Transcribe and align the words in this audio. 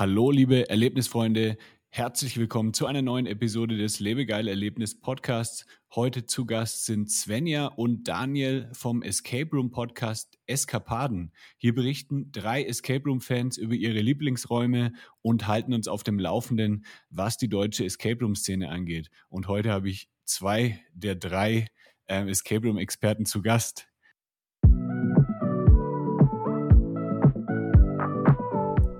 Hallo, 0.00 0.30
liebe 0.30 0.70
Erlebnisfreunde. 0.70 1.58
Herzlich 1.90 2.38
willkommen 2.38 2.72
zu 2.72 2.86
einer 2.86 3.02
neuen 3.02 3.26
Episode 3.26 3.76
des 3.76 4.00
Lebegeil 4.00 4.48
Erlebnis 4.48 4.98
Podcasts. 4.98 5.66
Heute 5.94 6.24
zu 6.24 6.46
Gast 6.46 6.86
sind 6.86 7.10
Svenja 7.10 7.66
und 7.66 8.08
Daniel 8.08 8.70
vom 8.72 9.02
Escape 9.02 9.50
Room 9.52 9.70
Podcast 9.70 10.38
Eskapaden. 10.46 11.34
Hier 11.58 11.74
berichten 11.74 12.32
drei 12.32 12.64
Escape 12.64 13.04
Room 13.04 13.20
Fans 13.20 13.58
über 13.58 13.74
ihre 13.74 14.00
Lieblingsräume 14.00 14.94
und 15.20 15.46
halten 15.46 15.74
uns 15.74 15.86
auf 15.86 16.02
dem 16.02 16.18
Laufenden, 16.18 16.86
was 17.10 17.36
die 17.36 17.50
deutsche 17.50 17.84
Escape 17.84 18.24
Room 18.24 18.34
Szene 18.34 18.70
angeht. 18.70 19.10
Und 19.28 19.48
heute 19.48 19.70
habe 19.70 19.90
ich 19.90 20.08
zwei 20.24 20.80
der 20.94 21.14
drei 21.14 21.66
äh, 22.06 22.26
Escape 22.26 22.66
Room 22.66 22.78
Experten 22.78 23.26
zu 23.26 23.42
Gast. 23.42 23.89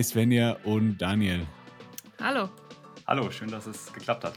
Hi 0.00 0.04
Svenja 0.04 0.52
und 0.64 0.96
Daniel. 0.96 1.46
Hallo. 2.18 2.48
Hallo, 3.06 3.30
schön, 3.30 3.50
dass 3.50 3.66
es 3.66 3.92
geklappt 3.92 4.24
hat. 4.24 4.32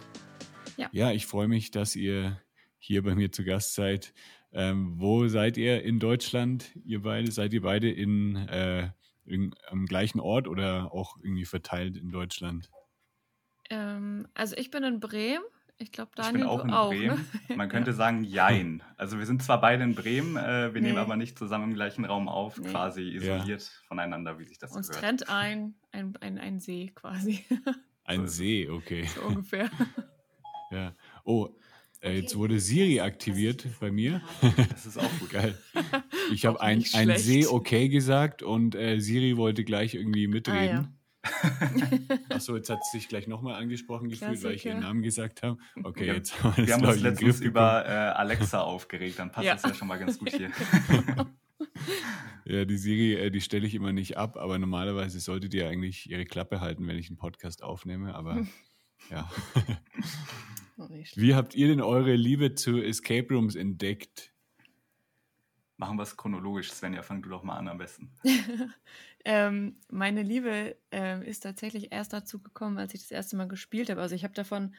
Ja, 0.75 0.89
ja 0.91 1.11
ich 1.13 1.25
freue 1.25 1.47
mich, 1.47 1.71
dass 1.71 1.95
ihr 1.95 2.37
hier 2.79 3.01
bei 3.01 3.15
mir 3.15 3.31
zu 3.31 3.45
Gast 3.45 3.73
seid. 3.73 4.13
Ähm, 4.51 4.99
wo 4.99 5.25
seid 5.29 5.55
ihr 5.55 5.81
in 5.81 5.99
Deutschland? 5.99 6.77
Ihr 6.83 7.03
beide? 7.03 7.31
Seid 7.31 7.53
ihr 7.53 7.61
beide 7.61 7.89
in, 7.89 8.35
äh, 8.49 8.89
in 9.23 9.55
am 9.69 9.85
gleichen 9.85 10.19
Ort 10.19 10.49
oder 10.49 10.91
auch 10.91 11.15
irgendwie 11.23 11.45
verteilt 11.45 11.95
in 11.95 12.11
Deutschland? 12.11 12.69
Ähm, 13.69 14.27
also 14.33 14.57
ich 14.57 14.69
bin 14.69 14.83
in 14.83 14.99
Bremen 14.99 15.45
ich 15.83 15.91
glaube, 15.91 16.11
Daniel 16.15 16.35
ich 16.35 16.41
bin 16.41 16.49
auch 16.49 16.63
in 16.63 16.71
auch, 16.71 16.89
Bremen. 16.89 17.25
Ne? 17.49 17.55
Man 17.55 17.69
könnte 17.69 17.93
sagen, 17.93 18.23
jein. 18.23 18.81
Also 18.97 19.19
wir 19.19 19.25
sind 19.25 19.43
zwar 19.43 19.61
beide 19.61 19.83
in 19.83 19.95
Bremen, 19.95 20.37
äh, 20.37 20.73
wir 20.73 20.81
nee. 20.81 20.87
nehmen 20.87 20.97
aber 20.97 21.15
nicht 21.15 21.37
zusammen 21.37 21.69
im 21.69 21.73
gleichen 21.75 22.05
Raum 22.05 22.27
auf, 22.27 22.57
nee. 22.57 22.69
quasi 22.69 23.09
isoliert 23.09 23.61
ja. 23.61 23.87
voneinander, 23.87 24.39
wie 24.39 24.45
sich 24.45 24.57
das 24.57 24.71
Uns 24.71 24.87
gehört. 24.87 25.03
trennt 25.03 25.29
ein, 25.29 25.75
ein, 25.91 26.13
ein, 26.21 26.37
ein 26.37 26.59
See 26.59 26.91
quasi. 26.95 27.45
Ein 28.05 28.27
See, 28.27 28.67
okay. 28.67 29.07
So 29.15 29.21
ungefähr. 29.21 29.71
ja. 30.71 30.93
Oh, 31.23 31.47
äh, 32.01 32.17
jetzt 32.17 32.35
wurde 32.35 32.59
Siri 32.59 32.99
aktiviert 32.99 33.65
bei 33.79 33.91
mir. 33.91 34.21
Das 34.71 34.85
ist 34.85 34.97
auch 34.97 35.19
gut. 35.19 35.29
Geil. 35.29 35.57
Ich 36.33 36.45
habe 36.45 36.59
ein, 36.59 36.83
ein 36.95 37.17
See 37.17 37.47
okay 37.47 37.87
gesagt 37.87 38.43
und 38.43 38.75
äh, 38.75 38.99
Siri 38.99 39.37
wollte 39.37 39.63
gleich 39.63 39.95
irgendwie 39.95 40.27
mitreden. 40.27 40.77
Ah, 40.77 40.81
ja. 40.81 40.91
Achso, 42.29 42.55
jetzt 42.55 42.69
hat 42.69 42.79
es 42.81 42.91
sich 42.91 43.07
gleich 43.07 43.27
nochmal 43.27 43.55
angesprochen 43.55 44.09
gefühlt, 44.09 44.31
Klassiker. 44.31 44.49
weil 44.49 44.55
ich 44.55 44.65
ihren 44.65 44.81
Namen 44.81 45.01
gesagt 45.01 45.41
habe. 45.43 45.57
Okay, 45.83 46.07
ja, 46.07 46.13
jetzt 46.15 46.43
haben 46.43 46.57
wir, 46.57 46.67
wir 46.67 46.73
haben 46.73 46.85
uns 46.85 46.99
letztens 46.99 47.39
über 47.39 47.85
äh, 47.85 47.89
Alexa 47.89 48.61
aufgeregt, 48.61 49.19
dann 49.19 49.31
passt 49.31 49.45
ja. 49.45 49.53
das 49.53 49.63
ja 49.63 49.73
schon 49.73 49.87
mal 49.87 49.97
ganz 49.97 50.19
gut 50.19 50.31
hier. 50.31 50.51
ja, 52.45 52.65
die 52.65 52.77
Siri, 52.77 53.13
äh, 53.15 53.29
die 53.31 53.41
stelle 53.41 53.65
ich 53.65 53.75
immer 53.75 53.93
nicht 53.93 54.17
ab, 54.17 54.35
aber 54.35 54.59
normalerweise 54.59 55.19
sollte 55.19 55.47
die 55.47 55.57
ja 55.57 55.69
eigentlich 55.69 56.09
ihre 56.09 56.25
Klappe 56.25 56.59
halten, 56.59 56.87
wenn 56.87 56.97
ich 56.97 57.07
einen 57.07 57.17
Podcast 57.17 57.63
aufnehme, 57.63 58.15
aber 58.15 58.45
ja. 59.09 59.29
Wie 61.15 61.35
habt 61.35 61.55
ihr 61.55 61.67
denn 61.67 61.81
eure 61.81 62.15
Liebe 62.15 62.55
zu 62.55 62.81
Escape 62.81 63.33
Rooms 63.33 63.55
entdeckt? 63.55 64.33
Machen 65.77 65.97
wir 65.97 66.03
es 66.03 66.17
chronologisch, 66.17 66.71
Svenja, 66.71 67.01
fang 67.01 67.21
du 67.21 67.29
doch 67.29 67.43
mal 67.43 67.57
an 67.57 67.67
am 67.67 67.77
besten. 67.77 68.11
Ähm, 69.25 69.79
meine 69.89 70.21
Liebe 70.21 70.75
äh, 70.91 71.27
ist 71.27 71.41
tatsächlich 71.41 71.91
erst 71.91 72.13
dazu 72.13 72.41
gekommen, 72.41 72.77
als 72.77 72.93
ich 72.93 73.01
das 73.01 73.11
erste 73.11 73.35
Mal 73.35 73.47
gespielt 73.47 73.89
habe. 73.89 74.01
Also 74.01 74.15
ich 74.15 74.23
habe 74.23 74.33
davon 74.33 74.75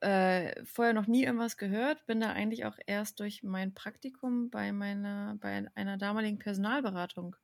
äh, 0.00 0.64
vorher 0.64 0.92
noch 0.92 1.06
nie 1.06 1.24
irgendwas 1.24 1.56
gehört, 1.56 2.04
bin 2.06 2.20
da 2.20 2.32
eigentlich 2.32 2.64
auch 2.64 2.76
erst 2.86 3.20
durch 3.20 3.42
mein 3.42 3.74
Praktikum 3.74 4.50
bei 4.50 4.72
meiner, 4.72 5.36
bei 5.40 5.66
einer 5.74 5.96
damaligen 5.96 6.38
Personalberatung 6.38 7.36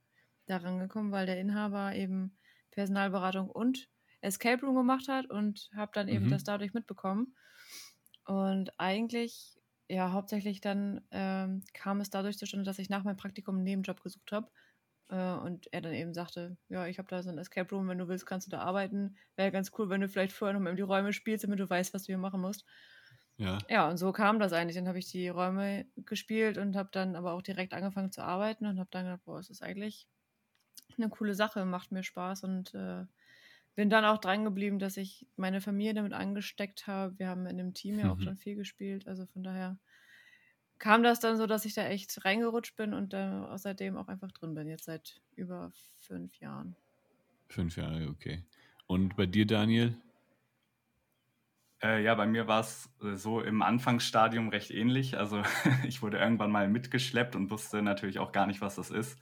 daran 0.47 0.79
gekommen, 0.79 1.13
weil 1.13 1.27
der 1.27 1.41
Inhaber 1.41 1.95
eben 1.95 2.37
Personalberatung 2.71 3.49
und 3.49 3.89
Escape 4.21 4.67
Room 4.67 4.77
gemacht 4.77 5.09
hat 5.09 5.31
und 5.31 5.71
habe 5.75 5.93
dann 5.95 6.09
eben 6.09 6.27
mhm. 6.27 6.31
das 6.31 6.45
dadurch 6.45 6.75
mitbekommen. 6.75 7.35
Und 8.27 8.79
eigentlich 8.79 9.61
ja, 9.91 10.13
hauptsächlich 10.13 10.61
dann 10.61 11.01
ähm, 11.11 11.65
kam 11.75 12.01
es 12.01 12.11
dadurch 12.11 12.39
zustande, 12.39 12.65
dass 12.65 12.79
ich 12.79 12.91
nach 12.91 13.03
meinem 13.03 13.17
Praktikum 13.17 13.57
einen 13.57 13.65
Nebenjob 13.65 14.01
gesucht 14.03 14.31
habe. 14.31 14.49
Äh, 15.11 15.33
und 15.33 15.73
er 15.73 15.81
dann 15.81 15.93
eben 15.93 16.15
sagte, 16.15 16.57
ja, 16.69 16.87
ich 16.87 16.99
habe 16.99 17.09
da 17.09 17.23
so 17.23 17.31
ein 17.31 17.39
Escape 17.39 17.75
Room, 17.75 17.89
wenn 17.89 17.99
du 17.99 18.09
willst, 18.09 18.27
kannst 18.27 18.47
du 18.47 18.51
da 18.51 18.61
arbeiten. 18.61 19.17
Wäre 19.37 19.51
ganz 19.51 19.73
cool, 19.79 19.91
wenn 19.91 20.01
du 20.01 20.09
vielleicht 20.09 20.33
vorher 20.33 20.55
noch 20.55 20.63
mal 20.63 20.75
die 20.75 20.83
Räume 20.83 21.13
spielst, 21.13 21.45
damit 21.45 21.59
du 21.59 21.69
weißt, 21.69 21.93
was 21.95 22.05
du 22.05 22.07
hier 22.07 22.19
machen 22.19 22.41
musst. 22.41 22.65
Ja. 23.37 23.59
Ja, 23.69 23.89
und 23.89 23.97
so 23.97 24.13
kam 24.13 24.39
das 24.39 24.53
eigentlich. 24.53 24.77
Dann 24.77 24.89
habe 24.89 24.99
ich 24.99 25.11
die 25.11 25.29
Räume 25.29 25.87
gespielt 25.97 26.59
und 26.59 26.77
habe 26.77 26.91
dann 26.93 27.17
aber 27.17 27.33
auch 27.33 27.43
direkt 27.43 27.73
angefangen 27.75 28.13
zu 28.13 28.23
arbeiten 28.23 28.67
und 28.67 28.79
habe 28.79 28.91
dann 28.93 29.05
gedacht, 29.07 29.25
boah, 29.25 29.39
es 29.39 29.51
ist 29.51 29.63
eigentlich 29.63 30.07
eine 30.97 31.09
coole 31.09 31.35
Sache, 31.35 31.65
macht 31.65 31.93
mir 31.93 32.03
Spaß 32.03 32.45
und 32.45 32.75
äh, 32.75 33.05
bin 33.75 33.91
dann 33.91 34.05
auch 34.05 34.19
dran 34.19 34.45
geblieben, 34.45 34.79
dass 34.79 34.97
ich 34.97 35.27
meine 35.37 35.61
Familie 35.61 35.95
damit 35.95 36.13
angesteckt 36.13 36.87
habe. 36.87 37.19
Wir 37.19 37.29
haben 37.29 37.47
in 37.47 37.57
dem 37.57 37.73
Team 37.73 37.99
ja 37.99 38.13
auch 38.13 38.17
mhm. 38.17 38.27
dann 38.27 38.37
viel 38.37 38.57
gespielt. 38.57 39.09
Also 39.09 39.27
von 39.27 39.43
daher 39.43 39.79
kam 40.81 41.03
das 41.05 41.21
dann 41.21 41.37
so, 41.37 41.47
dass 41.47 41.65
ich 41.65 41.75
da 41.75 41.85
echt 41.87 42.25
reingerutscht 42.25 42.77
bin 42.77 42.95
und 42.95 43.15
äh, 43.15 43.43
seitdem 43.57 43.97
auch 43.97 44.09
einfach 44.09 44.33
drin 44.33 44.55
bin. 44.55 44.67
Jetzt 44.67 44.87
seit 44.87 45.21
über 45.37 45.71
fünf 46.01 46.41
Jahren. 46.41 46.75
Fünf 47.49 47.77
Jahre, 47.77 48.09
okay. 48.09 48.43
Und 48.87 49.17
bei 49.17 49.27
dir, 49.27 49.47
Daniel? 49.47 49.97
Äh, 51.83 52.03
ja, 52.03 52.15
bei 52.15 52.27
mir 52.27 52.47
war 52.47 52.61
es 52.61 52.91
äh, 53.03 53.15
so 53.15 53.41
im 53.41 53.63
Anfangsstadium 53.63 54.49
recht 54.49 54.71
ähnlich. 54.71 55.17
Also 55.17 55.43
ich 55.85 56.03
wurde 56.03 56.19
irgendwann 56.19 56.51
mal 56.51 56.69
mitgeschleppt 56.69 57.37
und 57.37 57.51
wusste 57.51 57.83
natürlich 57.83 58.19
auch 58.19 58.33
gar 58.33 58.47
nicht, 58.47 58.61
was 58.61 58.75
das 58.75 58.91
ist. 58.91 59.19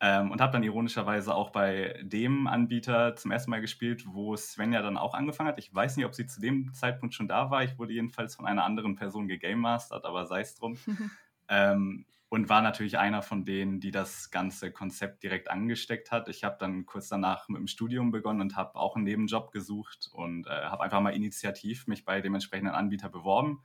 Ähm, 0.00 0.30
und 0.30 0.40
habe 0.40 0.52
dann 0.52 0.62
ironischerweise 0.62 1.34
auch 1.34 1.50
bei 1.50 1.98
dem 2.02 2.46
Anbieter 2.46 3.16
zum 3.16 3.32
ersten 3.32 3.50
Mal 3.50 3.60
gespielt, 3.60 4.04
wo 4.06 4.36
Svenja 4.36 4.80
dann 4.80 4.96
auch 4.96 5.14
angefangen 5.14 5.48
hat. 5.48 5.58
Ich 5.58 5.74
weiß 5.74 5.96
nicht, 5.96 6.06
ob 6.06 6.14
sie 6.14 6.26
zu 6.26 6.40
dem 6.40 6.72
Zeitpunkt 6.72 7.14
schon 7.14 7.26
da 7.26 7.50
war. 7.50 7.64
Ich 7.64 7.78
wurde 7.78 7.94
jedenfalls 7.94 8.36
von 8.36 8.46
einer 8.46 8.64
anderen 8.64 8.94
Person 8.94 9.26
gegamemastert, 9.26 10.04
aber 10.04 10.26
sei 10.26 10.40
es 10.40 10.54
drum. 10.54 10.76
ähm, 11.48 12.06
und 12.28 12.48
war 12.48 12.60
natürlich 12.60 12.98
einer 12.98 13.22
von 13.22 13.44
denen, 13.44 13.80
die 13.80 13.90
das 13.90 14.30
ganze 14.30 14.70
Konzept 14.70 15.22
direkt 15.22 15.50
angesteckt 15.50 16.12
hat. 16.12 16.28
Ich 16.28 16.44
habe 16.44 16.58
dann 16.60 16.84
kurz 16.86 17.08
danach 17.08 17.48
mit 17.48 17.58
dem 17.58 17.66
Studium 17.66 18.10
begonnen 18.12 18.42
und 18.42 18.54
habe 18.54 18.76
auch 18.76 18.96
einen 18.96 19.04
Nebenjob 19.04 19.50
gesucht 19.50 20.10
und 20.12 20.46
äh, 20.46 20.50
habe 20.50 20.84
einfach 20.84 21.00
mal 21.00 21.14
initiativ 21.14 21.86
mich 21.86 22.04
bei 22.04 22.20
dem 22.20 22.34
entsprechenden 22.34 22.74
Anbieter 22.74 23.08
beworben 23.08 23.62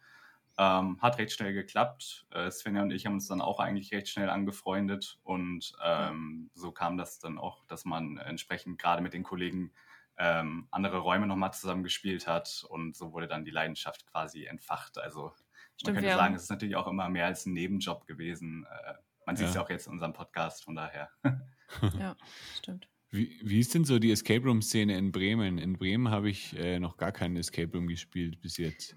ähm, 0.57 1.01
hat 1.01 1.17
recht 1.17 1.31
schnell 1.31 1.53
geklappt. 1.53 2.25
Äh, 2.31 2.51
Svenja 2.51 2.83
und 2.83 2.91
ich 2.91 3.05
haben 3.05 3.13
uns 3.13 3.27
dann 3.27 3.41
auch 3.41 3.59
eigentlich 3.59 3.91
recht 3.91 4.09
schnell 4.09 4.29
angefreundet 4.29 5.19
und 5.23 5.73
ähm, 5.83 6.51
so 6.53 6.71
kam 6.71 6.97
das 6.97 7.19
dann 7.19 7.37
auch, 7.37 7.65
dass 7.65 7.85
man 7.85 8.17
entsprechend 8.17 8.79
gerade 8.79 9.01
mit 9.01 9.13
den 9.13 9.23
Kollegen 9.23 9.71
ähm, 10.17 10.67
andere 10.69 10.99
Räume 10.99 11.25
nochmal 11.25 11.53
zusammengespielt 11.53 12.27
hat 12.27 12.65
und 12.69 12.95
so 12.95 13.13
wurde 13.13 13.27
dann 13.27 13.45
die 13.45 13.51
Leidenschaft 13.51 14.05
quasi 14.05 14.45
entfacht. 14.45 14.97
Also 14.99 15.33
Stimmt, 15.75 15.95
man 15.95 16.03
könnte 16.03 16.17
sagen, 16.17 16.35
es 16.35 16.43
ist 16.43 16.49
natürlich 16.49 16.75
auch 16.75 16.87
immer 16.87 17.09
mehr 17.09 17.25
als 17.25 17.45
ein 17.45 17.53
Nebenjob 17.53 18.05
gewesen. 18.05 18.65
Äh, 18.69 18.93
man 19.25 19.35
sieht 19.35 19.47
es 19.47 19.55
ja 19.55 19.63
auch 19.63 19.69
jetzt 19.69 19.87
in 19.87 19.93
unserem 19.93 20.13
Podcast, 20.13 20.63
von 20.63 20.75
daher. 20.75 21.09
ja, 21.99 22.15
stimmt. 22.57 22.87
Wie, 23.09 23.39
wie 23.43 23.59
ist 23.59 23.73
denn 23.73 23.85
so 23.85 23.99
die 23.99 24.11
Escape 24.11 24.43
Room-Szene 24.43 24.97
in 24.97 25.11
Bremen? 25.11 25.57
In 25.57 25.73
Bremen 25.73 26.09
habe 26.09 26.29
ich 26.29 26.57
äh, 26.57 26.79
noch 26.79 26.97
gar 26.97 27.11
keinen 27.11 27.37
Escape 27.37 27.71
Room 27.71 27.87
gespielt 27.87 28.41
bis 28.41 28.57
jetzt. 28.57 28.95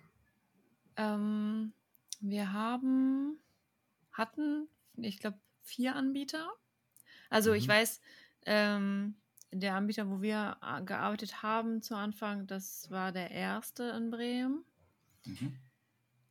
Ähm, 0.96 1.72
wir 2.20 2.52
haben, 2.52 3.38
hatten, 4.12 4.68
ich 4.96 5.18
glaube, 5.18 5.38
vier 5.62 5.94
Anbieter. 5.94 6.48
Also 7.30 7.50
mhm. 7.50 7.56
ich 7.56 7.68
weiß, 7.68 8.00
ähm, 8.46 9.16
der 9.52 9.74
Anbieter, 9.74 10.08
wo 10.10 10.20
wir 10.22 10.56
äh, 10.62 10.82
gearbeitet 10.82 11.42
haben 11.42 11.82
zu 11.82 11.96
Anfang, 11.96 12.46
das 12.46 12.90
war 12.90 13.12
der 13.12 13.30
erste 13.30 13.84
in 13.90 14.10
Bremen. 14.10 14.64
Mhm. 15.24 15.58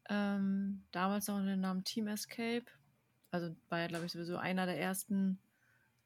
Ähm, 0.09 0.83
damals 0.91 1.27
noch 1.27 1.35
unter 1.35 1.51
dem 1.51 1.61
Namen 1.61 1.83
Team 1.83 2.07
Escape. 2.07 2.65
Also 3.31 3.55
war 3.69 3.79
ja, 3.79 3.87
glaube 3.87 4.05
ich, 4.05 4.11
sowieso 4.11 4.37
einer 4.37 4.65
der 4.65 4.79
ersten 4.79 5.39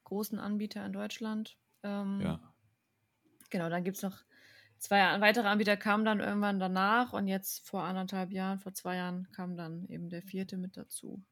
großen 0.04 0.38
Anbieter 0.38 0.84
in 0.84 0.92
Deutschland. 0.92 1.56
Ähm, 1.82 2.20
ja. 2.20 2.40
Genau, 3.50 3.68
dann 3.68 3.84
gibt 3.84 3.96
es 3.96 4.02
noch 4.02 4.18
Zwei 4.80 5.20
weitere 5.20 5.46
Anbieter 5.46 5.76
kamen 5.76 6.06
dann 6.06 6.20
irgendwann 6.20 6.58
danach 6.58 7.12
und 7.12 7.26
jetzt 7.28 7.68
vor 7.68 7.82
anderthalb 7.82 8.32
Jahren, 8.32 8.60
vor 8.60 8.72
zwei 8.72 8.96
Jahren 8.96 9.30
kam 9.30 9.54
dann 9.54 9.86
eben 9.88 10.08
der 10.08 10.22
vierte 10.22 10.56
mit 10.56 10.78
dazu. 10.78 11.22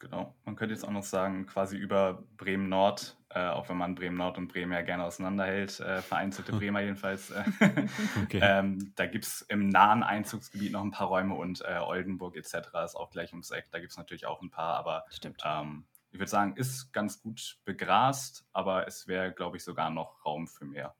Genau. 0.00 0.34
Man 0.44 0.56
könnte 0.56 0.74
jetzt 0.74 0.84
auch 0.84 0.90
noch 0.90 1.04
sagen, 1.04 1.46
quasi 1.46 1.76
über 1.76 2.24
Bremen 2.36 2.68
Nord, 2.68 3.16
äh, 3.28 3.46
auch 3.46 3.68
wenn 3.68 3.76
man 3.76 3.94
Bremen 3.94 4.16
Nord 4.16 4.36
und 4.36 4.48
Bremen 4.48 4.72
ja 4.72 4.80
gerne 4.80 5.04
auseinanderhält, 5.04 5.78
äh, 5.78 6.02
vereinzelte 6.02 6.50
Bremer 6.58 6.80
jedenfalls. 6.80 7.30
Äh, 7.30 7.44
okay. 8.24 8.40
ähm, 8.42 8.92
da 8.96 9.06
gibt 9.06 9.26
es 9.26 9.42
im 9.42 9.68
nahen 9.68 10.02
Einzugsgebiet 10.02 10.72
noch 10.72 10.82
ein 10.82 10.90
paar 10.90 11.06
Räume 11.06 11.34
und 11.34 11.60
äh, 11.60 11.78
Oldenburg 11.78 12.36
etc. 12.36 12.54
ist 12.84 12.96
auch 12.96 13.10
gleich 13.10 13.30
ums 13.30 13.52
Eck. 13.52 13.68
Da 13.70 13.78
gibt 13.78 13.92
es 13.92 13.98
natürlich 13.98 14.26
auch 14.26 14.42
ein 14.42 14.50
paar, 14.50 14.76
aber 14.76 15.04
ähm, 15.44 15.84
ich 16.10 16.18
würde 16.18 16.30
sagen, 16.30 16.56
ist 16.56 16.92
ganz 16.92 17.22
gut 17.22 17.58
begrast, 17.64 18.44
aber 18.52 18.88
es 18.88 19.06
wäre, 19.06 19.32
glaube 19.32 19.58
ich, 19.58 19.62
sogar 19.62 19.90
noch 19.90 20.24
Raum 20.24 20.48
für 20.48 20.64
mehr. 20.64 20.96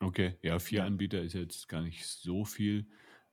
Okay, 0.00 0.36
ja, 0.42 0.58
vier 0.58 0.84
Anbieter 0.84 1.22
ist 1.22 1.32
jetzt 1.32 1.68
gar 1.68 1.82
nicht 1.82 2.06
so 2.06 2.44
viel. 2.44 2.86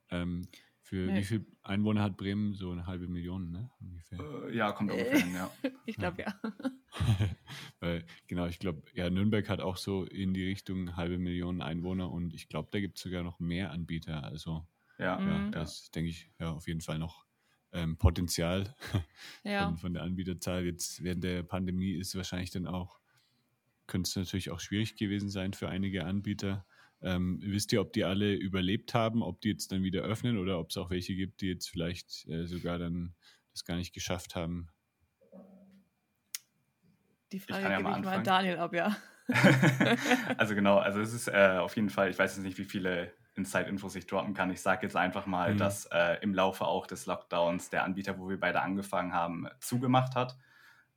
Ähm, 0.09 0.47
für 0.81 1.07
nee. 1.07 1.19
wie 1.19 1.23
viele 1.23 1.45
Einwohner 1.63 2.03
hat 2.03 2.17
Bremen? 2.17 2.53
So 2.53 2.71
eine 2.71 2.85
halbe 2.85 3.07
Million, 3.07 3.51
ne? 3.51 3.71
Ungefähr. 3.79 4.19
Äh, 4.19 4.55
ja, 4.55 4.71
kommt 4.73 4.91
ungefähr 4.91 5.19
hin, 5.19 5.33
ja. 5.33 5.49
ich 5.85 5.95
glaube 5.95 6.21
ja. 6.21 6.35
Weil, 7.79 8.05
genau, 8.27 8.45
ich 8.47 8.59
glaube, 8.59 8.83
ja, 8.93 9.09
Nürnberg 9.09 9.47
hat 9.49 9.61
auch 9.61 9.77
so 9.77 10.03
in 10.03 10.33
die 10.33 10.45
Richtung 10.45 10.81
eine 10.81 10.95
halbe 10.95 11.17
Million 11.17 11.61
Einwohner 11.61 12.11
und 12.11 12.33
ich 12.33 12.47
glaube, 12.47 12.69
da 12.71 12.79
gibt 12.79 12.97
es 12.97 13.03
sogar 13.03 13.23
noch 13.23 13.39
mehr 13.39 13.71
Anbieter. 13.71 14.23
Also 14.23 14.67
ja, 14.99 15.19
ja 15.19 15.37
mhm. 15.39 15.51
das 15.51 15.89
denke 15.91 16.09
ich 16.09 16.29
ja 16.39 16.51
auf 16.51 16.67
jeden 16.67 16.81
Fall 16.81 16.99
noch 16.99 17.25
ähm, 17.71 17.97
Potenzial 17.97 18.75
ja. 19.43 19.65
von, 19.65 19.77
von 19.77 19.93
der 19.93 20.03
Anbieterzahl. 20.03 20.65
Jetzt 20.65 21.03
während 21.03 21.23
der 21.23 21.43
Pandemie 21.43 21.93
ist 21.93 22.15
wahrscheinlich 22.15 22.51
dann 22.51 22.67
auch, 22.67 22.99
könnte 23.87 24.07
es 24.07 24.15
natürlich 24.15 24.51
auch 24.51 24.59
schwierig 24.59 24.95
gewesen 24.95 25.29
sein 25.29 25.53
für 25.53 25.69
einige 25.69 26.05
Anbieter 26.05 26.65
ähm, 27.03 27.39
wisst 27.43 27.73
ihr, 27.73 27.81
ob 27.81 27.91
die 27.91 28.05
alle 28.05 28.33
überlebt 28.33 28.93
haben, 28.93 29.21
ob 29.21 29.41
die 29.41 29.49
jetzt 29.49 29.71
dann 29.71 29.83
wieder 29.83 30.03
öffnen 30.03 30.37
oder 30.37 30.57
ob 30.59 30.69
es 30.69 30.77
auch 30.77 30.89
welche 30.89 31.15
gibt, 31.15 31.41
die 31.41 31.47
jetzt 31.47 31.69
vielleicht 31.69 32.27
äh, 32.29 32.45
sogar 32.45 32.79
dann 32.79 33.13
das 33.51 33.65
gar 33.65 33.75
nicht 33.75 33.93
geschafft 33.93 34.35
haben? 34.35 34.69
Die 37.31 37.39
Frage 37.39 37.63
ja 37.63 37.77
gebe 37.77 37.89
ich 37.89 38.05
mal 38.05 38.23
Daniel 38.23 38.57
ab, 38.57 38.73
ja. 38.73 38.95
also 40.37 40.55
genau, 40.55 40.77
also 40.77 40.99
es 41.01 41.13
ist 41.13 41.27
äh, 41.27 41.57
auf 41.59 41.75
jeden 41.75 41.89
Fall, 41.89 42.09
ich 42.09 42.17
weiß 42.17 42.35
jetzt 42.35 42.45
nicht, 42.45 42.57
wie 42.57 42.65
viele 42.65 43.13
Inside-Infos 43.35 43.95
ich 43.95 44.05
droppen 44.05 44.33
kann. 44.33 44.51
Ich 44.51 44.61
sage 44.61 44.83
jetzt 44.83 44.95
einfach 44.95 45.25
mal, 45.25 45.53
mhm. 45.53 45.57
dass 45.57 45.85
äh, 45.87 46.17
im 46.21 46.33
Laufe 46.33 46.65
auch 46.65 46.87
des 46.87 47.05
Lockdowns 47.05 47.69
der 47.69 47.83
Anbieter, 47.83 48.17
wo 48.17 48.29
wir 48.29 48.39
beide 48.39 48.61
angefangen 48.61 49.13
haben, 49.13 49.47
zugemacht 49.59 50.15
hat. 50.15 50.37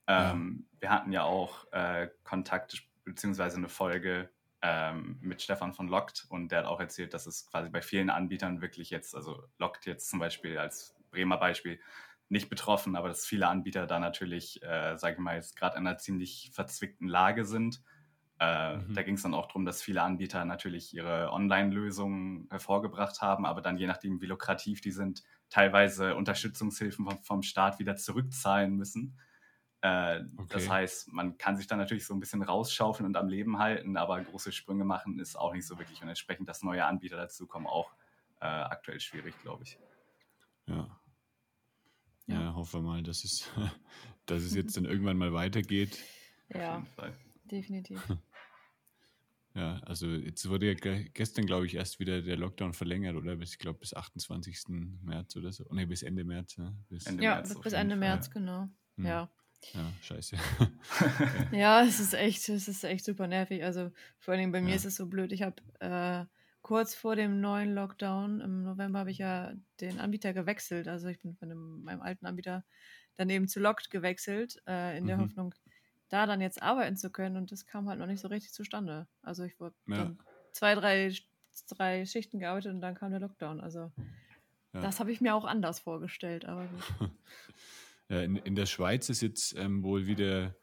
Ähm. 0.06 0.66
Wir 0.78 0.90
hatten 0.90 1.12
ja 1.12 1.24
auch 1.24 1.70
äh, 1.72 2.08
Kontakt 2.22 2.84
bzw. 3.04 3.42
eine 3.56 3.68
Folge 3.68 4.30
ähm, 4.62 5.18
mit 5.20 5.42
Stefan 5.42 5.72
von 5.72 5.88
Lockt 5.88 6.26
und 6.28 6.50
der 6.50 6.60
hat 6.60 6.66
auch 6.66 6.80
erzählt, 6.80 7.14
dass 7.14 7.26
es 7.26 7.46
quasi 7.46 7.70
bei 7.70 7.82
vielen 7.82 8.10
Anbietern 8.10 8.60
wirklich 8.60 8.90
jetzt, 8.90 9.14
also 9.14 9.44
Lockt 9.58 9.86
jetzt 9.86 10.08
zum 10.10 10.18
Beispiel 10.18 10.58
als 10.58 10.96
Bremer 11.10 11.38
Beispiel, 11.38 11.80
nicht 12.28 12.48
betroffen, 12.48 12.96
aber 12.96 13.08
dass 13.08 13.24
viele 13.24 13.46
Anbieter 13.46 13.86
da 13.86 14.00
natürlich, 14.00 14.62
äh, 14.62 14.96
sage 14.96 15.14
ich 15.14 15.20
mal, 15.20 15.36
jetzt 15.36 15.56
gerade 15.56 15.76
in 15.76 15.86
einer 15.86 15.98
ziemlich 15.98 16.50
verzwickten 16.52 17.06
Lage 17.06 17.44
sind. 17.44 17.82
Äh, 18.40 18.78
mhm. 18.78 18.94
Da 18.94 19.02
ging 19.02 19.14
es 19.14 19.22
dann 19.22 19.34
auch 19.34 19.46
darum, 19.46 19.64
dass 19.64 19.80
viele 19.80 20.02
Anbieter 20.02 20.44
natürlich 20.44 20.92
ihre 20.92 21.30
Online-Lösungen 21.30 22.48
hervorgebracht 22.50 23.22
haben, 23.22 23.46
aber 23.46 23.62
dann 23.62 23.78
je 23.78 23.86
nachdem, 23.86 24.20
wie 24.20 24.26
lukrativ 24.26 24.80
die 24.80 24.90
sind, 24.90 25.22
teilweise 25.48 26.16
Unterstützungshilfen 26.16 27.04
vom, 27.04 27.18
vom 27.22 27.42
Staat 27.42 27.78
wieder 27.78 27.96
zurückzahlen 27.96 28.74
müssen. 28.74 29.16
Äh, 29.86 30.24
okay. 30.36 30.48
Das 30.48 30.68
heißt, 30.68 31.12
man 31.12 31.38
kann 31.38 31.56
sich 31.56 31.68
dann 31.68 31.78
natürlich 31.78 32.06
so 32.06 32.14
ein 32.14 32.18
bisschen 32.18 32.42
rausschaufeln 32.42 33.06
und 33.06 33.16
am 33.16 33.28
Leben 33.28 33.58
halten, 33.58 33.96
aber 33.96 34.20
große 34.20 34.50
Sprünge 34.50 34.84
machen 34.84 35.20
ist 35.20 35.36
auch 35.36 35.52
nicht 35.52 35.64
so 35.64 35.78
wirklich. 35.78 36.02
Und 36.02 36.08
entsprechend, 36.08 36.48
dass 36.48 36.64
neue 36.64 36.84
Anbieter 36.84 37.16
dazukommen, 37.16 37.68
auch 37.68 37.92
äh, 38.40 38.46
aktuell 38.46 38.98
schwierig, 38.98 39.40
glaube 39.42 39.62
ich. 39.62 39.78
Ja. 40.66 40.98
ja. 42.26 42.40
Ja, 42.40 42.54
hoffen 42.56 42.82
wir 42.82 42.90
mal, 42.90 43.02
dass 43.04 43.22
es, 43.22 43.48
dass 44.26 44.42
es 44.42 44.56
jetzt 44.56 44.76
dann 44.76 44.86
irgendwann 44.86 45.18
mal 45.18 45.32
weitergeht. 45.32 46.02
Ja, 46.52 46.84
definitiv. 47.44 48.02
Ja, 49.54 49.78
also 49.86 50.06
jetzt 50.08 50.46
wurde 50.50 50.66
ja 50.66 50.74
gestern, 51.14 51.46
glaube 51.46 51.64
ich, 51.64 51.76
erst 51.76 51.98
wieder 51.98 52.20
der 52.20 52.36
Lockdown 52.36 52.74
verlängert, 52.74 53.16
oder? 53.16 53.36
Bis, 53.36 53.52
ich 53.52 53.58
glaube, 53.58 53.78
bis 53.78 53.94
28. 53.94 54.64
März 55.00 55.34
oder 55.34 55.50
so. 55.50 55.64
Nee, 55.70 55.86
bis 55.86 56.02
Ende 56.02 56.24
März. 56.24 56.58
Ne? 56.58 56.76
Bis 56.90 57.06
Ende 57.06 57.24
ja, 57.24 57.36
März 57.36 57.58
bis 57.58 57.72
Ende 57.72 57.96
März, 57.96 58.30
genau. 58.30 58.68
Hm. 58.96 59.06
Ja. 59.06 59.30
Ja, 59.72 59.92
scheiße. 60.02 60.36
ja, 61.52 61.82
es 61.82 62.00
ist 62.00 62.14
echt, 62.14 62.48
es 62.48 62.68
ist 62.68 62.84
echt 62.84 63.04
super 63.04 63.26
nervig. 63.26 63.64
Also 63.64 63.90
vor 64.18 64.34
allem 64.34 64.52
bei 64.52 64.60
mir 64.60 64.70
ja. 64.70 64.76
ist 64.76 64.84
es 64.84 64.96
so 64.96 65.06
blöd. 65.06 65.32
Ich 65.32 65.42
habe 65.42 65.56
äh, 65.80 66.24
kurz 66.62 66.94
vor 66.94 67.16
dem 67.16 67.40
neuen 67.40 67.74
Lockdown 67.74 68.40
im 68.40 68.62
November 68.62 69.00
habe 69.00 69.10
ich 69.10 69.18
ja 69.18 69.52
den 69.80 70.00
Anbieter 70.00 70.32
gewechselt. 70.32 70.88
Also 70.88 71.08
ich 71.08 71.20
bin 71.20 71.34
von 71.34 71.48
dem, 71.48 71.82
meinem 71.82 72.02
alten 72.02 72.26
Anbieter 72.26 72.64
dann 73.16 73.30
eben 73.30 73.48
zu 73.48 73.60
Locked 73.60 73.90
gewechselt, 73.90 74.62
äh, 74.66 74.96
in 74.98 75.06
der 75.06 75.16
mhm. 75.16 75.22
Hoffnung, 75.22 75.54
da 76.08 76.26
dann 76.26 76.40
jetzt 76.40 76.62
arbeiten 76.62 76.96
zu 76.96 77.10
können. 77.10 77.36
Und 77.36 77.52
das 77.52 77.66
kam 77.66 77.88
halt 77.88 77.98
noch 77.98 78.06
nicht 78.06 78.20
so 78.20 78.28
richtig 78.28 78.52
zustande. 78.52 79.06
Also 79.22 79.44
ich 79.44 79.58
wurde 79.58 79.74
ja. 79.86 80.14
zwei, 80.52 80.74
drei, 80.74 81.12
drei 81.68 82.04
Schichten 82.04 82.38
gearbeitet 82.38 82.72
und 82.72 82.80
dann 82.80 82.94
kam 82.94 83.10
der 83.10 83.20
Lockdown. 83.20 83.60
Also 83.60 83.90
ja. 84.72 84.80
das 84.80 85.00
habe 85.00 85.12
ich 85.12 85.20
mir 85.20 85.34
auch 85.34 85.44
anders 85.44 85.80
vorgestellt, 85.80 86.44
aber 86.44 86.66
gut. 86.66 87.10
Ja, 88.08 88.22
in, 88.22 88.36
in 88.36 88.54
der 88.54 88.66
Schweiz 88.66 89.08
ist 89.08 89.20
jetzt 89.20 89.56
ähm, 89.56 89.82
wohl 89.82 90.06
wieder 90.06 90.56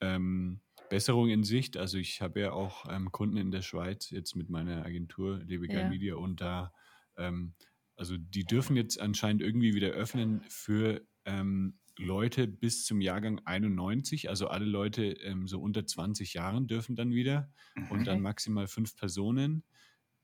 ähm, 0.00 0.60
Besserung 0.88 1.28
in 1.28 1.42
Sicht. 1.42 1.76
Also 1.76 1.98
ich 1.98 2.20
habe 2.20 2.40
ja 2.40 2.52
auch 2.52 2.84
ähm, 2.88 3.10
Kunden 3.10 3.36
in 3.36 3.50
der 3.50 3.62
Schweiz 3.62 4.10
jetzt 4.10 4.36
mit 4.36 4.48
meiner 4.48 4.84
Agentur 4.84 5.38
Lebegeil 5.38 5.82
ja. 5.84 5.88
Media 5.88 6.14
und 6.16 6.40
da, 6.40 6.72
ähm, 7.16 7.54
also 7.96 8.16
die 8.16 8.44
dürfen 8.44 8.76
jetzt 8.76 9.00
anscheinend 9.00 9.42
irgendwie 9.42 9.74
wieder 9.74 9.88
öffnen 9.88 10.42
für 10.48 11.02
ähm, 11.24 11.78
Leute 11.96 12.48
bis 12.48 12.84
zum 12.84 13.00
Jahrgang 13.00 13.40
91, 13.44 14.28
also 14.28 14.48
alle 14.48 14.66
Leute 14.66 15.04
ähm, 15.22 15.46
so 15.46 15.60
unter 15.60 15.86
20 15.86 16.34
Jahren 16.34 16.66
dürfen 16.66 16.96
dann 16.96 17.12
wieder 17.12 17.52
und 17.90 18.06
dann 18.06 18.20
maximal 18.20 18.66
fünf 18.66 18.96
Personen. 18.96 19.64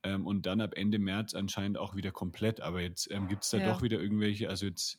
Ähm, 0.02 0.26
und 0.26 0.46
dann 0.46 0.60
ab 0.60 0.72
Ende 0.76 0.98
März 0.98 1.34
anscheinend 1.34 1.78
auch 1.78 1.94
wieder 1.94 2.10
komplett. 2.10 2.60
Aber 2.60 2.80
jetzt 2.80 3.10
ähm, 3.10 3.28
gibt 3.28 3.44
es 3.44 3.50
da 3.50 3.58
ja. 3.58 3.72
doch 3.72 3.82
wieder 3.82 4.00
irgendwelche, 4.00 4.48
also 4.48 4.66
jetzt 4.66 4.98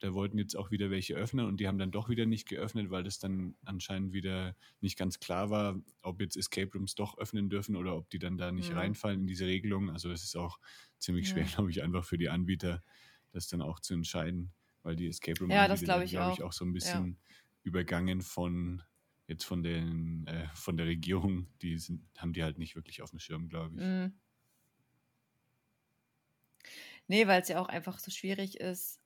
da 0.00 0.14
wollten 0.14 0.38
jetzt 0.38 0.56
auch 0.56 0.70
wieder 0.70 0.90
welche 0.90 1.14
öffnen 1.14 1.46
und 1.46 1.58
die 1.58 1.66
haben 1.66 1.78
dann 1.78 1.90
doch 1.90 2.08
wieder 2.08 2.26
nicht 2.26 2.48
geöffnet, 2.48 2.90
weil 2.90 3.02
das 3.02 3.18
dann 3.18 3.56
anscheinend 3.64 4.12
wieder 4.12 4.56
nicht 4.80 4.96
ganz 4.96 5.18
klar 5.18 5.50
war, 5.50 5.80
ob 6.02 6.20
jetzt 6.20 6.36
Escape 6.36 6.70
Rooms 6.72 6.94
doch 6.94 7.18
öffnen 7.18 7.48
dürfen 7.48 7.76
oder 7.76 7.96
ob 7.96 8.08
die 8.10 8.18
dann 8.18 8.36
da 8.36 8.52
nicht 8.52 8.70
ja. 8.70 8.76
reinfallen 8.76 9.20
in 9.20 9.26
diese 9.26 9.46
Regelung. 9.46 9.90
Also 9.90 10.10
es 10.10 10.22
ist 10.22 10.36
auch 10.36 10.58
ziemlich 10.98 11.28
schwer, 11.28 11.44
ja. 11.44 11.48
glaube 11.54 11.70
ich, 11.70 11.82
einfach 11.82 12.04
für 12.04 12.18
die 12.18 12.28
Anbieter, 12.28 12.82
das 13.32 13.48
dann 13.48 13.60
auch 13.60 13.80
zu 13.80 13.94
entscheiden, 13.94 14.52
weil 14.82 14.96
die 14.96 15.08
Escape 15.08 15.40
Rooms 15.40 15.52
ja, 15.52 15.66
das 15.66 15.82
glaube 15.82 16.04
ich, 16.04 16.10
glaub 16.10 16.32
ich, 16.32 16.42
auch 16.42 16.52
so 16.52 16.64
ein 16.64 16.72
bisschen 16.72 17.18
übergangen 17.64 18.22
von 18.22 18.82
jetzt 19.26 19.44
von 19.44 19.62
den 19.62 20.26
äh, 20.26 20.48
von 20.54 20.76
der 20.76 20.86
Regierung, 20.86 21.48
die 21.60 21.76
sind, 21.78 22.02
haben 22.16 22.32
die 22.32 22.42
halt 22.42 22.58
nicht 22.58 22.76
wirklich 22.76 23.02
auf 23.02 23.10
dem 23.10 23.18
Schirm, 23.18 23.48
glaube 23.48 23.74
ich. 23.76 23.82
Mhm. 23.82 24.12
Nee, 27.08 27.26
weil 27.26 27.40
es 27.40 27.48
ja 27.48 27.58
auch 27.60 27.68
einfach 27.68 27.98
so 27.98 28.10
schwierig 28.10 28.60
ist, 28.60 28.97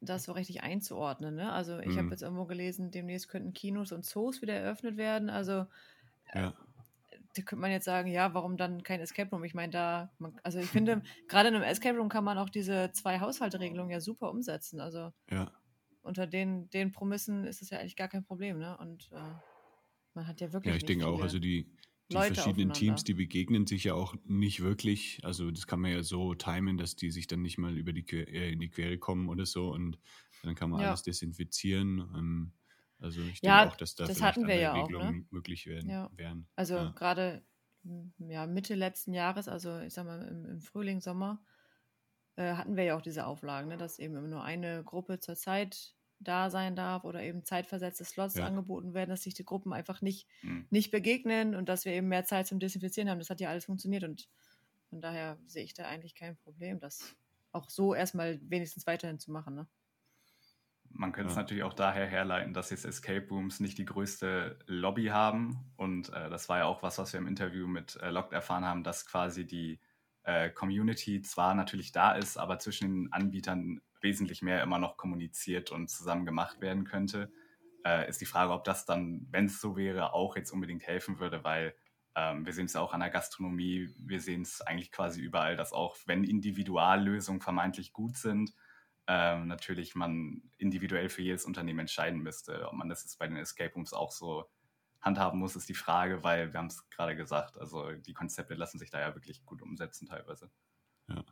das 0.00 0.24
so 0.24 0.32
richtig 0.32 0.62
einzuordnen. 0.62 1.34
Ne? 1.34 1.52
Also 1.52 1.78
ich 1.78 1.88
mhm. 1.88 1.98
habe 1.98 2.10
jetzt 2.10 2.22
irgendwo 2.22 2.44
gelesen, 2.44 2.90
demnächst 2.90 3.28
könnten 3.28 3.52
Kinos 3.52 3.92
und 3.92 4.04
Zoos 4.04 4.42
wieder 4.42 4.54
eröffnet 4.54 4.96
werden. 4.96 5.30
Also 5.30 5.66
äh, 6.32 6.40
ja. 6.40 6.54
da 7.34 7.42
könnte 7.42 7.56
man 7.56 7.70
jetzt 7.70 7.84
sagen, 7.84 8.10
ja, 8.10 8.34
warum 8.34 8.56
dann 8.56 8.82
kein 8.82 9.00
Escape 9.00 9.30
Room? 9.30 9.44
Ich 9.44 9.54
meine, 9.54 9.72
da, 9.72 10.12
man, 10.18 10.38
also 10.42 10.58
ich 10.58 10.68
finde, 10.68 11.02
gerade 11.28 11.48
in 11.48 11.54
einem 11.54 11.64
Escape 11.64 11.96
Room 11.96 12.08
kann 12.08 12.24
man 12.24 12.38
auch 12.38 12.50
diese 12.50 12.90
zwei 12.92 13.20
Haushalteregelungen 13.20 13.90
ja 13.90 14.00
super 14.00 14.30
umsetzen. 14.30 14.80
Also 14.80 15.12
ja. 15.30 15.50
unter 16.02 16.26
den, 16.26 16.68
den 16.70 16.92
Promissen 16.92 17.44
ist 17.44 17.62
es 17.62 17.70
ja 17.70 17.78
eigentlich 17.78 17.96
gar 17.96 18.08
kein 18.08 18.24
Problem. 18.24 18.58
Ne? 18.58 18.76
Und 18.78 19.10
äh, 19.12 19.18
man 20.14 20.26
hat 20.26 20.40
ja 20.40 20.52
wirklich. 20.52 20.72
Ja, 20.72 20.76
ich 20.76 20.84
denke 20.84 21.06
auch, 21.06 21.22
also 21.22 21.38
die, 21.38 21.70
die 22.10 22.14
Leute 22.14 22.34
verschiedenen 22.34 22.72
Teams, 22.72 23.04
die 23.04 23.14
begegnen 23.14 23.66
sich 23.66 23.84
ja 23.84 23.94
auch 23.94 24.14
nicht 24.24 24.62
wirklich. 24.62 25.20
Also 25.22 25.50
das 25.50 25.66
kann 25.66 25.80
man 25.80 25.90
ja 25.90 26.02
so 26.02 26.34
timen, 26.34 26.78
dass 26.78 26.96
die 26.96 27.10
sich 27.10 27.26
dann 27.26 27.42
nicht 27.42 27.58
mal 27.58 27.76
über 27.76 27.92
die 27.92 28.06
äh, 28.10 28.52
in 28.52 28.60
die 28.60 28.70
Quere 28.70 28.98
kommen 28.98 29.28
oder 29.28 29.46
so 29.46 29.72
und 29.72 29.98
dann 30.42 30.54
kann 30.54 30.70
man 30.70 30.80
ja. 30.80 30.88
alles 30.88 31.02
desinfizieren. 31.02 31.98
Ähm, 32.16 32.52
also 32.98 33.20
ich 33.20 33.40
ja, 33.42 33.60
denke 33.60 33.74
auch, 33.74 33.76
dass 33.76 33.94
da 33.94 34.06
das 34.06 34.22
hatten 34.22 34.46
wir 34.46 34.56
ja 34.56 34.72
Regelungen 34.72 35.08
auch, 35.08 35.12
ne? 35.12 35.26
möglich 35.30 35.66
werden, 35.66 35.90
ja. 35.90 36.10
wären. 36.14 36.46
Also 36.54 36.76
ja. 36.76 36.90
gerade 36.90 37.44
ja, 38.18 38.46
Mitte 38.46 38.74
letzten 38.74 39.12
Jahres, 39.12 39.48
also 39.48 39.80
ich 39.80 39.94
sag 39.94 40.06
mal 40.06 40.22
im, 40.28 40.44
im 40.44 40.60
Frühling, 40.60 41.00
Sommer, 41.00 41.42
äh, 42.36 42.54
hatten 42.54 42.76
wir 42.76 42.84
ja 42.84 42.96
auch 42.96 43.02
diese 43.02 43.26
Auflagen, 43.26 43.68
ne, 43.68 43.76
dass 43.76 43.98
eben 43.98 44.28
nur 44.28 44.42
eine 44.44 44.82
Gruppe 44.84 45.18
zur 45.20 45.36
Zeit 45.36 45.95
da 46.18 46.50
sein 46.50 46.76
darf 46.76 47.04
oder 47.04 47.22
eben 47.22 47.44
zeitversetzte 47.44 48.04
Slots 48.04 48.36
ja. 48.36 48.46
angeboten 48.46 48.94
werden, 48.94 49.10
dass 49.10 49.22
sich 49.22 49.34
die 49.34 49.44
Gruppen 49.44 49.72
einfach 49.72 50.00
nicht, 50.00 50.26
mhm. 50.42 50.66
nicht 50.70 50.90
begegnen 50.90 51.54
und 51.54 51.68
dass 51.68 51.84
wir 51.84 51.92
eben 51.92 52.08
mehr 52.08 52.24
Zeit 52.24 52.46
zum 52.46 52.58
Desinfizieren 52.58 53.10
haben. 53.10 53.18
Das 53.18 53.30
hat 53.30 53.40
ja 53.40 53.50
alles 53.50 53.66
funktioniert 53.66 54.04
und 54.04 54.28
von 54.88 55.00
daher 55.00 55.38
sehe 55.46 55.64
ich 55.64 55.74
da 55.74 55.84
eigentlich 55.84 56.14
kein 56.14 56.36
Problem, 56.36 56.80
das 56.80 57.16
auch 57.52 57.68
so 57.70 57.94
erstmal 57.94 58.38
wenigstens 58.42 58.86
weiterhin 58.86 59.18
zu 59.18 59.30
machen. 59.30 59.54
Ne? 59.54 59.66
Man 60.90 61.12
könnte 61.12 61.28
ja. 61.28 61.32
es 61.32 61.36
natürlich 61.36 61.62
auch 61.64 61.74
daher 61.74 62.06
herleiten, 62.06 62.54
dass 62.54 62.70
jetzt 62.70 62.84
Escape 62.84 63.26
Rooms 63.28 63.60
nicht 63.60 63.78
die 63.78 63.84
größte 63.84 64.58
Lobby 64.66 65.06
haben. 65.06 65.72
Und 65.76 66.10
äh, 66.12 66.30
das 66.30 66.48
war 66.48 66.58
ja 66.58 66.64
auch 66.64 66.82
was, 66.82 66.98
was 66.98 67.12
wir 67.12 67.20
im 67.20 67.26
Interview 67.26 67.66
mit 67.66 67.96
äh, 67.96 68.10
Locked 68.10 68.32
erfahren 68.32 68.64
haben, 68.64 68.84
dass 68.84 69.06
quasi 69.06 69.46
die 69.46 69.80
äh, 70.22 70.50
Community 70.50 71.22
zwar 71.22 71.54
natürlich 71.54 71.92
da 71.92 72.12
ist, 72.12 72.36
aber 72.36 72.58
zwischen 72.58 72.94
den 72.94 73.12
Anbietern 73.12 73.80
wesentlich 74.02 74.42
mehr 74.42 74.62
immer 74.62 74.78
noch 74.78 74.96
kommuniziert 74.96 75.72
und 75.72 75.88
zusammen 75.88 76.26
gemacht 76.26 76.60
werden 76.60 76.84
könnte. 76.84 77.30
Äh, 77.84 78.08
ist 78.08 78.20
die 78.20 78.26
Frage, 78.26 78.52
ob 78.52 78.64
das 78.64 78.84
dann, 78.84 79.26
wenn 79.30 79.46
es 79.46 79.60
so 79.60 79.76
wäre, 79.76 80.12
auch 80.12 80.36
jetzt 80.36 80.50
unbedingt 80.52 80.86
helfen 80.86 81.18
würde, 81.18 81.44
weil 81.44 81.74
ähm, 82.16 82.46
wir 82.46 82.52
sehen 82.52 82.66
es 82.66 82.72
ja 82.72 82.80
auch 82.80 82.94
an 82.94 83.00
der 83.00 83.10
Gastronomie, 83.10 83.90
wir 83.98 84.20
sehen 84.20 84.42
es 84.42 84.60
eigentlich 84.62 84.90
quasi 84.90 85.20
überall, 85.20 85.56
dass 85.56 85.72
auch 85.72 85.96
wenn 86.06 86.24
Individuallösungen 86.24 87.42
vermeintlich 87.42 87.92
gut 87.92 88.16
sind, 88.16 88.54
ähm, 89.06 89.46
natürlich 89.46 89.94
man 89.94 90.42
individuell 90.56 91.08
für 91.08 91.22
jedes 91.22 91.44
Unternehmen 91.44 91.80
entscheiden 91.80 92.20
müsste. 92.20 92.66
Ob 92.68 92.72
man 92.72 92.88
das 92.88 93.02
jetzt 93.02 93.18
bei 93.18 93.28
den 93.28 93.36
Escape 93.36 93.72
Rooms 93.74 93.92
auch 93.92 94.10
so 94.10 94.46
handhaben 95.00 95.38
muss, 95.38 95.56
ist 95.56 95.68
die 95.68 95.74
Frage, 95.74 96.24
weil 96.24 96.52
wir 96.52 96.58
haben 96.58 96.66
es 96.66 96.88
gerade 96.90 97.14
gesagt, 97.14 97.58
also 97.58 97.92
die 97.92 98.14
Konzepte 98.14 98.54
lassen 98.54 98.78
sich 98.78 98.90
da 98.90 99.00
ja 99.00 99.14
wirklich 99.14 99.44
gut 99.44 99.62
umsetzen 99.62 100.06
teilweise. 100.06 100.50
Ja. 101.08 101.22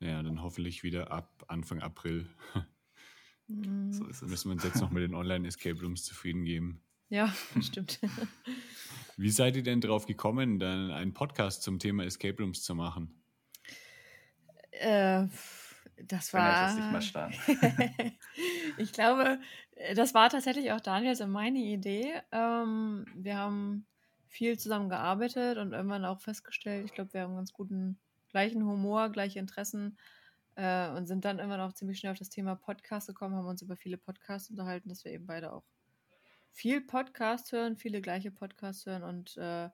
Ja, 0.00 0.22
dann 0.22 0.42
hoffentlich 0.42 0.82
wieder 0.82 1.10
ab 1.10 1.44
Anfang 1.48 1.80
April. 1.80 2.26
Mhm. 3.46 3.92
So 3.92 4.06
ist 4.06 4.22
es. 4.22 4.30
Müssen 4.30 4.48
wir 4.48 4.52
uns 4.52 4.64
jetzt 4.64 4.80
noch 4.80 4.90
mit 4.90 5.02
den 5.02 5.14
Online-Escape 5.14 5.80
Rooms 5.80 6.04
zufrieden 6.04 6.44
geben. 6.44 6.82
Ja, 7.08 7.34
stimmt. 7.60 8.00
Wie 9.16 9.30
seid 9.30 9.56
ihr 9.56 9.62
denn 9.62 9.80
drauf 9.80 10.06
gekommen, 10.06 10.58
dann 10.58 10.90
einen 10.90 11.12
Podcast 11.12 11.62
zum 11.62 11.78
Thema 11.78 12.04
Escape 12.04 12.42
Rooms 12.42 12.62
zu 12.62 12.74
machen? 12.74 13.20
äh, 14.80 15.26
das 16.02 16.32
war. 16.32 16.74
Mal 16.92 17.02
starten. 17.02 17.34
ich 18.78 18.92
glaube, 18.92 19.38
das 19.94 20.14
war 20.14 20.30
tatsächlich 20.30 20.72
auch 20.72 20.80
Daniels 20.80 21.20
und 21.20 21.30
meine 21.30 21.58
Idee. 21.58 22.14
Ähm, 22.32 23.04
wir 23.14 23.36
haben 23.36 23.86
viel 24.26 24.58
zusammen 24.58 24.88
gearbeitet 24.88 25.58
und 25.58 25.72
irgendwann 25.72 26.04
auch 26.04 26.20
festgestellt, 26.20 26.84
ich 26.86 26.94
glaube, 26.94 27.12
wir 27.12 27.22
haben 27.22 27.34
ganz 27.34 27.52
guten 27.52 27.98
gleichen 28.30 28.64
Humor, 28.64 29.10
gleiche 29.10 29.38
Interessen 29.38 29.98
äh, 30.56 30.88
und 30.90 31.06
sind 31.06 31.24
dann 31.24 31.38
irgendwann 31.38 31.60
auch 31.60 31.72
ziemlich 31.72 31.98
schnell 31.98 32.12
auf 32.12 32.18
das 32.18 32.30
Thema 32.30 32.56
Podcast 32.56 33.06
gekommen, 33.06 33.34
haben 33.34 33.46
uns 33.46 33.62
über 33.62 33.76
viele 33.76 33.98
Podcasts 33.98 34.50
unterhalten, 34.50 34.88
dass 34.88 35.04
wir 35.04 35.12
eben 35.12 35.26
beide 35.26 35.52
auch 35.52 35.64
viel 36.52 36.80
Podcast 36.80 37.52
hören, 37.52 37.76
viele 37.76 38.00
gleiche 38.00 38.30
Podcasts 38.30 38.86
hören 38.86 39.02
und 39.02 39.36
äh, 39.36 39.68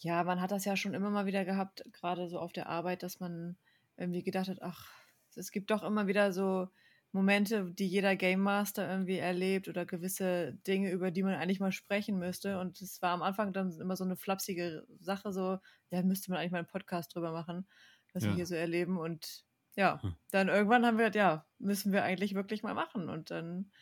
ja, 0.00 0.24
man 0.24 0.40
hat 0.40 0.50
das 0.50 0.64
ja 0.64 0.76
schon 0.76 0.94
immer 0.94 1.10
mal 1.10 1.26
wieder 1.26 1.44
gehabt, 1.44 1.84
gerade 1.92 2.28
so 2.28 2.38
auf 2.38 2.52
der 2.52 2.68
Arbeit, 2.68 3.02
dass 3.02 3.20
man 3.20 3.56
irgendwie 3.96 4.22
gedacht 4.22 4.48
hat, 4.48 4.60
ach, 4.62 4.92
es 5.36 5.50
gibt 5.50 5.70
doch 5.70 5.82
immer 5.82 6.06
wieder 6.06 6.32
so 6.32 6.68
Momente, 7.14 7.72
die 7.72 7.86
jeder 7.88 8.16
Game 8.16 8.40
Master 8.40 8.88
irgendwie 8.90 9.18
erlebt 9.18 9.68
oder 9.68 9.86
gewisse 9.86 10.54
Dinge, 10.66 10.90
über 10.92 11.10
die 11.12 11.22
man 11.22 11.34
eigentlich 11.36 11.60
mal 11.60 11.72
sprechen 11.72 12.18
müsste. 12.18 12.58
Und 12.60 12.80
es 12.82 13.02
war 13.02 13.12
am 13.12 13.22
Anfang 13.22 13.52
dann 13.52 13.72
immer 13.80 13.96
so 13.96 14.04
eine 14.04 14.16
flapsige 14.16 14.86
Sache, 15.00 15.32
so, 15.32 15.58
ja, 15.90 16.02
müsste 16.02 16.30
man 16.30 16.40
eigentlich 16.40 16.52
mal 16.52 16.58
einen 16.58 16.66
Podcast 16.68 17.14
drüber 17.14 17.32
machen, 17.32 17.68
was 18.12 18.24
Ja. 18.24 18.28
wir 18.28 18.34
hier 18.34 18.46
so 18.46 18.56
erleben. 18.56 18.98
Und 18.98 19.44
ja, 19.76 20.02
Hm. 20.02 20.08
dann 20.32 20.48
irgendwann 20.48 20.86
haben 20.86 20.98
wir, 20.98 21.10
ja, 21.12 21.46
müssen 21.58 21.92
wir 21.92 22.04
eigentlich 22.04 22.34
wirklich 22.34 22.62
mal 22.64 22.74
machen. 22.74 23.08
Und 23.08 23.30
dann 23.30 23.72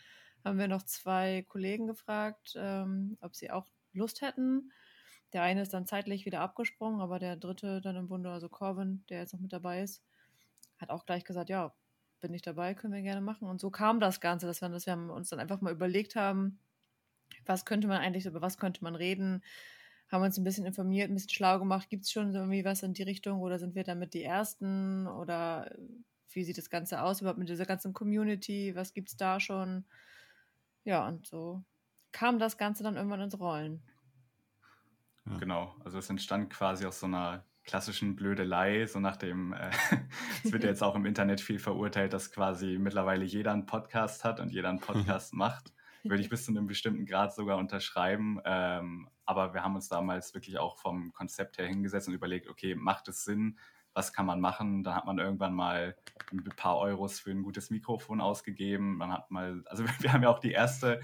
haben 0.44 0.58
wir 0.58 0.68
noch 0.68 0.82
zwei 0.84 1.44
Kollegen 1.48 1.86
gefragt, 1.86 2.54
ähm, 2.56 3.16
ob 3.20 3.34
sie 3.36 3.50
auch 3.50 3.68
Lust 3.92 4.20
hätten. 4.22 4.72
Der 5.32 5.42
eine 5.42 5.62
ist 5.62 5.72
dann 5.72 5.86
zeitlich 5.86 6.26
wieder 6.26 6.40
abgesprungen, 6.40 7.00
aber 7.00 7.18
der 7.18 7.36
dritte 7.36 7.80
dann 7.80 7.96
im 7.96 8.08
Bunde, 8.08 8.30
also 8.30 8.48
Corvin, 8.48 9.04
der 9.08 9.20
jetzt 9.20 9.32
noch 9.32 9.40
mit 9.40 9.52
dabei 9.52 9.82
ist, 9.82 10.04
hat 10.78 10.90
auch 10.90 11.06
gleich 11.06 11.24
gesagt, 11.24 11.50
ja, 11.50 11.74
bin 12.22 12.32
ich 12.32 12.40
dabei, 12.40 12.72
können 12.72 12.94
wir 12.94 13.02
gerne 13.02 13.20
machen. 13.20 13.46
Und 13.46 13.60
so 13.60 13.70
kam 13.70 14.00
das 14.00 14.20
Ganze, 14.20 14.46
dass 14.46 14.62
wir, 14.62 14.70
dass 14.70 14.86
wir 14.86 14.96
uns 15.12 15.28
dann 15.28 15.40
einfach 15.40 15.60
mal 15.60 15.72
überlegt 15.72 16.16
haben, 16.16 16.58
was 17.44 17.66
könnte 17.66 17.88
man 17.88 17.98
eigentlich, 17.98 18.24
über 18.24 18.40
was 18.40 18.56
könnte 18.56 18.82
man 18.82 18.94
reden, 18.94 19.42
haben 20.08 20.22
uns 20.22 20.38
ein 20.38 20.44
bisschen 20.44 20.66
informiert, 20.66 21.10
ein 21.10 21.14
bisschen 21.14 21.30
schlau 21.30 21.58
gemacht, 21.58 21.90
gibt 21.90 22.04
es 22.04 22.12
schon 22.12 22.34
irgendwie 22.34 22.64
was 22.64 22.82
in 22.82 22.94
die 22.94 23.02
Richtung 23.02 23.40
oder 23.40 23.58
sind 23.58 23.74
wir 23.74 23.84
damit 23.84 24.14
die 24.14 24.22
Ersten 24.22 25.06
oder 25.06 25.74
wie 26.30 26.44
sieht 26.44 26.58
das 26.58 26.70
Ganze 26.70 27.02
aus 27.02 27.20
überhaupt 27.20 27.38
mit 27.38 27.48
dieser 27.48 27.66
ganzen 27.66 27.92
Community, 27.92 28.74
was 28.74 28.94
gibt 28.94 29.08
es 29.08 29.16
da 29.16 29.40
schon? 29.40 29.84
Ja, 30.84 31.06
und 31.06 31.26
so 31.26 31.62
kam 32.12 32.38
das 32.38 32.58
Ganze 32.58 32.82
dann 32.82 32.96
irgendwann 32.96 33.22
ins 33.22 33.38
Rollen. 33.38 33.82
Ja. 35.26 35.38
Genau, 35.38 35.76
also 35.84 35.98
es 35.98 36.10
entstand 36.10 36.50
quasi 36.50 36.84
aus 36.84 37.00
so 37.00 37.06
einer 37.06 37.44
klassischen 37.64 38.16
Blödelei, 38.16 38.86
so 38.86 39.00
nach 39.00 39.16
dem, 39.16 39.52
äh, 39.52 39.70
es 40.44 40.52
wird 40.52 40.64
ja 40.64 40.70
jetzt 40.70 40.82
auch 40.82 40.94
im 40.94 41.06
Internet 41.06 41.40
viel 41.40 41.58
verurteilt, 41.58 42.12
dass 42.12 42.30
quasi 42.30 42.78
mittlerweile 42.78 43.24
jeder 43.24 43.52
einen 43.52 43.66
Podcast 43.66 44.24
hat 44.24 44.40
und 44.40 44.50
jeder 44.52 44.68
einen 44.68 44.80
Podcast 44.80 45.34
macht. 45.34 45.72
Würde 46.04 46.20
ich 46.20 46.28
bis 46.28 46.44
zu 46.44 46.50
einem 46.50 46.66
bestimmten 46.66 47.06
Grad 47.06 47.32
sogar 47.32 47.58
unterschreiben. 47.58 48.40
Ähm, 48.44 49.08
aber 49.24 49.54
wir 49.54 49.62
haben 49.62 49.76
uns 49.76 49.88
damals 49.88 50.34
wirklich 50.34 50.58
auch 50.58 50.76
vom 50.76 51.12
Konzept 51.12 51.58
her 51.58 51.66
hingesetzt 51.66 52.08
und 52.08 52.14
überlegt, 52.14 52.48
okay, 52.48 52.74
macht 52.74 53.06
es 53.06 53.24
Sinn? 53.24 53.58
Was 53.94 54.12
kann 54.12 54.26
man 54.26 54.40
machen? 54.40 54.82
Dann 54.82 54.96
hat 54.96 55.04
man 55.04 55.18
irgendwann 55.18 55.54
mal 55.54 55.96
ein 56.32 56.42
paar 56.56 56.78
Euros 56.78 57.20
für 57.20 57.30
ein 57.30 57.44
gutes 57.44 57.70
Mikrofon 57.70 58.20
ausgegeben. 58.20 58.96
Man 58.96 59.12
hat 59.12 59.30
mal, 59.30 59.62
also 59.66 59.84
wir 60.00 60.12
haben 60.12 60.24
ja 60.24 60.28
auch 60.30 60.40
die 60.40 60.52
erste 60.52 61.00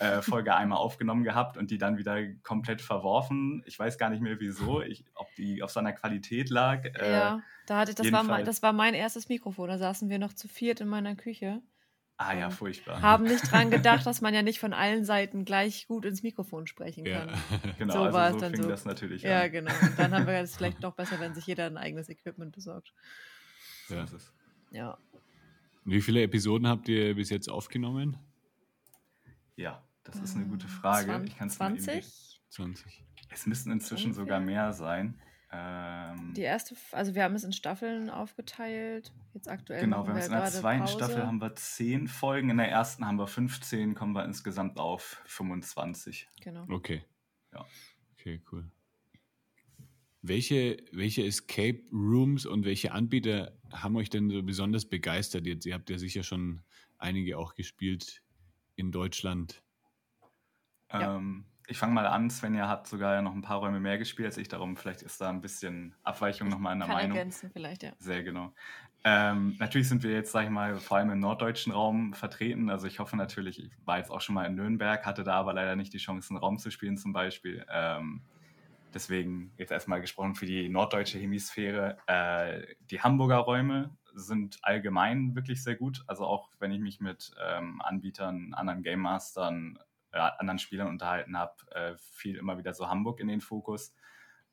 äh, 0.00 0.22
Folge 0.22 0.54
einmal 0.56 0.78
aufgenommen 0.78 1.24
gehabt 1.24 1.56
und 1.58 1.70
die 1.70 1.78
dann 1.78 1.98
wieder 1.98 2.16
komplett 2.42 2.80
verworfen. 2.80 3.62
Ich 3.66 3.78
weiß 3.78 3.98
gar 3.98 4.08
nicht 4.10 4.22
mehr 4.22 4.40
wieso, 4.40 4.80
ich, 4.80 5.04
ob 5.14 5.28
die 5.36 5.62
auf 5.62 5.70
seiner 5.70 5.92
Qualität 5.92 6.48
lag. 6.50 6.84
Äh, 6.84 7.12
ja, 7.12 7.42
da 7.66 7.78
hatte, 7.78 7.94
das, 7.94 8.10
war 8.10 8.22
mein, 8.24 8.44
das 8.46 8.62
war 8.62 8.72
mein 8.72 8.94
erstes 8.94 9.28
Mikrofon. 9.28 9.68
Da 9.68 9.76
saßen 9.78 10.08
wir 10.08 10.18
noch 10.18 10.32
zu 10.32 10.48
viert 10.48 10.80
in 10.80 10.88
meiner 10.88 11.14
Küche. 11.16 11.60
Ah 12.16 12.34
ja, 12.34 12.46
Ähm, 12.46 12.50
furchtbar. 12.50 13.00
Haben 13.02 13.24
nicht 13.24 13.50
dran 13.50 13.70
gedacht, 13.70 14.06
dass 14.06 14.20
man 14.22 14.32
ja 14.34 14.42
nicht 14.42 14.58
von 14.58 14.72
allen 14.72 15.04
Seiten 15.04 15.44
gleich 15.44 15.86
gut 15.86 16.04
ins 16.06 16.22
Mikrofon 16.22 16.66
sprechen 16.66 17.04
Ja. 17.06 17.26
kann. 17.26 17.34
genau, 17.78 17.92
so 17.92 18.00
war 18.00 18.08
es 18.08 18.16
also 18.16 18.38
so 18.38 18.40
dann 18.40 18.52
fing 18.54 18.62
so. 18.62 18.68
das 18.70 18.84
natürlich 18.86 19.22
Ja, 19.22 19.42
an. 19.42 19.52
genau. 19.52 19.72
Und 19.82 19.98
dann 19.98 20.14
haben 20.14 20.26
wir 20.26 20.34
es 20.40 20.56
vielleicht 20.56 20.80
noch 20.80 20.94
besser, 20.94 21.20
wenn 21.20 21.34
sich 21.34 21.46
jeder 21.46 21.66
ein 21.66 21.76
eigenes 21.76 22.08
Equipment 22.08 22.52
besorgt. 22.54 22.92
So 23.88 23.94
Ja. 23.96 24.04
ist 24.04 24.12
es. 24.14 24.32
Ja. 24.70 24.98
Wie 25.84 26.00
viele 26.00 26.22
Episoden 26.22 26.66
habt 26.68 26.88
ihr 26.88 27.14
bis 27.14 27.28
jetzt 27.30 27.48
aufgenommen? 27.50 28.16
Ja, 29.56 29.82
das 30.12 30.20
ist 30.22 30.36
eine 30.36 30.46
gute 30.46 30.68
Frage. 30.68 31.06
Zwan- 31.12 31.24
ich 31.26 31.36
kann's 31.36 31.58
mal 31.58 31.72
eben- 31.72 31.80
20? 31.80 32.40
20. 32.50 33.04
Es 33.30 33.46
müssten 33.46 33.70
inzwischen 33.70 34.06
Ungefähr. 34.08 34.24
sogar 34.24 34.40
mehr 34.40 34.72
sein. 34.72 35.20
Ähm, 35.52 36.32
Die 36.34 36.42
erste, 36.42 36.76
also 36.92 37.14
wir 37.16 37.24
haben 37.24 37.34
es 37.34 37.42
in 37.42 37.52
Staffeln 37.52 38.08
aufgeteilt. 38.08 39.12
Jetzt 39.34 39.48
aktuell 39.48 39.80
genau, 39.80 40.04
wir 40.04 40.10
haben 40.10 40.16
jetzt 40.16 40.26
in 40.26 40.32
der 40.32 40.44
zweiten 40.46 40.80
Pause. 40.84 40.92
Staffel 40.94 41.26
haben 41.26 41.40
wir 41.40 41.56
10 41.56 42.06
Folgen, 42.06 42.50
in 42.50 42.56
der 42.58 42.68
ersten 42.70 43.04
haben 43.04 43.16
wir 43.18 43.26
15, 43.26 43.94
kommen 43.96 44.12
wir 44.14 44.24
insgesamt 44.24 44.78
auf 44.78 45.20
25. 45.26 46.28
Genau. 46.40 46.66
Okay. 46.68 47.02
Ja. 47.52 47.66
Okay, 48.14 48.40
cool. 48.52 48.70
Welche, 50.22 50.76
welche 50.92 51.24
Escape 51.24 51.80
Rooms 51.92 52.44
und 52.44 52.64
welche 52.66 52.92
Anbieter 52.92 53.56
haben 53.72 53.96
euch 53.96 54.10
denn 54.10 54.28
so 54.30 54.42
besonders 54.42 54.84
begeistert 54.84 55.46
jetzt? 55.46 55.64
Ihr 55.64 55.74
habt 55.74 55.88
ja 55.88 55.98
sicher 55.98 56.22
schon 56.22 56.62
einige 56.98 57.38
auch 57.38 57.54
gespielt 57.54 58.22
in 58.76 58.92
Deutschland. 58.92 59.62
Ja. 60.92 61.16
Ähm, 61.16 61.44
ich 61.66 61.78
fange 61.78 61.94
mal 61.94 62.06
an. 62.06 62.30
Svenja 62.30 62.68
hat 62.68 62.88
sogar 62.88 63.14
ja 63.14 63.22
noch 63.22 63.34
ein 63.34 63.42
paar 63.42 63.58
Räume 63.58 63.78
mehr 63.78 63.96
gespielt 63.96 64.26
als 64.26 64.36
ich, 64.36 64.48
darum 64.48 64.76
vielleicht 64.76 65.02
ist 65.02 65.20
da 65.20 65.28
ein 65.30 65.40
bisschen 65.40 65.94
Abweichung 66.02 66.48
nochmal 66.48 66.72
in 66.72 66.80
der 66.80 66.88
Kann 66.88 66.96
Meinung. 66.96 67.16
ergänzen 67.16 67.50
vielleicht, 67.52 67.82
ja. 67.84 67.92
Sehr 67.98 68.24
genau. 68.24 68.52
Ähm, 69.02 69.56
natürlich 69.58 69.88
sind 69.88 70.02
wir 70.02 70.10
jetzt, 70.10 70.32
sag 70.32 70.44
ich 70.44 70.50
mal, 70.50 70.76
vor 70.76 70.98
allem 70.98 71.10
im 71.10 71.20
norddeutschen 71.20 71.72
Raum 71.72 72.12
vertreten. 72.12 72.68
Also 72.68 72.86
ich 72.86 72.98
hoffe 72.98 73.16
natürlich, 73.16 73.62
ich 73.64 73.72
war 73.86 73.98
jetzt 73.98 74.10
auch 74.10 74.20
schon 74.20 74.34
mal 74.34 74.44
in 74.44 74.56
Nürnberg, 74.56 75.06
hatte 75.06 75.24
da 75.24 75.34
aber 75.34 75.54
leider 75.54 75.76
nicht 75.76 75.92
die 75.94 75.98
Chance, 75.98 76.30
einen 76.30 76.38
Raum 76.38 76.58
zu 76.58 76.70
spielen 76.70 76.98
zum 76.98 77.12
Beispiel. 77.12 77.64
Ähm, 77.72 78.22
deswegen 78.92 79.52
jetzt 79.56 79.70
erstmal 79.70 80.00
gesprochen 80.00 80.34
für 80.34 80.46
die 80.46 80.68
norddeutsche 80.68 81.18
Hemisphäre. 81.18 81.96
Äh, 82.06 82.74
die 82.90 83.00
Hamburger 83.00 83.38
Räume 83.38 83.96
sind 84.14 84.58
allgemein 84.62 85.34
wirklich 85.34 85.62
sehr 85.62 85.76
gut. 85.76 86.02
Also 86.06 86.24
auch 86.26 86.50
wenn 86.58 86.72
ich 86.72 86.80
mich 86.80 87.00
mit 87.00 87.30
ähm, 87.42 87.80
Anbietern, 87.80 88.52
anderen 88.54 88.82
Game 88.82 89.00
Mastern, 89.00 89.78
anderen 90.12 90.58
Spielern 90.58 90.88
unterhalten 90.88 91.36
habe, 91.38 91.54
äh, 91.72 91.94
fiel 91.96 92.36
immer 92.36 92.58
wieder 92.58 92.74
so 92.74 92.88
Hamburg 92.88 93.20
in 93.20 93.28
den 93.28 93.40
Fokus. 93.40 93.94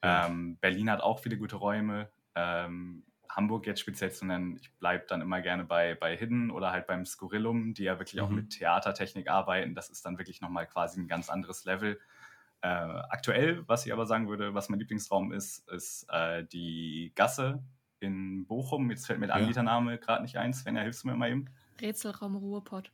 Ja. 0.03 0.27
Ähm, 0.27 0.57
Berlin 0.61 0.89
hat 0.91 1.01
auch 1.01 1.19
viele 1.19 1.37
gute 1.37 1.55
Räume. 1.55 2.09
Ähm, 2.35 3.03
Hamburg 3.29 3.65
jetzt 3.67 3.79
speziell 3.81 4.11
zu 4.11 4.25
nennen, 4.25 4.55
ich 4.55 4.71
bleibe 4.75 5.05
dann 5.07 5.21
immer 5.21 5.41
gerne 5.41 5.63
bei, 5.65 5.95
bei 5.95 6.15
Hidden 6.15 6.49
oder 6.49 6.71
halt 6.71 6.87
beim 6.87 7.05
Skurrilum, 7.05 7.73
die 7.73 7.83
ja 7.83 7.99
wirklich 7.99 8.21
auch 8.21 8.29
Mhm. 8.29 8.35
mit 8.35 8.49
Theatertechnik 8.51 9.29
arbeiten. 9.29 9.75
Das 9.75 9.89
ist 9.89 10.05
dann 10.05 10.17
wirklich 10.17 10.39
nochmal 10.41 10.65
quasi 10.67 10.99
ein 11.01 11.07
ganz 11.07 11.29
anderes 11.29 11.65
Level. 11.65 11.99
Äh, 12.61 12.67
aktuell, 12.67 13.67
was 13.67 13.85
ich 13.85 13.93
aber 13.93 14.05
sagen 14.05 14.27
würde, 14.29 14.53
was 14.53 14.69
mein 14.69 14.79
Lieblingsraum 14.79 15.31
ist, 15.31 15.67
ist 15.69 16.07
äh, 16.09 16.45
die 16.45 17.11
Gasse 17.15 17.63
in 17.99 18.45
Bochum. 18.47 18.89
Jetzt 18.89 19.05
fällt 19.07 19.19
mir 19.19 19.27
der 19.27 19.35
Ja. 19.35 19.41
Anbietername 19.41 19.97
gerade 19.99 20.23
nicht 20.23 20.37
ein. 20.37 20.53
Sven, 20.53 20.77
hilfst 20.77 21.03
du 21.03 21.09
mir 21.09 21.15
mal 21.15 21.29
eben? 21.29 21.45
Rätselraum 21.81 22.35
Ruhrpott. 22.35 22.91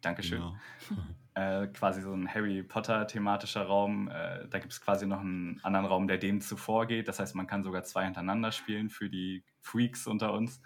Dankeschön. 0.00 0.40
Genau. 0.40 0.56
Äh, 1.34 1.66
quasi 1.68 2.00
so 2.00 2.12
ein 2.12 2.32
Harry 2.32 2.62
Potter-thematischer 2.62 3.64
Raum. 3.64 4.08
Äh, 4.08 4.46
da 4.48 4.60
gibt 4.60 4.72
es 4.72 4.80
quasi 4.80 5.06
noch 5.06 5.20
einen 5.20 5.58
anderen 5.64 5.86
Raum, 5.86 6.06
der 6.06 6.18
dem 6.18 6.40
zuvor 6.40 6.86
geht. 6.86 7.08
Das 7.08 7.18
heißt, 7.18 7.34
man 7.34 7.48
kann 7.48 7.64
sogar 7.64 7.82
zwei 7.82 8.04
hintereinander 8.04 8.52
spielen 8.52 8.88
für 8.88 9.10
die 9.10 9.44
Freaks 9.60 10.06
unter 10.06 10.32
uns. 10.32 10.62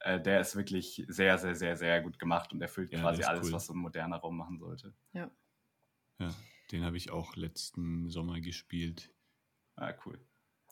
Äh, 0.00 0.18
der 0.20 0.40
ist 0.40 0.56
wirklich 0.56 1.04
sehr, 1.08 1.36
sehr, 1.36 1.54
sehr, 1.54 1.76
sehr 1.76 2.00
gut 2.00 2.18
gemacht 2.18 2.52
und 2.54 2.62
erfüllt 2.62 2.90
Ja, 2.90 3.00
quasi 3.00 3.22
alles, 3.24 3.46
cool. 3.46 3.52
was 3.52 3.66
so 3.66 3.74
ein 3.74 3.78
moderner 3.78 4.16
Raum 4.16 4.38
machen 4.38 4.58
sollte. 4.58 4.94
Ja, 5.12 5.30
den 6.72 6.84
habe 6.84 6.96
ich 6.96 7.10
auch 7.10 7.36
letzten 7.36 8.08
Sommer 8.08 8.40
gespielt. 8.40 9.12
Ah, 9.76 9.92
cool. 10.06 10.18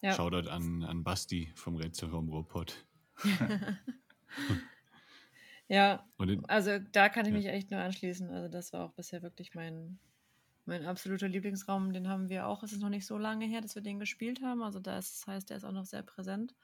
Ja. 0.03 0.13
Shoutout 0.13 0.49
an, 0.49 0.83
an 0.83 1.05
Basti 1.05 1.53
vom 1.55 1.77
Rätselraum 1.77 2.29
Ruhrpott. 2.29 2.87
Ja, 5.69 6.07
also 6.47 6.79
da 6.79 7.09
kann 7.09 7.27
ich 7.27 7.33
mich 7.33 7.47
echt 7.47 7.71
nur 7.71 7.81
anschließen. 7.81 8.31
Also 8.31 8.49
das 8.49 8.73
war 8.73 8.85
auch 8.85 8.93
bisher 8.93 9.23
wirklich 9.23 9.55
mein, 9.55 9.99
mein 10.65 10.85
absoluter 10.87 11.29
Lieblingsraum. 11.29 11.93
Den 11.93 12.09
haben 12.09 12.29
wir 12.29 12.47
auch. 12.47 12.63
Es 12.63 12.73
ist 12.73 12.83
noch 12.83 12.89
nicht 12.89 13.07
so 13.07 13.19
lange 13.19 13.47
her, 13.47 13.61
dass 13.61 13.75
wir 13.75 13.83
den 13.83 13.99
gespielt 13.99 14.43
haben. 14.43 14.63
Also 14.63 14.79
das 14.79 15.27
heißt, 15.27 15.51
der 15.51 15.57
ist 15.57 15.65
auch 15.65 15.73
noch 15.73 15.87
sehr 15.87 16.03
präsent. 16.03 16.55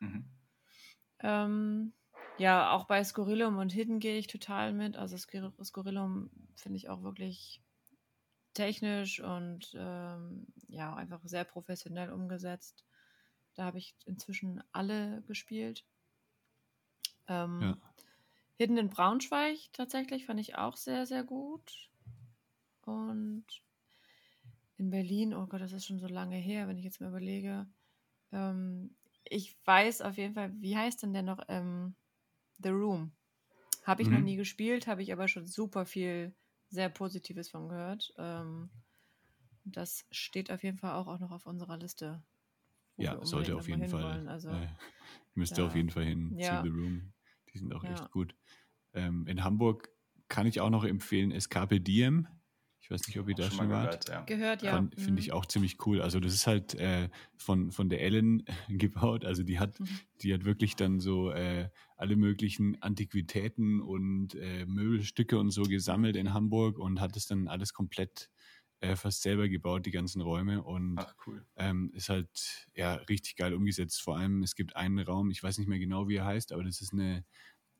Mhm. 0.00 0.24
Ähm, 1.20 1.92
ja, 2.38 2.72
auch 2.72 2.86
bei 2.86 3.02
Scorillum 3.02 3.58
und 3.58 3.72
Hidden 3.72 4.00
gehe 4.00 4.18
ich 4.18 4.26
total 4.26 4.72
mit. 4.72 4.96
Also 4.96 5.16
Scorillum 5.16 6.30
finde 6.54 6.76
ich 6.76 6.88
auch 6.88 7.02
wirklich 7.02 7.62
technisch 8.54 9.20
und 9.20 9.72
ähm, 9.76 10.46
ja, 10.66 10.94
einfach 10.94 11.20
sehr 11.24 11.44
professionell 11.44 12.10
umgesetzt. 12.10 12.84
Da 13.54 13.64
habe 13.64 13.78
ich 13.78 13.94
inzwischen 14.04 14.62
alle 14.72 15.22
gespielt. 15.22 15.84
Ähm, 17.28 17.60
ja. 17.62 17.87
Hidden 18.58 18.76
in 18.76 18.90
Braunschweig 18.90 19.72
tatsächlich 19.72 20.26
fand 20.26 20.40
ich 20.40 20.56
auch 20.56 20.76
sehr, 20.76 21.06
sehr 21.06 21.22
gut. 21.22 21.88
Und 22.84 23.46
in 24.78 24.90
Berlin, 24.90 25.32
oh 25.32 25.46
Gott, 25.46 25.60
das 25.60 25.72
ist 25.72 25.86
schon 25.86 26.00
so 26.00 26.08
lange 26.08 26.36
her, 26.36 26.66
wenn 26.66 26.76
ich 26.76 26.84
jetzt 26.84 27.00
mal 27.00 27.08
überlege. 27.08 27.68
Ähm, 28.32 28.96
ich 29.22 29.56
weiß 29.64 30.02
auf 30.02 30.16
jeden 30.16 30.34
Fall, 30.34 30.52
wie 30.60 30.76
heißt 30.76 31.04
denn 31.04 31.12
der 31.12 31.22
noch? 31.22 31.38
Ähm, 31.46 31.94
The 32.60 32.70
Room. 32.70 33.12
Habe 33.84 34.02
ich 34.02 34.08
mhm. 34.08 34.14
noch 34.14 34.20
nie 34.22 34.34
gespielt, 34.34 34.88
habe 34.88 35.02
ich 35.02 35.12
aber 35.12 35.28
schon 35.28 35.46
super 35.46 35.86
viel 35.86 36.34
sehr 36.68 36.88
Positives 36.88 37.48
von 37.48 37.68
gehört. 37.68 38.12
Ähm, 38.18 38.70
das 39.64 40.04
steht 40.10 40.50
auf 40.50 40.64
jeden 40.64 40.78
Fall 40.78 40.94
auch, 40.94 41.06
auch 41.06 41.20
noch 41.20 41.30
auf 41.30 41.46
unserer 41.46 41.76
Liste. 41.76 42.24
Ja, 42.96 43.24
sollte 43.24 43.54
auf 43.54 43.68
jeden 43.68 43.88
Fall. 43.88 44.28
Also, 44.28 44.50
äh, 44.50 44.66
müsste 45.34 45.62
auf 45.64 45.76
jeden 45.76 45.90
Fall 45.90 46.06
hin 46.06 46.36
ja. 46.36 46.60
zu 46.60 46.64
The 46.64 46.76
Room. 46.76 47.12
Die 47.52 47.58
sind 47.58 47.74
auch 47.74 47.84
ja. 47.84 47.92
echt 47.92 48.10
gut. 48.10 48.34
Ähm, 48.94 49.26
in 49.26 49.44
Hamburg 49.44 49.90
kann 50.28 50.46
ich 50.46 50.60
auch 50.60 50.70
noch 50.70 50.84
empfehlen 50.84 51.30
Escape 51.30 51.80
Diem. 51.80 52.28
Ich 52.80 52.90
weiß 52.90 53.06
nicht, 53.06 53.18
ob 53.18 53.28
ihr 53.28 53.34
da 53.34 53.44
schon, 53.44 53.58
schon 53.58 53.70
wart. 53.70 54.06
Gehört, 54.06 54.08
ja. 54.08 54.36
Gehört, 54.36 54.62
ja. 54.62 54.88
Finde 54.96 55.12
mhm. 55.12 55.18
ich 55.18 55.32
auch 55.32 55.44
ziemlich 55.44 55.84
cool. 55.86 56.00
Also 56.00 56.20
das 56.20 56.32
ist 56.32 56.46
halt 56.46 56.74
äh, 56.74 57.10
von, 57.36 57.70
von 57.70 57.90
der 57.90 58.00
Ellen 58.00 58.44
gebaut. 58.68 59.26
Also 59.26 59.42
die 59.42 59.58
hat, 59.58 59.78
mhm. 59.78 59.88
die 60.22 60.32
hat 60.32 60.44
wirklich 60.46 60.74
dann 60.74 60.98
so 60.98 61.30
äh, 61.30 61.68
alle 61.96 62.16
möglichen 62.16 62.80
Antiquitäten 62.80 63.82
und 63.82 64.34
äh, 64.36 64.64
Möbelstücke 64.64 65.38
und 65.38 65.50
so 65.50 65.64
gesammelt 65.64 66.16
in 66.16 66.32
Hamburg 66.32 66.78
und 66.78 67.00
hat 67.00 67.16
es 67.16 67.26
dann 67.26 67.48
alles 67.48 67.74
komplett 67.74 68.30
äh, 68.80 68.96
fast 68.96 69.22
selber 69.22 69.48
gebaut, 69.48 69.86
die 69.86 69.90
ganzen 69.90 70.20
Räume. 70.20 70.62
Und 70.62 70.98
Ach, 70.98 71.14
cool. 71.26 71.44
ähm, 71.56 71.90
ist 71.94 72.08
halt 72.08 72.68
ja 72.74 72.94
richtig 72.94 73.36
geil 73.36 73.54
umgesetzt. 73.54 74.02
Vor 74.02 74.16
allem, 74.16 74.42
es 74.42 74.54
gibt 74.54 74.76
einen 74.76 74.98
Raum, 75.00 75.30
ich 75.30 75.42
weiß 75.42 75.58
nicht 75.58 75.68
mehr 75.68 75.78
genau, 75.78 76.08
wie 76.08 76.16
er 76.16 76.24
heißt, 76.24 76.52
aber 76.52 76.64
das 76.64 76.80
ist 76.80 76.92
eine 76.92 77.24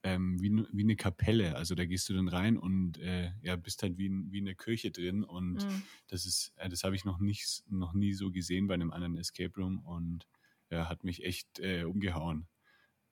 ähm, 0.03 0.41
wie, 0.41 0.65
wie 0.73 0.83
eine 0.83 0.97
Kapelle. 0.97 1.57
Also 1.57 1.75
da 1.75 1.85
gehst 1.85 2.09
du 2.09 2.15
dann 2.15 2.29
rein 2.29 2.57
und 2.57 2.99
äh, 2.99 3.33
ja, 3.43 3.57
bist 3.57 3.83
halt 3.83 3.99
wie, 3.99 4.07
in, 4.07 4.31
wie 4.31 4.39
in 4.39 4.45
der 4.45 4.55
Kirche 4.55 4.91
drin. 4.91 5.25
Und 5.25 5.65
mhm. 5.65 5.83
das 6.09 6.25
ist, 6.27 6.53
äh, 6.57 6.69
das 6.69 6.85
habe 6.85 6.95
ich 6.95 7.05
noch 7.05 7.19
nicht, 7.19 7.65
noch 7.69 7.95
nie 7.95 8.13
so 8.13 8.31
gesehen 8.31 8.69
bei 8.69 8.75
einem 8.75 8.93
anderen 8.93 9.17
Escape 9.17 9.55
Room 9.57 9.81
und 9.81 10.27
ja, 10.71 10.89
hat 10.89 11.05
mich 11.05 11.25
echt 11.25 11.59
äh, 11.61 11.85
umgehauen. 11.85 12.47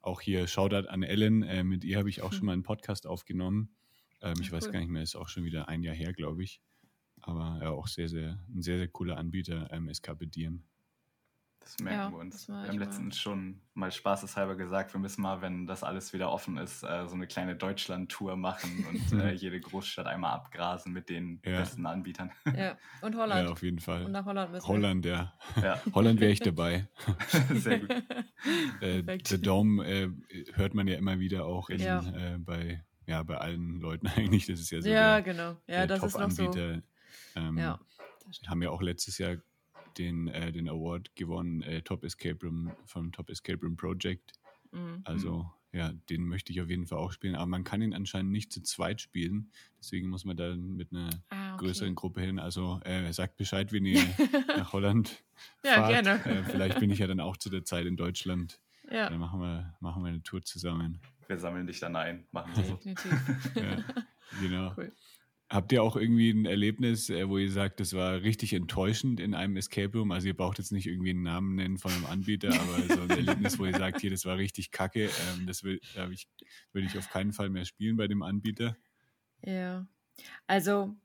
Auch 0.01 0.21
hier 0.21 0.47
Shoutout 0.47 0.89
an 0.89 1.03
Ellen, 1.03 1.43
äh, 1.43 1.65
mit 1.65 1.83
ihr 1.83 1.99
habe 1.99 2.09
ich 2.09 2.23
auch 2.23 2.31
mhm. 2.31 2.35
schon 2.37 2.47
mal 2.47 2.53
einen 2.53 2.63
Podcast 2.63 3.07
aufgenommen. 3.07 3.75
Ähm, 4.21 4.37
ich 4.41 4.49
ja, 4.49 4.53
weiß 4.53 4.71
gar 4.71 4.79
nicht 4.79 4.91
mehr, 4.91 5.03
ist 5.03 5.17
auch 5.17 5.29
schon 5.29 5.45
wieder 5.45 5.69
ein 5.69 5.83
Jahr 5.83 5.95
her, 5.95 6.13
glaube 6.13 6.45
ich. 6.45 6.61
Aber 7.23 7.59
ja, 7.61 7.71
auch 7.71 7.89
sehr, 7.89 8.09
sehr, 8.09 8.39
ein 8.55 8.63
sehr, 8.63 8.79
sehr 8.79 8.89
cooler 8.89 9.17
Anbieter, 9.17 9.69
ähm, 9.73 9.89
Escape 9.89 10.27
Diem. 10.27 10.63
Das 11.67 11.81
merken 11.81 11.99
ja, 11.99 12.11
wir 12.13 12.19
uns. 12.19 12.47
Wir 12.47 12.55
haben 12.55 12.79
letztens 12.79 13.19
schon 13.19 13.61
mal 13.75 13.91
spaßeshalber 13.91 14.55
gesagt, 14.55 14.95
wir 14.95 15.01
müssen 15.01 15.23
mal, 15.23 15.43
wenn 15.43 15.67
das 15.67 15.83
alles 15.83 16.13
wieder 16.13 16.31
offen 16.31 16.59
ist, 16.59 16.85
äh, 16.85 17.09
so 17.09 17.17
eine 17.17 17.27
kleine 17.27 17.57
Deutschland-Tour 17.57 18.37
machen 18.37 18.87
und 18.89 19.13
äh, 19.21 19.33
jede 19.33 19.59
Großstadt 19.59 20.07
einmal 20.07 20.33
abgrasen 20.35 20.93
mit 20.93 21.09
den 21.09 21.41
ja. 21.45 21.59
besten 21.59 21.85
Anbietern. 21.87 22.31
Ja, 22.57 22.79
und 23.03 23.17
Holland. 23.17 23.47
Ja, 23.47 23.53
auf 23.53 23.65
jeden 23.65 23.81
Fall. 23.81 24.05
Und 24.05 24.13
nach 24.13 24.25
Holland 24.25 24.53
müssen 24.53 24.69
Holland, 24.69 25.07
ja. 25.07 25.35
ja. 25.61 25.81
Holland 25.93 26.21
wäre 26.21 26.31
ich 26.31 26.39
dabei. 26.39 26.89
Sehr 27.53 27.81
gut. 27.81 27.91
äh, 28.81 29.19
The 29.27 29.43
Dome 29.43 29.85
äh, 29.85 30.09
hört 30.53 30.75
man 30.75 30.87
ja 30.87 30.97
immer 30.97 31.19
wieder 31.19 31.47
auch 31.47 31.69
in, 31.69 31.81
ja. 31.81 31.99
Äh, 31.99 32.39
bei, 32.39 32.85
ja, 33.07 33.25
bei 33.25 33.39
allen 33.39 33.81
Leuten 33.81 34.07
eigentlich. 34.07 34.47
Das 34.47 34.61
ist 34.61 34.71
ja 34.71 34.81
so 34.81 34.89
ja, 34.89 35.21
der, 35.21 35.35
genau. 35.35 35.51
ja, 35.67 35.85
der 35.85 35.87
das 35.89 36.05
ist 36.05 36.17
noch 36.17 36.31
so. 36.31 36.53
Ähm, 37.37 37.59
ja, 37.59 37.79
haben 38.47 38.63
ja 38.63 38.71
auch 38.71 38.83
letztes 38.83 39.19
Jahr 39.19 39.37
den, 39.99 40.29
äh, 40.29 40.53
den 40.53 40.69
Award 40.69 41.15
gewonnen, 41.15 41.63
äh, 41.63 41.83
Top 41.83 42.05
Escape 42.05 42.39
Room 42.45 42.73
vom 42.85 43.13
Top 43.13 43.31
Escape 43.31 43.61
Room 43.63 43.77
Project. 43.77 44.33
Mhm. 44.73 45.03
Also 45.05 45.51
ja, 45.73 45.93
den 46.09 46.27
möchte 46.27 46.53
ich 46.53 46.61
auf 46.63 46.71
jeden 46.71 46.87
Fall 46.87 46.99
auch 46.99 47.13
spielen. 47.13 47.35
Aber 47.35 47.47
man 47.47 47.65
kann 47.65 47.83
ihn 47.83 47.93
anscheinend 47.93 48.33
nicht 48.33 48.51
zu 48.51 48.63
zweit 48.63 49.01
spielen. 49.01 49.51
Deswegen 49.79 50.09
muss 50.09 50.25
man 50.25 50.37
dann 50.37 50.75
mit 50.77 50.91
einer 50.91 51.11
ah, 51.29 51.55
okay. 51.55 51.67
größeren 51.67 51.95
Gruppe 51.95 52.23
hin. 52.23 52.39
Also 52.39 52.81
äh, 52.85 53.13
sagt 53.13 53.37
Bescheid, 53.37 53.73
wenn 53.73 53.85
ihr 53.85 54.01
nach 54.57 54.73
Holland 54.73 55.23
ja, 55.63 55.75
fahrt. 55.75 56.05
Gerne. 56.05 56.25
Äh, 56.25 56.45
vielleicht 56.45 56.81
bin 56.81 56.91
ich 56.91 57.01
ja 57.01 57.07
dann 57.07 57.21
auch 57.21 57.37
zu 57.37 57.51
der 57.51 57.65
Zeit 57.65 57.85
in 57.85 57.97
Deutschland. 57.97 58.59
Ja. 58.91 59.11
Dann 59.11 59.19
machen 59.19 59.41
wir, 59.41 59.77
machen 59.81 60.03
wir 60.03 60.09
eine 60.09 60.23
Tour 60.23 60.43
zusammen. 60.43 60.99
Wir 61.27 61.39
sammeln 61.39 61.67
dich 61.67 61.81
dann 61.81 61.95
ein. 61.97 62.27
Machen 62.31 62.53
wir 62.57 62.65
so. 62.65 62.79
ja, 63.61 63.85
genau. 64.41 64.73
Cool. 64.77 64.93
Habt 65.49 65.71
ihr 65.71 65.81
auch 65.81 65.95
irgendwie 65.95 66.31
ein 66.31 66.45
Erlebnis, 66.45 67.09
äh, 67.09 67.29
wo 67.29 67.39
ihr 67.39 67.51
sagt, 67.51 67.79
das 67.79 67.93
war 67.93 68.23
richtig 68.23 68.53
enttäuschend 68.53 69.21
in 69.21 69.33
einem 69.33 69.57
Escape 69.57 69.97
Room? 69.97 70.11
Also 70.11 70.27
ihr 70.27 70.37
braucht 70.37 70.59
jetzt 70.59 70.73
nicht 70.73 70.87
irgendwie 70.87 71.11
einen 71.11 71.23
Namen 71.23 71.55
nennen 71.55 71.79
von 71.79 71.93
einem 71.93 72.07
Anbieter, 72.07 72.49
aber 72.61 72.83
so 72.95 73.01
ein 73.03 73.11
Erlebnis, 73.11 73.57
wo 73.59 73.65
ihr 73.65 73.77
sagt, 73.77 74.01
hier, 74.01 74.11
das 74.11 74.25
war 74.25 74.39
richtig 74.39 74.73
kacke, 74.73 75.05
ähm, 75.05 75.47
das 75.47 75.63
will, 75.63 75.81
da 75.95 76.09
ich, 76.11 76.27
würde 76.73 76.89
ich 76.89 76.99
auf 76.99 77.09
keinen 77.11 77.33
Fall 77.33 77.49
mehr 77.49 77.65
spielen 77.65 77.97
bei 77.97 78.09
dem 78.09 78.23
Anbieter. 78.23 78.77
Ja, 79.45 79.87
also 80.49 80.97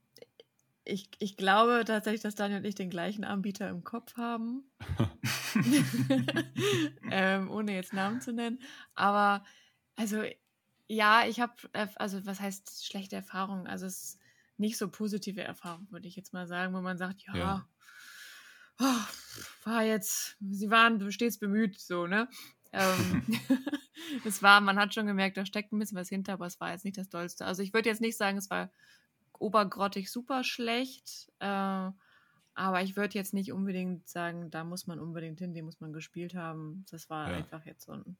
ich, 0.86 1.10
ich 1.19 1.38
glaube 1.38 1.84
tatsächlich, 1.86 2.21
dass 2.21 2.34
Daniel 2.34 2.60
und 2.60 2.65
ich 2.65 2.73
den 2.73 2.89
gleichen 2.89 3.23
Anbieter 3.23 3.69
im 3.69 3.84
Kopf 3.84 4.17
haben, 4.17 4.63
ähm, 7.12 7.51
ohne 7.51 7.75
jetzt 7.75 7.93
Namen 7.93 8.21
zu 8.21 8.34
nennen. 8.34 8.60
Aber 8.95 9.43
also 9.95 10.23
ja, 10.88 11.25
ich 11.27 11.39
habe, 11.39 11.54
also 11.95 12.25
was 12.25 12.39
heißt 12.41 12.86
schlechte 12.86 13.15
Erfahrungen? 13.15 13.67
Also 13.67 13.86
es 13.86 14.17
nicht 14.62 14.78
so 14.78 14.89
positive 14.89 15.41
Erfahrung, 15.41 15.88
würde 15.91 16.08
ich 16.08 16.15
jetzt 16.15 16.34
mal 16.34 16.47
sagen, 16.47 16.74
wo 16.74 16.80
man 16.80 16.97
sagt, 16.97 17.24
ja, 17.24 17.36
ja. 17.36 17.67
Oh, 18.80 19.65
war 19.65 19.84
jetzt, 19.84 20.38
sie 20.39 20.71
waren 20.71 21.12
stets 21.12 21.38
bemüht, 21.38 21.80
so, 21.80 22.08
ne? 22.08 22.30
ähm, 22.74 23.24
es 24.26 24.41
war, 24.41 24.62
man 24.62 24.80
hat 24.80 24.93
schon 24.93 25.08
gemerkt, 25.08 25.38
da 25.38 25.45
steckt 25.45 25.71
ein 25.71 25.80
bisschen 25.80 25.97
was 25.97 26.10
hinter, 26.10 26.34
aber 26.34 26.45
es 26.45 26.60
war 26.60 26.71
jetzt 26.71 26.86
nicht 26.86 26.97
das 26.97 27.10
Dollste. 27.10 27.45
Also 27.45 27.62
ich 27.62 27.74
würde 27.74 27.89
jetzt 27.89 28.02
nicht 28.02 28.17
sagen, 28.17 28.38
es 28.38 28.50
war 28.50 28.69
obergrottig 29.39 30.12
super 30.12 30.43
schlecht, 30.43 31.32
äh, 31.39 31.45
aber 32.54 32.82
ich 32.82 32.95
würde 32.95 33.17
jetzt 33.17 33.34
nicht 33.34 33.52
unbedingt 33.52 34.08
sagen, 34.08 34.52
da 34.52 34.63
muss 34.63 34.88
man 34.88 35.00
unbedingt 35.00 35.39
hin, 35.39 35.54
den 35.54 35.65
muss 35.65 35.80
man 35.80 35.93
gespielt 35.93 36.36
haben. 36.36 36.86
Das 36.91 37.10
war 37.10 37.30
ja. 37.30 37.38
einfach 37.38 37.65
jetzt 37.65 37.86
so 37.86 37.93
ein, 37.93 38.17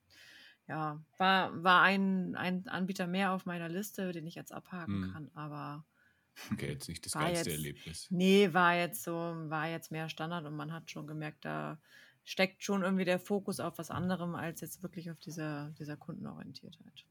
ja, 0.68 1.02
war, 1.18 1.64
war 1.64 1.82
ein, 1.82 2.36
ein 2.36 2.68
Anbieter 2.68 3.08
mehr 3.08 3.34
auf 3.34 3.46
meiner 3.46 3.70
Liste, 3.70 4.12
den 4.12 4.26
ich 4.26 4.36
jetzt 4.36 4.54
abhaken 4.54 5.04
hm. 5.04 5.14
kann, 5.14 5.32
aber 5.34 5.86
Okay, 6.52 6.72
jetzt 6.72 6.88
nicht 6.88 7.06
das 7.06 7.14
geilste 7.14 7.50
jetzt, 7.50 7.58
Erlebnis. 7.58 8.08
Nee, 8.10 8.54
war 8.54 8.76
jetzt 8.76 9.04
so, 9.04 9.14
war 9.14 9.70
jetzt 9.70 9.92
mehr 9.92 10.10
Standard 10.10 10.46
und 10.46 10.56
man 10.56 10.72
hat 10.72 10.90
schon 10.90 11.08
gemerkt, 11.08 11.46
da 11.46 11.80
steckt 12.24 12.64
schon 12.64 12.84
irgendwie 12.84 13.06
der 13.06 13.20
Fokus 13.20 13.60
auf 13.60 13.78
was 13.78 13.90
anderem 13.90 14.36
als 14.36 14.62
jetzt 14.62 14.84
wirklich 14.84 15.12
auf 15.12 15.20
dieser, 15.20 15.72
dieser 15.80 15.98
Kundenorientiertheit. 15.98 17.06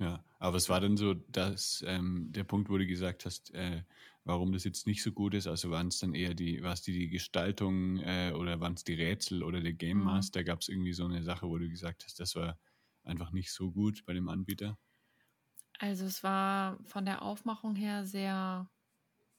Ja, 0.00 0.24
aber 0.38 0.56
es 0.56 0.68
war 0.68 0.80
dann 0.80 0.96
so, 0.96 1.14
dass 1.14 1.82
ähm, 1.86 2.28
der 2.30 2.44
Punkt, 2.44 2.70
wo 2.70 2.78
du 2.78 2.86
gesagt 2.86 3.24
hast, 3.24 3.52
äh, 3.54 3.82
warum 4.24 4.52
das 4.52 4.62
jetzt 4.64 4.86
nicht 4.86 5.02
so 5.02 5.10
gut 5.10 5.34
ist. 5.34 5.48
Also 5.48 5.70
waren 5.70 5.88
es 5.88 5.98
dann 5.98 6.14
eher 6.14 6.34
die, 6.34 6.62
war 6.62 6.72
es 6.72 6.82
die, 6.82 6.92
die 6.92 7.08
Gestaltung 7.08 7.98
äh, 7.98 8.32
oder 8.32 8.60
waren 8.60 8.74
es 8.74 8.84
die 8.84 8.94
Rätsel 8.94 9.42
oder 9.42 9.60
der 9.60 9.72
Game 9.72 9.98
mhm. 9.98 10.04
Master? 10.04 10.40
Mhm. 10.40 10.44
Gab 10.44 10.60
es 10.60 10.68
irgendwie 10.68 10.92
so 10.92 11.04
eine 11.04 11.22
Sache, 11.22 11.48
wo 11.48 11.58
du 11.58 11.68
gesagt 11.68 12.04
hast, 12.04 12.20
das 12.20 12.36
war 12.36 12.58
einfach 13.02 13.32
nicht 13.32 13.50
so 13.50 13.72
gut 13.72 14.04
bei 14.06 14.12
dem 14.12 14.28
Anbieter? 14.28 14.78
Also 15.78 16.04
es 16.04 16.22
war 16.24 16.78
von 16.84 17.04
der 17.04 17.22
Aufmachung 17.22 17.76
her 17.76 18.04
sehr, 18.04 18.68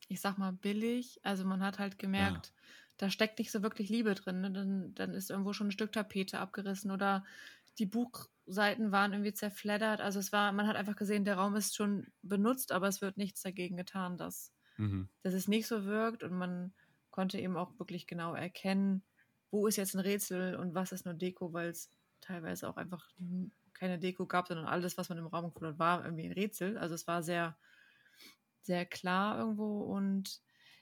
ich 0.07 0.21
sag 0.21 0.37
mal, 0.37 0.53
billig. 0.53 1.19
Also 1.23 1.45
man 1.45 1.61
hat 1.61 1.79
halt 1.79 1.99
gemerkt, 1.99 2.47
ja. 2.47 2.53
da 2.97 3.09
steckt 3.09 3.39
nicht 3.39 3.51
so 3.51 3.61
wirklich 3.61 3.89
Liebe 3.89 4.15
drin. 4.15 4.41
Ne? 4.41 4.51
Dann, 4.51 4.95
dann 4.95 5.13
ist 5.13 5.29
irgendwo 5.29 5.53
schon 5.53 5.67
ein 5.67 5.71
Stück 5.71 5.91
Tapete 5.91 6.39
abgerissen 6.39 6.91
oder 6.91 7.25
die 7.77 7.85
Buchseiten 7.85 8.91
waren 8.91 9.11
irgendwie 9.11 9.33
zerfleddert. 9.33 10.01
Also 10.01 10.19
es 10.19 10.31
war, 10.31 10.51
man 10.53 10.67
hat 10.67 10.77
einfach 10.77 10.95
gesehen, 10.95 11.25
der 11.25 11.35
Raum 11.35 11.55
ist 11.55 11.75
schon 11.75 12.07
benutzt, 12.21 12.71
aber 12.71 12.87
es 12.87 13.01
wird 13.01 13.17
nichts 13.17 13.41
dagegen 13.41 13.77
getan, 13.77 14.17
dass, 14.17 14.53
mhm. 14.77 15.09
dass 15.23 15.33
es 15.33 15.47
nicht 15.47 15.67
so 15.67 15.85
wirkt 15.85 16.23
und 16.23 16.33
man 16.33 16.73
konnte 17.11 17.37
eben 17.37 17.57
auch 17.57 17.77
wirklich 17.79 18.07
genau 18.07 18.33
erkennen, 18.33 19.03
wo 19.51 19.67
ist 19.67 19.77
jetzt 19.77 19.95
ein 19.95 19.99
Rätsel 19.99 20.55
und 20.55 20.73
was 20.73 20.91
ist 20.91 21.05
nur 21.05 21.13
Deko, 21.13 21.51
weil 21.53 21.69
es 21.69 21.89
teilweise 22.21 22.69
auch 22.69 22.77
einfach 22.77 23.09
keine 23.79 23.99
Deko 23.99 24.25
gab, 24.25 24.47
sondern 24.47 24.67
alles, 24.67 24.97
was 24.97 25.09
man 25.09 25.17
im 25.17 25.27
Raum 25.27 25.45
gefunden 25.45 25.73
hat, 25.73 25.79
war 25.79 26.03
irgendwie 26.03 26.25
ein 26.25 26.33
Rätsel. 26.33 26.77
Also 26.77 26.95
es 26.95 27.07
war 27.07 27.23
sehr, 27.23 27.57
sehr 28.61 28.85
klar 28.85 29.39
irgendwo. 29.39 29.81
Und 29.81 30.41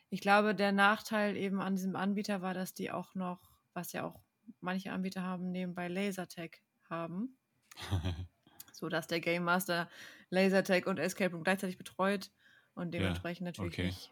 ich 0.10 0.22
glaube, 0.22 0.56
der 0.56 0.72
Nachteil 0.72 1.38
eben 1.38 1.62
an 1.62 1.76
diesem 1.76 1.96
Anbieter 1.96 2.42
war, 2.42 2.54
dass 2.54 2.74
die 2.74 2.92
auch 2.92 3.14
noch, 3.16 3.52
was 3.74 3.94
ja 3.94 4.04
auch 4.04 4.20
manche 4.62 4.92
Anbieter 4.92 5.22
haben, 5.22 5.52
nebenbei 5.52 5.88
Lasertag 5.88 6.62
haben. 6.90 7.38
so 8.74 8.90
dass 8.90 9.08
der 9.08 9.20
Game 9.20 9.44
Master 9.44 9.90
Lasertag 10.30 10.88
und 10.88 11.00
Escape 11.00 11.34
Room 11.34 11.44
gleichzeitig 11.44 11.78
betreut 11.78 12.32
und 12.76 12.94
dementsprechend 12.94 13.46
ja, 13.46 13.52
natürlich 13.52 13.74
okay. 13.74 13.86
nicht 13.88 14.12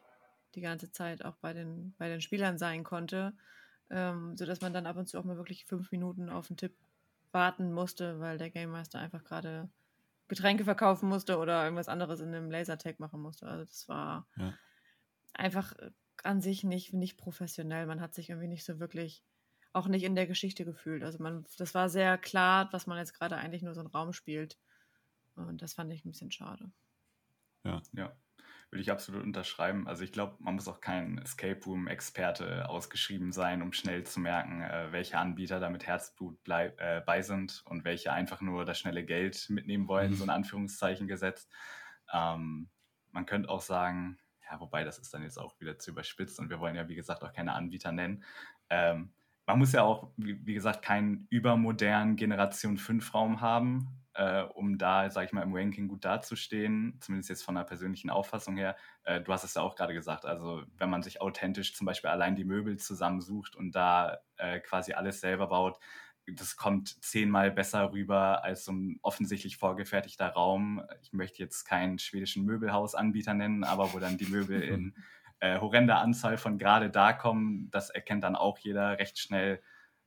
die 0.56 0.62
ganze 0.62 0.91
Zeit 0.91 1.24
auch 1.24 1.36
bei 1.36 1.54
den, 1.54 1.93
bei 1.98 2.08
den 2.08 2.21
Spielern 2.21 2.58
sein 2.58 2.84
konnte, 2.84 3.34
ähm, 3.89 4.36
sodass 4.38 4.62
man 4.62 4.74
dann 4.74 4.88
ab 4.88 4.98
und 4.98 5.08
zu 5.08 5.19
auch 5.19 5.24
mal 5.24 5.38
wirklich 5.38 5.65
fünf 5.65 5.91
Minuten 5.91 6.30
auf 6.30 6.50
einen 6.50 6.58
Tipp 6.58 6.74
warten 7.36 7.71
musste, 7.71 8.19
weil 8.19 8.39
der 8.39 8.50
Game 8.50 8.71
Master 8.71 8.98
einfach 8.98 9.24
gerade 9.24 9.69
Getränke 10.28 10.63
verkaufen 10.63 11.08
musste 11.08 11.38
oder 11.38 11.63
irgendwas 11.63 11.88
anderes 11.88 12.19
in 12.19 12.34
einem 12.34 12.50
Lasertag 12.50 13.00
machen 13.00 13.21
musste. 13.21 13.45
Also 13.45 13.65
das 13.65 13.88
war 13.88 14.28
ja. 14.38 14.58
einfach 15.34 15.76
an 16.24 16.41
sich 16.41 16.63
nicht, 16.63 16.93
nicht 16.93 17.17
professionell. 17.17 17.86
Man 17.86 18.02
hat 18.02 18.15
sich 18.15 18.30
irgendwie 18.32 18.48
nicht 18.48 18.65
so 18.65 18.80
wirklich 18.80 19.24
auch 19.74 19.88
nicht 19.88 20.04
in 20.04 20.15
der 20.15 20.26
Geschichte 20.26 20.65
gefühlt. 20.65 21.04
Also 21.04 21.21
man, 21.21 21.45
das 21.58 21.76
war 21.76 21.89
sehr 21.89 22.17
klar, 22.17 22.67
dass 22.69 22.88
man 22.88 22.98
jetzt 22.98 23.13
gerade 23.13 23.36
eigentlich 23.38 23.62
nur 23.62 23.76
so 23.76 23.82
einen 23.82 23.89
Raum 23.89 24.13
spielt. 24.13 24.58
Und 25.36 25.62
das 25.62 25.74
fand 25.74 25.91
ich 25.93 26.06
ein 26.06 26.12
bisschen 26.12 26.32
schade. 26.32 26.71
Ja, 27.63 27.84
ja. 27.91 28.15
Würde 28.75 28.81
ich 28.81 28.91
absolut 28.91 29.23
unterschreiben. 29.23 29.88
Also 29.88 30.03
ich 30.03 30.11
glaube, 30.11 30.35
man 30.39 30.55
muss 30.55 30.67
auch 30.67 30.81
kein 30.81 31.17
Escape 31.19 31.63
Room-Experte 31.65 32.67
ausgeschrieben 32.67 33.31
sein, 33.31 33.61
um 33.61 33.71
schnell 33.71 34.03
zu 34.03 34.19
merken, 34.19 34.63
äh, 34.63 34.91
welche 34.91 35.17
Anbieter 35.17 35.61
da 35.61 35.69
mit 35.69 35.88
Herzblut 35.88 36.43
bleib, 36.43 36.81
äh, 36.81 37.01
bei 37.05 37.21
sind 37.21 37.63
und 37.69 37.85
welche 37.85 38.11
einfach 38.11 38.41
nur 38.41 38.65
das 38.65 38.77
schnelle 38.77 39.05
Geld 39.05 39.49
mitnehmen 39.49 39.88
wollen, 39.88 40.11
mhm. 40.11 40.15
so 40.15 40.25
in 40.25 40.29
Anführungszeichen 40.29 41.07
gesetzt. 41.07 41.49
Ähm, 42.11 42.67
man 43.13 43.25
könnte 43.25 43.47
auch 43.47 43.61
sagen, 43.61 44.17
ja, 44.51 44.59
wobei 44.59 44.83
das 44.83 44.99
ist 44.99 45.13
dann 45.13 45.23
jetzt 45.23 45.39
auch 45.39 45.57
wieder 45.61 45.79
zu 45.79 45.91
überspitzt 45.91 46.38
und 46.41 46.49
wir 46.49 46.59
wollen 46.59 46.75
ja, 46.75 46.89
wie 46.89 46.95
gesagt, 46.95 47.23
auch 47.23 47.31
keine 47.31 47.53
Anbieter 47.53 47.93
nennen. 47.93 48.25
Ähm, 48.69 49.13
man 49.45 49.57
muss 49.57 49.71
ja 49.71 49.83
auch, 49.83 50.11
wie, 50.17 50.45
wie 50.45 50.53
gesagt, 50.53 50.81
keinen 50.81 51.27
übermodernen 51.29 52.17
Generation 52.17 52.75
5 52.75 53.13
Raum 53.13 53.39
haben, 53.39 53.88
äh, 54.15 54.41
um 54.41 54.78
da, 54.78 55.10
sag 55.10 55.25
ich 55.25 55.34
mal, 55.34 55.43
im 55.43 55.54
Ranking 55.54 55.88
gut 55.88 56.06
dazustehen, 56.06 56.97
zumindest 57.01 57.30
jetzt 57.30 57.43
von 57.43 57.56
der 57.56 57.63
persönlichen 57.63 58.10
Auffassung 58.10 58.56
her. 58.58 58.75
Äh, 59.04 59.21
du 59.21 59.32
hast 59.32 59.43
es 59.43 59.56
ja 59.56 59.62
auch 59.62 59.75
gerade 59.75 59.93
gesagt, 59.93 60.25
also 60.25 60.63
wenn 60.78 60.89
man 60.89 61.04
sich 61.04 61.21
authentisch 61.21 61.75
zum 61.75 61.86
Beispiel 61.86 62.10
allein 62.10 62.36
die 62.36 62.45
Möbel 62.45 62.78
zusammensucht 62.78 63.56
und 63.56 63.75
da 63.75 64.19
äh, 64.38 64.60
quasi 64.60 64.93
alles 64.93 65.19
selber 65.19 65.47
baut, 65.47 65.80
das 66.28 66.56
kommt 66.56 67.04
zehnmal 67.04 67.51
besser 67.51 67.91
rüber 67.91 68.43
als 68.43 68.65
so 68.65 68.71
ein 68.71 68.99
offensichtlich 69.01 69.58
vorgefertigter 69.58 70.30
Raum. 70.30 70.82
Ich 71.01 71.13
möchte 71.13 71.43
jetzt 71.43 71.65
keinen 71.65 71.99
schwedischen 71.99 72.45
Möbelhausanbieter 72.45 73.34
nennen, 73.34 73.63
aber 73.63 73.93
wo 73.93 73.99
dann 73.99 74.17
die 74.17 74.25
Möbel 74.25 74.62
in 74.63 74.95
äh, 75.39 75.60
horrender 75.60 75.99
Anzahl 75.99 76.38
von 76.38 76.58
gerade 76.58 76.89
da 76.89 77.13
kommen, 77.13 77.69
das 77.69 77.89
erkennt 77.89 78.23
dann 78.23 78.36
auch 78.36 78.58
jeder 78.60 78.97
recht 78.97 79.19
schnell. 79.19 79.62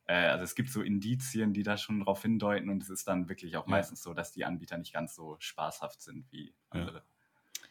Äh, 0.09 0.15
also 0.15 0.43
es 0.43 0.55
gibt 0.57 0.71
so 0.71 0.83
Indizien, 0.83 1.53
die 1.53 1.63
da 1.63 1.77
schon 1.77 2.01
darauf 2.01 2.23
hindeuten 2.23 2.71
und 2.71 2.83
es 2.83 2.91
ist 2.91 3.07
dann 3.07 3.29
wirklich 3.29 3.57
auch 3.57 3.67
ja. 3.67 3.71
meistens 3.71 4.03
so, 4.03 4.15
dass 4.15 4.33
die 4.33 4.45
Anbieter 4.45 4.77
nicht 4.77 4.93
ganz 4.93 5.15
so 5.15 5.37
spaßhaft 5.39 6.03
sind 6.03 6.27
wie 6.33 6.53
andere. 6.71 6.97
Ja. 6.97 7.03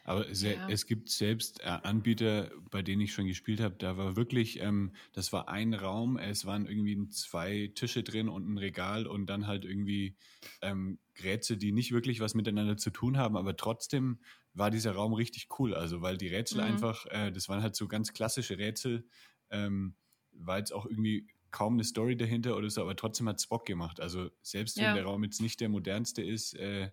Aber 0.04 0.26
ja. 0.26 0.68
es 0.70 0.86
gibt 0.86 1.10
selbst 1.10 1.60
äh, 1.60 1.66
Anbieter, 1.66 2.50
bei 2.70 2.80
denen 2.80 3.02
ich 3.02 3.12
schon 3.12 3.26
gespielt 3.26 3.60
habe, 3.60 3.74
da 3.76 3.98
war 3.98 4.16
wirklich, 4.16 4.58
ähm, 4.58 4.92
das 5.12 5.34
war 5.34 5.50
ein 5.50 5.74
Raum, 5.74 6.16
es 6.16 6.46
waren 6.46 6.64
irgendwie 6.64 7.10
zwei 7.10 7.70
Tische 7.74 8.02
drin 8.02 8.30
und 8.30 8.48
ein 8.48 8.56
Regal 8.56 9.06
und 9.06 9.26
dann 9.26 9.46
halt 9.46 9.66
irgendwie 9.66 10.16
ähm, 10.62 10.98
Rätsel, 11.22 11.58
die 11.58 11.72
nicht 11.72 11.92
wirklich 11.92 12.20
was 12.20 12.34
miteinander 12.34 12.78
zu 12.78 12.88
tun 12.88 13.18
haben, 13.18 13.36
aber 13.36 13.54
trotzdem 13.56 14.18
war 14.54 14.70
dieser 14.70 14.92
Raum 14.92 15.12
richtig 15.12 15.48
cool. 15.58 15.74
Also, 15.74 16.00
weil 16.00 16.16
die 16.16 16.28
Rätsel 16.28 16.62
mhm. 16.62 16.68
einfach, 16.68 17.04
äh, 17.06 17.30
das 17.30 17.50
waren 17.50 17.62
halt 17.62 17.76
so 17.76 17.86
ganz 17.86 18.14
klassische 18.14 18.56
Rätsel, 18.56 19.06
ähm, 19.50 19.94
war 20.32 20.56
jetzt 20.56 20.72
auch 20.72 20.86
irgendwie 20.86 21.26
kaum 21.50 21.74
eine 21.74 21.84
Story 21.84 22.16
dahinter 22.16 22.56
oder 22.56 22.70
so, 22.70 22.82
aber 22.82 22.96
trotzdem 22.96 23.28
hat 23.28 23.38
es 23.38 23.46
Bock 23.46 23.66
gemacht. 23.66 24.00
Also, 24.00 24.30
selbst 24.42 24.76
ja. 24.76 24.88
wenn 24.88 24.94
der 24.96 25.04
Raum 25.04 25.24
jetzt 25.24 25.40
nicht 25.40 25.60
der 25.60 25.68
modernste 25.68 26.22
ist, 26.22 26.54
äh, 26.54 26.90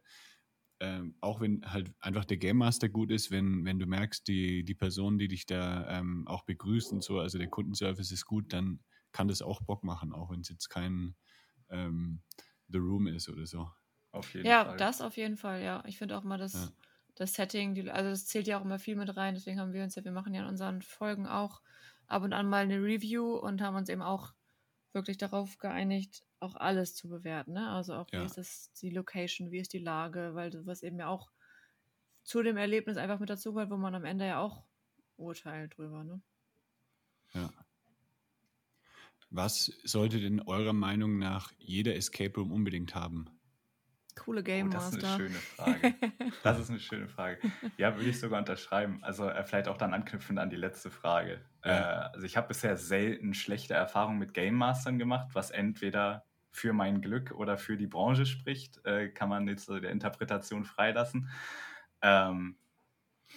äh, 0.80 1.02
auch 1.22 1.42
wenn 1.42 1.62
halt 1.66 1.94
einfach 2.00 2.26
der 2.26 2.38
Game 2.38 2.58
Master 2.58 2.90
gut 2.90 3.12
ist, 3.12 3.32
wenn, 3.32 3.66
wenn 3.66 3.80
du 3.80 3.86
merkst, 3.86 4.28
die, 4.28 4.64
die 4.64 4.76
Person, 4.76 5.18
die 5.18 5.28
dich 5.28 5.46
da 5.46 6.00
ähm, 6.00 6.28
auch 6.28 6.44
begrüßt 6.44 6.92
und 6.92 7.04
so, 7.04 7.20
also 7.20 7.38
der 7.38 7.48
Kundenservice 7.48 8.12
ist 8.12 8.26
gut, 8.26 8.52
dann 8.52 8.80
kann 9.12 9.28
das 9.28 9.42
auch 9.42 9.62
Bock 9.62 9.84
machen, 9.84 10.12
auch 10.12 10.32
wenn 10.32 10.42
es 10.42 10.50
jetzt 10.50 10.70
kein 10.70 11.16
ähm, 11.70 12.22
The 12.68 12.80
Room 12.80 13.08
ist 13.08 13.30
oder 13.30 13.46
so. 13.46 13.70
Auf 14.12 14.34
jeden 14.34 14.48
ja, 14.48 14.66
Fall. 14.66 14.78
das 14.78 15.02
auf 15.02 15.18
jeden 15.18 15.38
Fall, 15.38 15.62
ja. 15.62 15.84
Ich 15.86 15.98
finde 15.98 16.18
auch 16.18 16.24
mal, 16.24 16.38
dass 16.38 16.54
ja 16.54 16.70
das 17.16 17.34
Setting, 17.34 17.74
die, 17.74 17.90
also 17.90 18.10
das 18.10 18.26
zählt 18.26 18.48
ja 18.48 18.60
auch 18.60 18.66
immer 18.66 18.80
viel 18.80 18.96
mit 18.96 19.16
rein, 19.16 19.36
deswegen 19.36 19.60
haben 19.60 19.74
wir 19.74 19.84
uns 19.84 19.96
ja, 19.96 20.04
wir 20.04 20.12
machen 20.12 20.34
ja 20.34 20.42
in 20.42 20.48
unseren 20.48 20.82
Folgen 20.82 21.26
auch 21.26 21.62
ab 22.08 22.24
und 22.24 22.34
an 22.34 22.48
mal 22.48 22.64
eine 22.64 22.82
Review 22.82 23.38
und 23.38 23.62
haben 23.62 23.76
uns 23.76 23.90
eben 23.90 24.02
auch 24.02 24.34
wirklich 24.96 25.18
darauf 25.18 25.58
geeinigt, 25.58 26.24
auch 26.40 26.56
alles 26.56 26.96
zu 26.96 27.10
bewerten. 27.10 27.54
Ne? 27.54 27.70
Also 27.70 27.94
auch, 27.94 28.12
wie 28.12 28.18
ja. 28.18 28.24
ist 28.24 28.38
das, 28.38 28.72
die 28.82 28.90
Location, 28.90 29.52
wie 29.52 29.60
ist 29.60 29.74
die 29.74 29.80
Lage, 29.80 30.32
weil 30.34 30.66
was 30.66 30.84
eben 30.84 31.00
ja 31.00 31.08
auch 31.08 31.30
zu 32.24 32.42
dem 32.42 32.58
Erlebnis 32.58 32.98
einfach 32.98 33.20
mit 33.20 33.30
dazu 33.30 33.54
gehört, 33.54 33.70
wo 33.70 33.78
man 33.78 33.94
am 33.94 34.06
Ende 34.06 34.26
ja 34.26 34.40
auch 34.40 34.64
urteilt 35.18 35.78
drüber. 35.78 36.04
Ne? 36.04 36.22
Ja. 37.34 37.54
Was 39.30 39.66
sollte 39.84 40.20
denn 40.20 40.40
eurer 40.42 40.74
Meinung 40.74 41.18
nach 41.18 41.52
jeder 41.58 41.96
Escape 41.96 42.40
Room 42.40 42.52
unbedingt 42.52 42.96
haben? 42.96 43.30
Coole 44.16 44.44
Game 44.44 44.70
Master. 44.70 44.98
Oh, 44.98 45.02
das 45.02 45.04
ist 45.04 45.06
eine 45.06 45.18
schöne 45.18 45.40
Frage. 45.40 45.96
Das 46.44 46.60
ist 46.60 46.70
eine 46.70 46.80
schöne 46.80 47.08
Frage. 47.08 47.40
Ja, 47.78 47.96
würde 47.96 48.10
ich 48.10 48.20
sogar 48.20 48.40
unterschreiben. 48.40 49.00
Also 49.02 49.28
äh, 49.30 49.44
vielleicht 49.44 49.68
auch 49.68 49.78
dann 49.78 49.94
anknüpfend 49.94 50.40
an 50.40 50.50
die 50.50 50.56
letzte 50.56 50.90
Frage. 50.90 51.42
Ja. 51.64 52.10
Äh, 52.10 52.14
also 52.14 52.26
ich 52.26 52.38
habe 52.38 52.48
bisher 52.48 52.78
selten 52.78 53.34
schlechte 53.34 53.74
Erfahrungen 53.74 54.20
mit 54.20 54.34
Game 54.34 54.56
Mastern 54.56 54.98
gemacht, 54.98 55.30
was 55.34 55.52
entweder 55.52 56.26
für 56.52 56.72
mein 56.72 57.02
Glück 57.02 57.32
oder 57.32 57.58
für 57.58 57.76
die 57.76 57.88
Branche 57.88 58.26
spricht, 58.26 58.84
äh, 58.86 59.10
kann 59.10 59.28
man 59.28 59.48
jetzt 59.48 59.68
der 59.70 59.92
Interpretation 59.92 60.64
freilassen. 60.64 61.30
Ähm, 62.02 62.58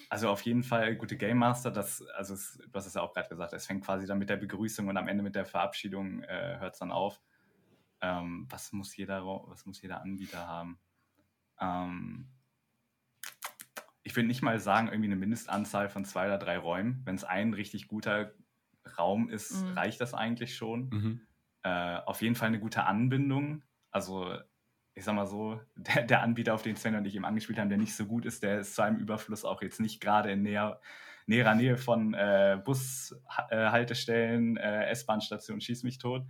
also 0.08 0.28
auf 0.28 0.42
jeden 0.42 0.62
Fall 0.62 0.96
gute 0.96 1.16
Game 1.16 1.38
Master, 1.38 1.70
das, 1.70 2.02
also 2.16 2.34
es, 2.34 2.58
du 2.58 2.72
hast 2.74 2.86
es 2.86 2.94
ja 2.94 3.02
auch 3.02 3.12
gerade 3.12 3.28
gesagt, 3.28 3.52
es 3.52 3.66
fängt 3.66 3.84
quasi 3.84 4.06
dann 4.06 4.18
mit 4.18 4.28
der 4.28 4.36
Begrüßung 4.36 4.88
und 4.88 4.96
am 4.96 5.08
Ende 5.08 5.22
mit 5.22 5.34
der 5.34 5.44
Verabschiedung 5.44 6.22
äh, 6.22 6.58
hört 6.58 6.74
es 6.74 6.78
dann 6.78 6.92
auf. 6.92 7.20
Ähm, 8.00 8.46
was, 8.48 8.72
muss 8.72 8.96
jeder, 8.96 9.24
was 9.24 9.66
muss 9.66 9.82
jeder 9.82 10.02
Anbieter 10.02 10.46
haben? 10.46 10.78
Ähm, 11.60 12.28
ich 14.02 14.16
würde 14.16 14.28
nicht 14.28 14.42
mal 14.42 14.58
sagen, 14.58 14.88
irgendwie 14.88 15.08
eine 15.08 15.16
Mindestanzahl 15.16 15.88
von 15.88 16.04
zwei 16.04 16.26
oder 16.26 16.38
drei 16.38 16.58
Räumen. 16.58 17.02
Wenn 17.04 17.14
es 17.14 17.24
ein 17.24 17.52
richtig 17.52 17.88
guter 17.88 18.32
Raum 18.96 19.28
ist, 19.28 19.62
mhm. 19.62 19.72
reicht 19.72 20.00
das 20.00 20.14
eigentlich 20.14 20.56
schon. 20.56 20.88
Mhm. 20.88 21.20
Äh, 21.62 21.98
auf 22.06 22.22
jeden 22.22 22.34
Fall 22.34 22.48
eine 22.48 22.60
gute 22.60 22.84
Anbindung. 22.84 23.62
Also 23.90 24.34
ich 24.98 25.04
sag 25.04 25.14
mal 25.14 25.26
so, 25.26 25.60
der, 25.76 26.02
der, 26.04 26.22
Anbieter, 26.22 26.54
auf 26.54 26.62
den 26.62 26.76
Sven 26.76 26.94
und 26.96 27.06
ich 27.06 27.14
eben 27.14 27.24
angespielt 27.24 27.58
haben, 27.58 27.68
der 27.68 27.78
nicht 27.78 27.94
so 27.94 28.06
gut 28.06 28.26
ist, 28.26 28.42
der 28.42 28.60
ist 28.60 28.74
zu 28.74 28.82
einem 28.82 28.98
Überfluss 28.98 29.44
auch 29.44 29.62
jetzt 29.62 29.80
nicht 29.80 30.00
gerade 30.00 30.32
in 30.32 30.42
näher, 30.42 30.80
näherer 31.26 31.54
Nähe 31.54 31.76
von 31.76 32.14
äh, 32.14 32.60
Bushaltestellen, 32.64 34.56
äh, 34.56 34.86
S-Bahn-Stationen, 34.86 35.60
schieß 35.60 35.84
mich 35.84 35.98
tot. 35.98 36.26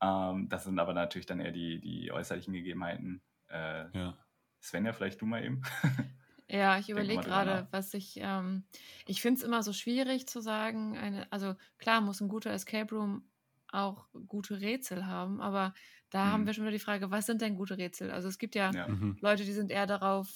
Ähm, 0.00 0.48
das 0.48 0.64
sind 0.64 0.78
aber 0.78 0.94
natürlich 0.94 1.26
dann 1.26 1.40
eher 1.40 1.52
die, 1.52 1.80
die 1.80 2.12
äußerlichen 2.12 2.52
Gegebenheiten. 2.52 3.22
Äh, 3.48 3.96
ja. 3.96 4.18
Svenja, 4.62 4.92
vielleicht 4.92 5.20
du 5.20 5.26
mal 5.26 5.44
eben. 5.44 5.62
Ja, 6.52 6.78
ich 6.78 6.90
überlege 6.90 7.22
gerade, 7.22 7.68
was 7.70 7.94
ich. 7.94 8.14
Ähm, 8.16 8.64
ich 9.06 9.22
finde 9.22 9.38
es 9.38 9.44
immer 9.44 9.62
so 9.62 9.72
schwierig 9.72 10.26
zu 10.26 10.40
sagen. 10.40 10.98
Eine, 10.98 11.30
also 11.30 11.54
klar 11.78 12.00
muss 12.00 12.20
ein 12.20 12.28
guter 12.28 12.50
Escape 12.50 12.92
Room 12.92 13.22
auch 13.70 14.08
gute 14.26 14.60
Rätsel 14.60 15.06
haben, 15.06 15.40
aber 15.40 15.74
da 16.10 16.24
mhm. 16.24 16.30
haben 16.32 16.46
wir 16.46 16.54
schon 16.54 16.64
wieder 16.64 16.72
die 16.72 16.80
Frage, 16.80 17.12
was 17.12 17.26
sind 17.26 17.40
denn 17.40 17.54
gute 17.54 17.78
Rätsel? 17.78 18.10
Also 18.10 18.26
es 18.26 18.38
gibt 18.38 18.56
ja, 18.56 18.72
ja. 18.72 18.88
Mhm. 18.88 19.16
Leute, 19.20 19.44
die 19.44 19.52
sind 19.52 19.70
eher 19.70 19.86
darauf 19.86 20.28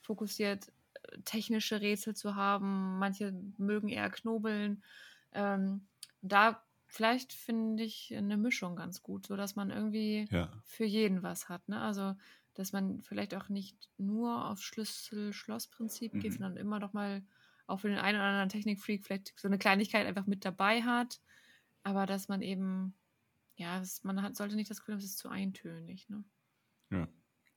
fokussiert, 0.00 0.72
technische 1.26 1.82
Rätsel 1.82 2.16
zu 2.16 2.36
haben. 2.36 2.98
Manche 2.98 3.34
mögen 3.58 3.90
eher 3.90 4.08
knobeln. 4.08 4.82
Ähm, 5.32 5.86
da 6.22 6.62
vielleicht 6.90 7.32
finde 7.32 7.84
ich 7.84 8.12
eine 8.14 8.36
Mischung 8.36 8.74
ganz 8.74 9.02
gut, 9.02 9.26
so 9.26 9.36
dass 9.36 9.54
man 9.54 9.70
irgendwie 9.70 10.26
ja. 10.30 10.50
für 10.64 10.84
jeden 10.84 11.22
was 11.22 11.48
hat. 11.48 11.68
Ne? 11.68 11.80
Also, 11.80 12.16
dass 12.54 12.72
man 12.72 13.00
vielleicht 13.02 13.34
auch 13.34 13.48
nicht 13.48 13.88
nur 13.96 14.48
auf 14.48 14.60
Schlüssel-Schloss-Prinzip 14.60 16.14
mhm. 16.14 16.20
geht, 16.20 16.32
sondern 16.32 16.56
immer 16.56 16.80
doch 16.80 16.92
mal 16.92 17.22
auch 17.68 17.78
für 17.78 17.88
den 17.88 17.98
einen 17.98 18.18
oder 18.18 18.26
anderen 18.26 18.48
Technikfreak 18.48 19.04
vielleicht 19.04 19.32
so 19.36 19.46
eine 19.46 19.58
Kleinigkeit 19.58 20.04
einfach 20.04 20.26
mit 20.26 20.44
dabei 20.44 20.82
hat. 20.82 21.20
Aber 21.84 22.06
dass 22.06 22.26
man 22.26 22.42
eben, 22.42 22.94
ja, 23.54 23.80
man 24.02 24.20
hat, 24.20 24.36
sollte 24.36 24.56
nicht 24.56 24.68
das 24.68 24.80
Gefühl 24.80 24.94
haben, 24.94 24.98
es 24.98 25.04
ist 25.04 25.18
zu 25.18 25.28
eintönig. 25.28 26.08
Ne? 26.08 26.24
Ja. 26.90 27.08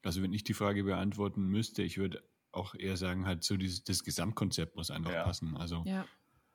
Also, 0.03 0.21
wenn 0.21 0.33
ich 0.33 0.43
die 0.43 0.53
Frage 0.53 0.83
beantworten 0.83 1.47
müsste, 1.47 1.81
ich 1.81 1.97
würde 1.97 2.23
auch 2.51 2.75
eher 2.75 2.97
sagen, 2.97 3.25
halt 3.25 3.43
so 3.43 3.57
dieses, 3.57 3.83
das 3.83 4.03
Gesamtkonzept 4.03 4.75
muss 4.75 4.91
einfach 4.91 5.11
ja. 5.11 5.23
passen. 5.23 5.57
Also, 5.57 5.83
ja. 5.87 6.05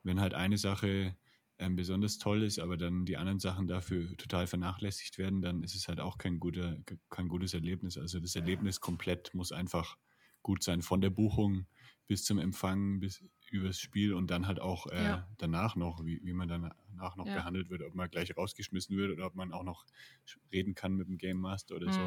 wenn 0.04 0.20
halt 0.20 0.34
eine 0.34 0.58
Sache 0.58 1.16
ähm, 1.58 1.76
besonders 1.76 2.18
toll 2.18 2.42
ist, 2.42 2.58
aber 2.58 2.76
dann 2.76 3.04
die 3.04 3.16
anderen 3.16 3.40
Sachen 3.40 3.66
dafür 3.66 4.16
total 4.16 4.46
vernachlässigt 4.46 5.18
werden, 5.18 5.42
dann 5.42 5.62
ist 5.62 5.74
es 5.74 5.88
halt 5.88 6.00
auch 6.00 6.18
kein, 6.18 6.38
guter, 6.38 6.76
kein 7.10 7.28
gutes 7.28 7.54
Erlebnis. 7.54 7.98
Also 7.98 8.20
das 8.20 8.36
Erlebnis 8.36 8.80
komplett 8.80 9.34
muss 9.34 9.52
einfach 9.52 9.96
gut 10.42 10.62
sein, 10.62 10.82
von 10.82 11.00
der 11.00 11.10
Buchung 11.10 11.66
bis 12.06 12.24
zum 12.24 12.38
Empfang, 12.38 13.00
bis 13.00 13.22
übers 13.50 13.78
Spiel 13.78 14.14
und 14.14 14.30
dann 14.30 14.46
halt 14.46 14.60
auch 14.60 14.86
äh, 14.86 15.04
ja. 15.04 15.28
danach 15.36 15.76
noch, 15.76 16.04
wie, 16.04 16.20
wie 16.24 16.32
man 16.32 16.48
danach 16.48 17.16
noch 17.16 17.26
ja. 17.26 17.34
behandelt 17.34 17.70
wird, 17.70 17.82
ob 17.82 17.94
man 17.94 18.10
gleich 18.10 18.36
rausgeschmissen 18.36 18.96
wird 18.96 19.12
oder 19.12 19.26
ob 19.26 19.34
man 19.34 19.52
auch 19.52 19.62
noch 19.62 19.84
reden 20.52 20.74
kann 20.74 20.94
mit 20.94 21.08
dem 21.08 21.18
Game 21.18 21.38
Master 21.38 21.76
oder 21.76 21.88
mhm. 21.88 21.92
so. 21.92 22.00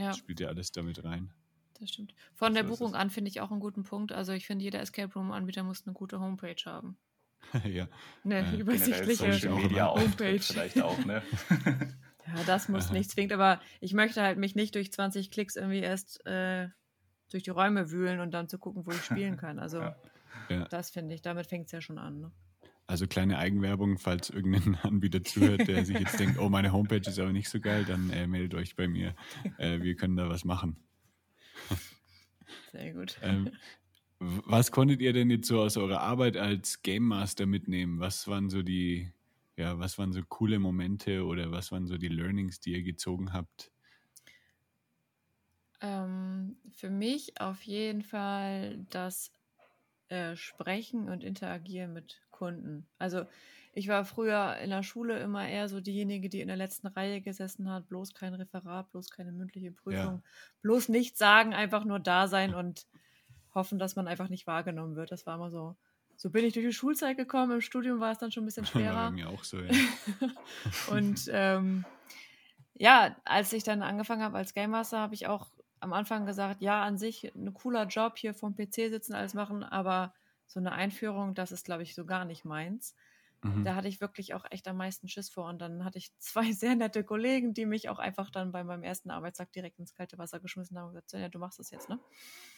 Ja. 0.00 0.08
Das 0.08 0.18
spielt 0.18 0.40
ja 0.40 0.48
alles 0.48 0.70
damit 0.70 1.02
rein. 1.04 1.32
Das 1.80 1.90
stimmt. 1.90 2.14
Von 2.34 2.54
der 2.54 2.64
Buchung 2.64 2.94
an 2.94 3.10
finde 3.10 3.30
ich 3.30 3.40
auch 3.40 3.50
einen 3.50 3.60
guten 3.60 3.84
Punkt. 3.84 4.12
Also 4.12 4.32
ich 4.32 4.46
finde, 4.46 4.64
jeder 4.64 4.80
Escape 4.80 5.12
Room-Anbieter 5.14 5.62
muss 5.62 5.86
eine 5.86 5.94
gute 5.94 6.18
Homepage 6.20 6.56
haben. 6.64 6.98
ja. 7.64 7.88
Eine 8.24 8.40
äh, 8.40 8.56
übersichtliche 8.60 9.32
Social 9.32 9.54
Media 9.54 9.94
Homepage. 9.94 10.40
Vielleicht 10.40 10.82
auch, 10.82 11.04
ne? 11.04 11.22
ja, 12.26 12.44
das 12.46 12.68
muss 12.68 12.90
nicht 12.90 13.10
zwingend, 13.10 13.32
aber 13.32 13.60
ich 13.80 13.94
möchte 13.94 14.22
halt 14.22 14.38
mich 14.38 14.54
nicht 14.54 14.74
durch 14.74 14.92
20 14.92 15.30
Klicks 15.30 15.56
irgendwie 15.56 15.80
erst 15.80 16.24
äh, 16.26 16.68
durch 17.30 17.42
die 17.42 17.50
Räume 17.50 17.90
wühlen 17.90 18.20
und 18.20 18.32
dann 18.32 18.48
zu 18.48 18.58
gucken, 18.58 18.86
wo 18.86 18.90
ich 18.90 19.02
spielen 19.02 19.36
kann. 19.36 19.58
Also 19.58 19.82
ja. 20.48 20.64
das 20.70 20.90
finde 20.90 21.14
ich, 21.14 21.22
damit 21.22 21.46
fängt 21.46 21.66
es 21.66 21.72
ja 21.72 21.80
schon 21.80 21.98
an. 21.98 22.20
Ne? 22.20 22.32
Also 22.86 23.06
kleine 23.06 23.36
Eigenwerbung, 23.36 23.98
falls 23.98 24.30
irgendein 24.30 24.74
Anbieter 24.76 25.22
zuhört, 25.22 25.68
der 25.68 25.84
sich 25.84 25.98
jetzt 25.98 26.18
denkt, 26.18 26.38
oh, 26.38 26.48
meine 26.48 26.72
Homepage 26.72 27.06
ist 27.06 27.18
aber 27.18 27.32
nicht 27.32 27.50
so 27.50 27.60
geil, 27.60 27.84
dann 27.84 28.08
äh, 28.10 28.26
meldet 28.26 28.54
euch 28.54 28.76
bei 28.76 28.88
mir. 28.88 29.14
Äh, 29.58 29.82
wir 29.82 29.94
können 29.94 30.16
da 30.16 30.30
was 30.30 30.44
machen. 30.46 30.76
Sehr 32.72 32.94
gut. 32.94 33.18
Ähm, 33.22 33.50
was 34.20 34.72
konntet 34.72 35.00
ihr 35.00 35.12
denn 35.12 35.30
jetzt 35.30 35.48
so 35.48 35.60
aus 35.60 35.76
eurer 35.76 36.00
Arbeit 36.00 36.36
als 36.36 36.82
Game 36.82 37.04
Master 37.04 37.46
mitnehmen? 37.46 38.00
Was 38.00 38.26
waren 38.28 38.50
so 38.50 38.62
die, 38.62 39.12
ja, 39.56 39.78
was 39.78 39.98
waren 39.98 40.12
so 40.12 40.22
coole 40.28 40.58
Momente 40.58 41.24
oder 41.24 41.50
was 41.52 41.70
waren 41.72 41.86
so 41.86 41.98
die 41.98 42.08
Learnings, 42.08 42.60
die 42.60 42.72
ihr 42.72 42.82
gezogen 42.82 43.32
habt? 43.32 43.70
Ähm, 45.80 46.56
für 46.72 46.90
mich 46.90 47.40
auf 47.40 47.62
jeden 47.62 48.02
Fall 48.02 48.84
das 48.90 49.32
äh, 50.08 50.34
Sprechen 50.34 51.08
und 51.08 51.22
Interagieren 51.22 51.92
mit 51.92 52.20
Kunden. 52.30 52.88
Also 52.98 53.26
ich 53.72 53.86
war 53.86 54.04
früher 54.04 54.56
in 54.56 54.70
der 54.70 54.82
Schule 54.82 55.20
immer 55.20 55.48
eher 55.48 55.68
so 55.68 55.80
diejenige, 55.80 56.28
die 56.28 56.40
in 56.40 56.48
der 56.48 56.56
letzten 56.56 56.88
Reihe 56.88 57.20
gesessen 57.20 57.70
hat, 57.70 57.88
bloß 57.88 58.14
kein 58.14 58.34
Referat, 58.34 58.90
bloß 58.90 59.10
keine 59.10 59.30
mündliche 59.30 59.70
Prüfung, 59.70 60.16
ja. 60.16 60.22
bloß 60.62 60.88
nichts 60.88 61.18
sagen, 61.18 61.54
einfach 61.54 61.84
nur 61.84 62.00
da 62.00 62.26
sein 62.26 62.54
und 62.54 62.88
hoffen, 63.58 63.78
dass 63.78 63.96
man 63.96 64.08
einfach 64.08 64.28
nicht 64.28 64.46
wahrgenommen 64.46 64.96
wird. 64.96 65.12
Das 65.12 65.26
war 65.26 65.34
immer 65.34 65.50
so. 65.50 65.76
So 66.16 66.30
bin 66.30 66.44
ich 66.44 66.54
durch 66.54 66.66
die 66.66 66.72
Schulzeit 66.72 67.16
gekommen. 67.16 67.52
Im 67.52 67.60
Studium 67.60 68.00
war 68.00 68.10
es 68.10 68.18
dann 68.18 68.32
schon 68.32 68.42
ein 68.42 68.46
bisschen 68.46 68.66
schwerer. 68.66 69.06
Bei 69.06 69.10
mir 69.10 69.28
auch 69.28 69.44
so, 69.44 69.60
ja. 69.60 69.72
und 70.90 71.30
ähm, 71.32 71.84
ja, 72.74 73.16
als 73.24 73.52
ich 73.52 73.62
dann 73.62 73.82
angefangen 73.82 74.22
habe 74.22 74.38
als 74.38 74.54
Game 74.54 74.70
Master, 74.70 74.98
habe 74.98 75.14
ich 75.14 75.26
auch 75.26 75.50
am 75.80 75.92
Anfang 75.92 76.26
gesagt, 76.26 76.60
ja, 76.60 76.82
an 76.82 76.98
sich 76.98 77.32
ein 77.34 77.54
cooler 77.54 77.86
Job 77.86 78.18
hier 78.18 78.34
vom 78.34 78.56
PC 78.56 78.88
sitzen, 78.90 79.14
alles 79.14 79.34
machen, 79.34 79.62
aber 79.62 80.12
so 80.46 80.58
eine 80.58 80.72
Einführung, 80.72 81.34
das 81.34 81.52
ist, 81.52 81.66
glaube 81.66 81.82
ich, 81.82 81.94
so 81.94 82.04
gar 82.04 82.24
nicht 82.24 82.44
meins. 82.44 82.96
Mhm. 83.44 83.64
Da 83.64 83.74
hatte 83.74 83.88
ich 83.88 84.00
wirklich 84.00 84.34
auch 84.34 84.44
echt 84.50 84.68
am 84.68 84.76
meisten 84.76 85.08
Schiss 85.08 85.30
vor. 85.30 85.48
Und 85.48 85.60
dann 85.60 85.84
hatte 85.84 85.98
ich 85.98 86.12
zwei 86.18 86.52
sehr 86.52 86.76
nette 86.76 87.04
Kollegen, 87.04 87.54
die 87.54 87.66
mich 87.66 87.88
auch 87.88 87.98
einfach 87.98 88.30
dann 88.30 88.52
bei 88.52 88.64
meinem 88.64 88.82
ersten 88.84 89.10
Arbeitstag 89.10 89.52
direkt 89.52 89.78
ins 89.78 89.94
kalte 89.94 90.18
Wasser 90.18 90.40
geschmissen 90.40 90.78
haben 90.78 90.88
und 90.88 90.94
gesagt, 90.94 91.12
ja, 91.12 91.28
du 91.28 91.38
machst 91.38 91.58
das 91.58 91.70
jetzt, 91.70 91.88
ne? 91.88 92.00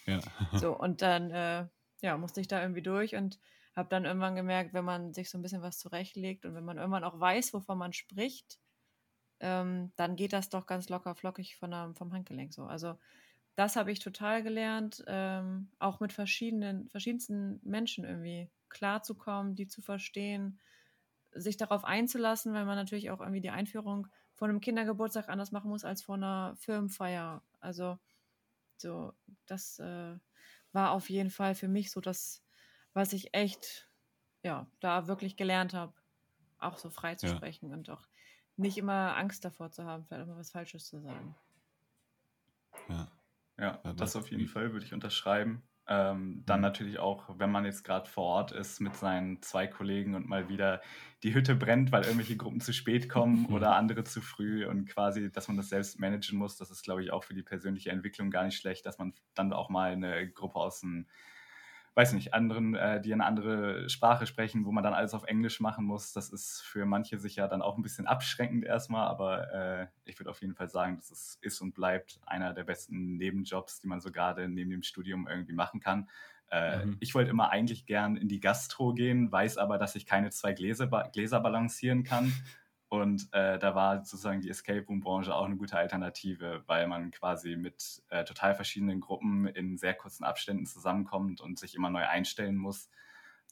Ja. 0.06 0.20
so, 0.52 0.76
und 0.78 1.02
dann 1.02 1.30
äh, 1.30 1.68
ja, 2.02 2.16
musste 2.16 2.40
ich 2.40 2.48
da 2.48 2.60
irgendwie 2.62 2.82
durch 2.82 3.14
und 3.16 3.38
habe 3.74 3.88
dann 3.88 4.04
irgendwann 4.04 4.36
gemerkt, 4.36 4.72
wenn 4.74 4.84
man 4.84 5.12
sich 5.14 5.30
so 5.30 5.38
ein 5.38 5.42
bisschen 5.42 5.62
was 5.62 5.78
zurechtlegt 5.78 6.44
und 6.44 6.54
wenn 6.54 6.64
man 6.64 6.78
irgendwann 6.78 7.04
auch 7.04 7.18
weiß, 7.20 7.52
wovon 7.54 7.78
man 7.78 7.92
spricht, 7.92 8.58
ähm, 9.40 9.92
dann 9.96 10.16
geht 10.16 10.32
das 10.32 10.50
doch 10.50 10.66
ganz 10.66 10.88
locker 10.88 11.14
flockig 11.16 11.56
von 11.56 11.70
der, 11.72 11.94
vom 11.96 12.12
Handgelenk 12.12 12.54
so. 12.54 12.64
Also 12.66 12.98
das 13.56 13.76
habe 13.76 13.92
ich 13.92 14.00
total 14.00 14.42
gelernt, 14.42 15.04
ähm, 15.08 15.72
auch 15.78 16.00
mit 16.00 16.12
verschiedenen, 16.12 16.88
verschiedensten 16.90 17.60
Menschen 17.64 18.04
irgendwie 18.04 18.50
klarzukommen, 18.70 19.54
die 19.54 19.66
zu 19.66 19.82
verstehen, 19.82 20.60
sich 21.32 21.56
darauf 21.56 21.84
einzulassen, 21.84 22.52
weil 22.54 22.64
man 22.64 22.76
natürlich 22.76 23.10
auch 23.10 23.20
irgendwie 23.20 23.40
die 23.40 23.50
Einführung 23.50 24.08
von 24.34 24.50
einem 24.50 24.60
Kindergeburtstag 24.60 25.28
anders 25.28 25.52
machen 25.52 25.70
muss 25.70 25.84
als 25.84 26.02
von 26.02 26.22
einer 26.22 26.56
Firmenfeier. 26.56 27.42
Also 27.60 27.98
so, 28.76 29.12
das 29.46 29.78
äh, 29.78 30.16
war 30.72 30.92
auf 30.92 31.10
jeden 31.10 31.30
Fall 31.30 31.54
für 31.54 31.68
mich 31.68 31.90
so 31.90 32.00
das, 32.00 32.42
was 32.94 33.12
ich 33.12 33.34
echt, 33.34 33.88
ja, 34.42 34.66
da 34.80 35.06
wirklich 35.06 35.36
gelernt 35.36 35.74
habe, 35.74 35.92
auch 36.58 36.78
so 36.78 36.90
frei 36.90 37.14
zu 37.14 37.26
ja. 37.26 37.36
sprechen 37.36 37.72
und 37.72 37.90
auch 37.90 38.06
nicht 38.56 38.78
immer 38.78 39.16
Angst 39.16 39.44
davor 39.44 39.70
zu 39.70 39.84
haben, 39.84 40.04
vielleicht 40.04 40.26
mal 40.26 40.36
was 40.36 40.50
Falsches 40.50 40.86
zu 40.86 41.00
sagen. 41.00 41.34
Ja. 42.88 43.08
Ja, 43.60 43.76
das 43.92 44.16
auf 44.16 44.30
jeden 44.30 44.48
Fall 44.48 44.72
würde 44.72 44.86
ich 44.86 44.94
unterschreiben. 44.94 45.62
Ähm, 45.92 46.44
dann 46.46 46.60
mhm. 46.60 46.62
natürlich 46.62 47.00
auch, 47.00 47.24
wenn 47.36 47.50
man 47.50 47.64
jetzt 47.64 47.82
gerade 47.82 48.08
vor 48.08 48.24
Ort 48.24 48.52
ist 48.52 48.80
mit 48.80 48.94
seinen 48.94 49.42
zwei 49.42 49.66
Kollegen 49.66 50.14
und 50.14 50.28
mal 50.28 50.48
wieder 50.48 50.80
die 51.24 51.34
Hütte 51.34 51.56
brennt, 51.56 51.90
weil 51.90 52.04
irgendwelche 52.04 52.36
Gruppen 52.36 52.60
zu 52.60 52.72
spät 52.72 53.08
kommen 53.08 53.46
oder 53.46 53.74
andere 53.74 54.04
zu 54.04 54.20
früh 54.20 54.64
und 54.64 54.86
quasi, 54.86 55.32
dass 55.32 55.48
man 55.48 55.56
das 55.56 55.68
selbst 55.68 55.98
managen 55.98 56.38
muss, 56.38 56.56
das 56.56 56.70
ist, 56.70 56.84
glaube 56.84 57.02
ich, 57.02 57.12
auch 57.12 57.24
für 57.24 57.34
die 57.34 57.42
persönliche 57.42 57.90
Entwicklung 57.90 58.30
gar 58.30 58.44
nicht 58.44 58.56
schlecht, 58.56 58.86
dass 58.86 58.98
man 58.98 59.14
dann 59.34 59.52
auch 59.52 59.68
mal 59.68 59.90
eine 59.90 60.30
Gruppe 60.30 60.60
aus 60.60 60.80
dem 60.80 61.06
weiß 61.94 62.12
nicht, 62.12 62.34
anderen, 62.34 62.74
äh, 62.74 63.00
die 63.00 63.12
eine 63.12 63.26
andere 63.26 63.88
Sprache 63.88 64.26
sprechen, 64.26 64.64
wo 64.64 64.72
man 64.72 64.84
dann 64.84 64.94
alles 64.94 65.12
auf 65.12 65.24
Englisch 65.24 65.60
machen 65.60 65.84
muss. 65.84 66.12
Das 66.12 66.30
ist 66.30 66.62
für 66.62 66.86
manche 66.86 67.18
sicher 67.18 67.48
dann 67.48 67.62
auch 67.62 67.76
ein 67.76 67.82
bisschen 67.82 68.06
abschreckend 68.06 68.64
erstmal, 68.64 69.08
aber 69.08 69.52
äh, 69.52 69.86
ich 70.04 70.18
würde 70.18 70.30
auf 70.30 70.40
jeden 70.40 70.54
Fall 70.54 70.70
sagen, 70.70 70.96
dass 70.96 71.10
es 71.10 71.38
ist 71.40 71.60
und 71.60 71.74
bleibt 71.74 72.20
einer 72.26 72.54
der 72.54 72.64
besten 72.64 73.16
Nebenjobs, 73.16 73.80
die 73.80 73.88
man 73.88 74.00
so 74.00 74.12
gerade 74.12 74.48
neben 74.48 74.70
dem 74.70 74.82
Studium 74.82 75.26
irgendwie 75.28 75.52
machen 75.52 75.80
kann. 75.80 76.08
Äh, 76.50 76.86
mhm. 76.86 76.96
Ich 77.00 77.14
wollte 77.14 77.30
immer 77.30 77.50
eigentlich 77.50 77.86
gern 77.86 78.16
in 78.16 78.28
die 78.28 78.40
Gastro 78.40 78.94
gehen, 78.94 79.30
weiß 79.30 79.58
aber, 79.58 79.78
dass 79.78 79.94
ich 79.96 80.06
keine 80.06 80.30
zwei 80.30 80.52
Gläser, 80.52 80.88
Gläser 81.12 81.40
balancieren 81.40 82.04
kann 82.04 82.32
und 82.90 83.28
äh, 83.30 83.56
da 83.60 83.76
war 83.76 84.04
sozusagen 84.04 84.40
die 84.40 84.50
Escape 84.50 84.84
Room-Branche 84.84 85.32
auch 85.32 85.44
eine 85.44 85.56
gute 85.56 85.78
Alternative, 85.78 86.64
weil 86.66 86.88
man 86.88 87.12
quasi 87.12 87.54
mit 87.54 88.02
äh, 88.08 88.24
total 88.24 88.56
verschiedenen 88.56 89.00
Gruppen 89.00 89.46
in 89.46 89.78
sehr 89.78 89.94
kurzen 89.94 90.24
Abständen 90.24 90.66
zusammenkommt 90.66 91.40
und 91.40 91.56
sich 91.56 91.76
immer 91.76 91.88
neu 91.88 92.04
einstellen 92.04 92.56
muss. 92.56 92.90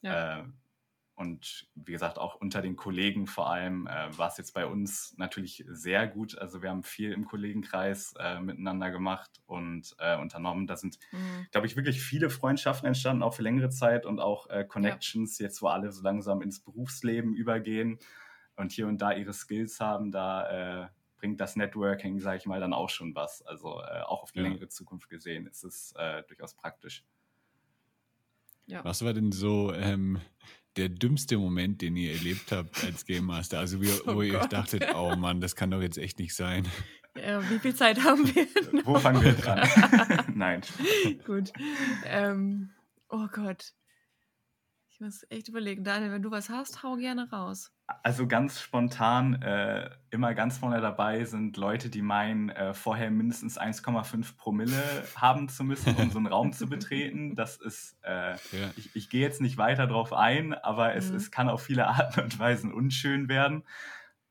Ja. 0.03 0.41
Äh, 0.41 0.45
und 1.15 1.69
wie 1.77 1.93
gesagt, 1.93 2.19
auch 2.19 2.35
unter 2.35 2.63
den 2.63 2.75
Kollegen 2.75 3.29
vor 3.29 3.49
allem 3.49 3.87
äh, 3.87 4.19
war 4.19 4.27
es 4.27 4.39
jetzt 4.39 4.55
bei 4.55 4.67
uns 4.67 5.15
natürlich 5.19 5.65
sehr 5.69 6.09
gut. 6.09 6.37
Also 6.37 6.61
wir 6.61 6.71
haben 6.71 6.83
viel 6.83 7.13
im 7.13 7.25
Kollegenkreis 7.25 8.15
äh, 8.19 8.41
miteinander 8.41 8.91
gemacht 8.91 9.41
und 9.47 9.95
äh, 10.01 10.19
unternommen. 10.19 10.67
Da 10.67 10.77
sind, 10.77 10.99
mhm. 11.13 11.47
glaube 11.53 11.69
ich, 11.69 11.77
wirklich 11.77 12.03
viele 12.03 12.29
Freundschaften 12.29 12.89
entstanden, 12.89 13.23
auch 13.23 13.35
für 13.35 13.43
längere 13.43 13.71
Zeit 13.71 14.05
und 14.05 14.19
auch 14.19 14.49
Connections, 14.67 15.39
ja. 15.39 15.47
jetzt 15.47 15.63
wo 15.63 15.69
alle 15.69 15.93
so 15.93 16.03
langsam 16.03 16.43
ins 16.43 16.59
Berufsleben 16.59 17.35
übergehen 17.35 18.01
und 18.59 18.73
hier 18.73 18.87
und 18.87 18.99
da 18.99 19.13
ihre 19.13 19.33
Skills 19.33 19.81
haben, 19.81 20.11
da 20.11 20.85
äh, 20.85 20.89
bringt 21.19 21.41
das 21.41 21.57
Networking, 21.57 22.21
sage 22.21 22.39
ich 22.39 22.47
mal, 22.47 22.61
dann 22.61 22.73
auch 22.73 22.91
schon 22.91 23.15
was. 23.15 23.43
Also 23.43 23.81
äh, 23.81 24.01
auch 24.03 24.23
auf 24.23 24.33
die 24.33 24.39
ja. 24.39 24.45
längere 24.45 24.69
Zukunft 24.69 25.09
gesehen 25.09 25.47
ist 25.47 25.65
es 25.65 25.93
äh, 25.97 26.23
durchaus 26.25 26.55
praktisch. 26.55 27.05
Ja. 28.67 28.85
Was 28.85 29.05
war 29.05 29.15
denn 29.15 29.33
so 29.33 29.73
ähm, 29.73 30.21
der 30.77 30.91
dümmste 30.91 31.39
Moment, 31.39 31.81
den 31.81 31.97
ihr 31.97 32.13
erlebt 32.13 32.53
habt 32.53 32.85
als 32.85 33.07
Game 33.07 33.25
Master? 33.25 33.59
Also 33.59 33.81
wie, 33.81 33.91
oh 34.07 34.17
wo 34.17 34.23
ihr 34.23 34.39
euch 34.39 34.47
dachtet, 34.47 34.87
oh 34.95 35.17
Mann, 35.17 35.41
das 35.41 35.57
kann 35.57 35.71
doch 35.71 35.81
jetzt 35.81 35.99
echt 35.99 36.19
nicht 36.19 36.35
sein. 36.35 36.67
Ja, 37.17 37.49
wie 37.51 37.59
viel 37.59 37.75
Zeit 37.75 38.05
haben 38.05 38.27
wir? 38.35 38.47
Noch? 38.73 38.87
Wo 38.87 38.99
fangen 38.99 39.23
wir 39.23 39.33
dran? 39.35 39.69
Nein. 40.35 40.63
Gut. 41.25 41.53
Ähm, 42.05 42.71
oh 43.09 43.27
Gott. 43.33 43.73
Ich 44.99 45.05
muss 45.05 45.25
echt 45.31 45.47
überlegen. 45.47 45.85
Daniel, 45.85 46.11
wenn 46.11 46.23
du 46.23 46.33
was 46.33 46.49
hast, 46.51 46.83
hau 46.83 46.97
gerne 46.97 47.31
raus. 47.31 47.73
Also 48.03 48.27
ganz 48.27 48.61
spontan, 48.61 49.41
äh, 49.43 49.91
immer 50.11 50.35
ganz 50.35 50.59
vorne 50.59 50.81
dabei 50.81 51.23
sind 51.23 51.57
Leute, 51.57 51.89
die 51.89 52.03
meinen, 52.03 52.49
äh, 52.49 52.75
vorher 52.75 53.09
mindestens 53.13 53.61
1,5 53.61 54.37
Promille 54.37 54.83
haben 55.15 55.49
zu 55.49 55.63
müssen, 55.63 55.95
um 55.95 56.11
so 56.11 56.19
einen 56.19 56.27
Raum 56.27 56.53
zu 56.53 56.67
betreten. 56.69 57.37
Das 57.37 57.59
ist, 57.59 57.97
äh, 58.03 58.33
ja. 58.33 58.71
ich, 58.77 58.97
ich 58.97 59.09
gehe 59.09 59.21
jetzt 59.21 59.41
nicht 59.41 59.57
weiter 59.57 59.87
drauf 59.87 60.13
ein, 60.13 60.53
aber 60.53 60.97
es, 60.97 61.11
mhm. 61.11 61.17
es 61.17 61.31
kann 61.31 61.49
auf 61.49 61.63
viele 61.63 61.87
Arten 61.87 62.19
und 62.19 62.37
Weisen 62.37 62.73
unschön 62.73 63.29
werden. 63.29 63.63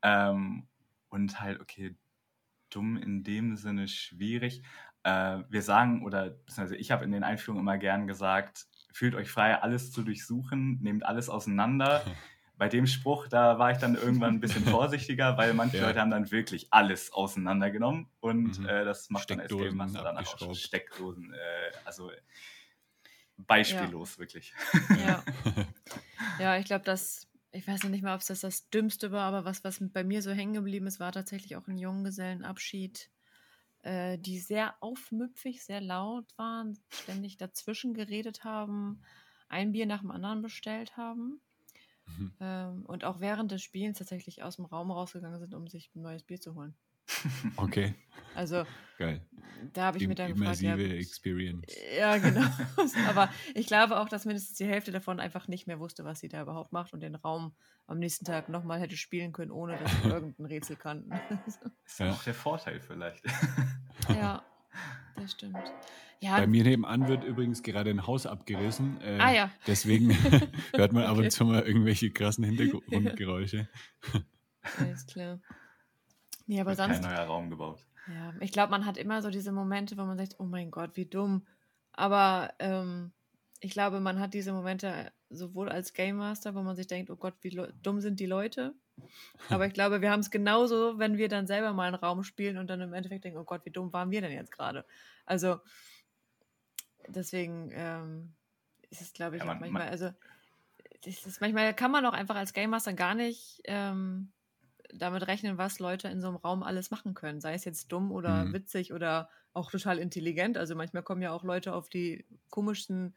Ähm, 0.02 0.66
und 1.08 1.40
halt, 1.40 1.62
okay, 1.62 1.96
dumm 2.68 2.98
in 2.98 3.24
dem 3.24 3.56
Sinne 3.56 3.88
schwierig. 3.88 4.62
Äh, 5.02 5.38
wir 5.48 5.62
sagen, 5.62 6.04
oder 6.04 6.28
beziehungsweise 6.28 6.76
ich 6.76 6.90
habe 6.90 7.06
in 7.06 7.12
den 7.12 7.24
Einführungen 7.24 7.62
immer 7.62 7.78
gern 7.78 8.06
gesagt, 8.06 8.66
fühlt 8.98 9.14
euch 9.14 9.30
frei, 9.30 9.54
alles 9.62 9.92
zu 9.92 10.02
durchsuchen, 10.02 10.82
nehmt 10.82 11.06
alles 11.06 11.28
auseinander. 11.28 12.02
Bei 12.56 12.68
dem 12.68 12.88
Spruch, 12.88 13.28
da 13.28 13.60
war 13.60 13.70
ich 13.70 13.78
dann 13.78 13.94
irgendwann 13.94 14.34
ein 14.34 14.40
bisschen 14.40 14.64
vorsichtiger, 14.66 15.38
weil 15.38 15.54
manche 15.54 15.76
ja. 15.76 15.86
Leute 15.86 16.00
haben 16.00 16.10
dann 16.10 16.32
wirklich 16.32 16.72
alles 16.72 17.12
auseinandergenommen 17.12 18.08
und 18.18 18.58
mhm. 18.58 18.66
äh, 18.66 18.84
das 18.84 19.08
macht 19.10 19.30
dann 19.30 19.38
Escape 19.38 19.70
Master 19.70 20.02
dann 20.02 20.18
auch 20.18 20.54
Steckdosen. 20.54 21.32
Äh, 21.32 21.36
also 21.84 22.10
beispiellos, 23.36 24.14
ja. 24.14 24.18
wirklich. 24.18 24.52
Ja, 25.06 25.22
ja 26.40 26.58
ich 26.58 26.64
glaube, 26.64 26.84
dass 26.84 27.28
ich 27.52 27.66
weiß 27.68 27.84
noch 27.84 27.90
nicht 27.90 28.02
mal, 28.02 28.14
ob 28.14 28.20
es 28.20 28.26
das 28.26 28.40
das 28.40 28.68
Dümmste 28.68 29.12
war, 29.12 29.22
aber 29.22 29.44
was, 29.44 29.62
was 29.62 29.78
bei 29.80 30.02
mir 30.02 30.22
so 30.22 30.32
hängen 30.32 30.54
geblieben 30.54 30.88
ist, 30.88 30.98
war 30.98 31.12
tatsächlich 31.12 31.54
auch 31.54 31.68
ein 31.68 31.78
Junggesellenabschied 31.78 33.10
äh, 33.88 34.18
die 34.18 34.38
sehr 34.38 34.74
aufmüpfig, 34.82 35.64
sehr 35.64 35.80
laut 35.80 36.36
waren, 36.36 36.78
ständig 36.90 37.38
dazwischen 37.38 37.94
geredet 37.94 38.44
haben, 38.44 39.00
ein 39.48 39.72
Bier 39.72 39.86
nach 39.86 40.02
dem 40.02 40.10
anderen 40.10 40.42
bestellt 40.42 40.98
haben. 40.98 41.40
Mhm. 42.06 42.32
Ähm, 42.40 42.84
und 42.86 43.04
auch 43.04 43.20
während 43.20 43.50
des 43.50 43.62
Spielens 43.62 43.98
tatsächlich 43.98 44.42
aus 44.42 44.56
dem 44.56 44.66
Raum 44.66 44.90
rausgegangen 44.90 45.40
sind, 45.40 45.54
um 45.54 45.68
sich 45.68 45.90
ein 45.94 46.02
neues 46.02 46.22
Bier 46.22 46.38
zu 46.40 46.54
holen. 46.54 46.76
Okay. 47.56 47.94
Also 48.34 48.64
Geil. 48.98 49.20
da 49.72 49.86
habe 49.86 49.96
ich 49.98 50.04
Im- 50.04 50.10
mir 50.10 50.14
dann 50.14 50.34
gefragt, 50.34 50.60
ja, 50.60 50.74
Immersive 50.74 50.96
Experience. 50.98 51.74
ja 51.96 52.16
genau. 52.18 52.46
Aber 53.08 53.30
ich 53.54 53.66
glaube 53.66 53.98
auch, 54.00 54.08
dass 54.08 54.24
mindestens 54.24 54.56
die 54.58 54.66
Hälfte 54.66 54.92
davon 54.92 55.18
einfach 55.20 55.48
nicht 55.48 55.66
mehr 55.66 55.80
wusste, 55.80 56.04
was 56.04 56.20
sie 56.20 56.28
da 56.28 56.42
überhaupt 56.42 56.72
macht 56.72 56.92
und 56.92 57.00
den 57.00 57.14
Raum 57.14 57.54
am 57.86 57.98
nächsten 57.98 58.24
Tag 58.24 58.48
nochmal 58.48 58.80
hätte 58.80 58.96
spielen 58.96 59.32
können, 59.32 59.50
ohne 59.50 59.76
dass 59.78 59.90
sie 60.02 60.08
irgendein 60.08 60.46
Rätsel 60.46 60.76
kannten. 60.76 61.10
Ist 61.86 61.98
ja 62.00 62.10
auch 62.12 62.22
der 62.22 62.34
Vorteil 62.34 62.80
vielleicht. 62.80 63.24
ja, 64.08 64.44
das 65.16 65.32
stimmt. 65.32 65.56
Ja, 66.20 66.36
Bei 66.38 66.48
mir 66.48 66.64
nebenan 66.64 67.06
wird 67.06 67.22
übrigens 67.22 67.62
gerade 67.62 67.90
ein 67.90 68.04
Haus 68.06 68.26
abgerissen. 68.26 69.00
Äh, 69.00 69.18
Ah, 69.20 69.32
ja. 69.32 69.50
Deswegen 69.68 70.10
hört 70.74 70.92
man 70.92 71.04
ab 71.04 71.12
Okay. 71.12 71.24
und 71.26 71.30
zu 71.30 71.44
mal 71.44 71.62
irgendwelche 71.62 72.10
krassen 72.10 72.42
Hintergrundgeräusche. 72.44 73.68
alles 74.78 75.06
klar. 75.06 75.40
Nee, 76.48 76.60
aber 76.60 76.70
Wird 76.70 76.78
kein 76.78 76.94
sonst, 76.94 77.06
neuer 77.06 77.24
Raum 77.26 77.50
gebaut. 77.50 77.78
ja, 78.08 78.34
ich 78.40 78.50
glaube, 78.52 78.70
man 78.72 78.84
hat 78.86 78.96
immer 78.96 79.22
so 79.22 79.30
diese 79.30 79.52
Momente, 79.52 79.96
wo 79.96 80.02
man 80.04 80.18
sagt, 80.18 80.34
oh 80.38 80.44
mein 80.44 80.70
Gott, 80.72 80.92
wie 80.94 81.06
dumm. 81.06 81.46
Aber 81.92 82.52
ähm, 82.58 83.12
ich 83.60 83.70
glaube, 83.72 84.00
man 84.00 84.18
hat 84.18 84.34
diese 84.34 84.52
Momente 84.52 85.12
sowohl 85.30 85.68
als 85.68 85.92
Game 85.92 86.16
Master, 86.16 86.54
wo 86.54 86.62
man 86.62 86.74
sich 86.74 86.86
denkt, 86.86 87.10
oh 87.10 87.16
Gott, 87.16 87.34
wie 87.42 87.50
dumm 87.82 88.00
sind 88.00 88.18
die 88.18 88.26
Leute. 88.26 88.74
Aber 89.50 89.66
ich 89.66 89.74
glaube, 89.74 90.00
wir 90.00 90.10
haben 90.10 90.20
es 90.20 90.30
genauso, 90.30 90.98
wenn 90.98 91.18
wir 91.18 91.28
dann 91.28 91.46
selber 91.46 91.72
mal 91.72 91.84
einen 91.88 91.94
Raum 91.96 92.24
spielen 92.24 92.56
und 92.58 92.68
dann 92.68 92.80
im 92.80 92.92
Endeffekt 92.94 93.24
denken, 93.24 93.38
oh 93.38 93.44
Gott, 93.44 93.64
wie 93.64 93.70
dumm 93.70 93.92
waren 93.92 94.10
wir 94.10 94.20
denn 94.22 94.32
jetzt 94.32 94.50
gerade? 94.50 94.84
Also 95.26 95.60
deswegen 97.08 97.70
ähm, 97.74 98.32
ist 98.90 99.00
es, 99.02 99.12
glaube 99.12 99.36
ich, 99.36 99.40
Ja, 99.42 99.46
man- 99.46 99.60
manchmal, 99.60 99.82
man- 99.84 99.92
also 99.92 100.10
ist, 101.04 101.40
manchmal 101.40 101.74
kann 101.74 101.90
man 101.90 102.04
auch 102.06 102.12
einfach 102.12 102.36
als 102.36 102.52
Game 102.52 102.70
Master 102.70 102.92
gar 102.92 103.14
nicht 103.14 103.60
ähm, 103.64 104.32
damit 104.94 105.26
rechnen, 105.26 105.58
was 105.58 105.78
Leute 105.80 106.08
in 106.08 106.20
so 106.20 106.28
einem 106.28 106.36
Raum 106.36 106.62
alles 106.62 106.90
machen 106.90 107.14
können. 107.14 107.40
Sei 107.40 107.54
es 107.54 107.64
jetzt 107.64 107.92
dumm 107.92 108.12
oder 108.12 108.46
Mhm. 108.46 108.52
witzig 108.52 108.92
oder 108.92 109.30
auch 109.52 109.70
total 109.70 109.98
intelligent. 109.98 110.56
Also 110.58 110.74
manchmal 110.74 111.02
kommen 111.02 111.22
ja 111.22 111.32
auch 111.32 111.44
Leute 111.44 111.74
auf 111.74 111.88
die 111.88 112.26
komischsten, 112.50 113.16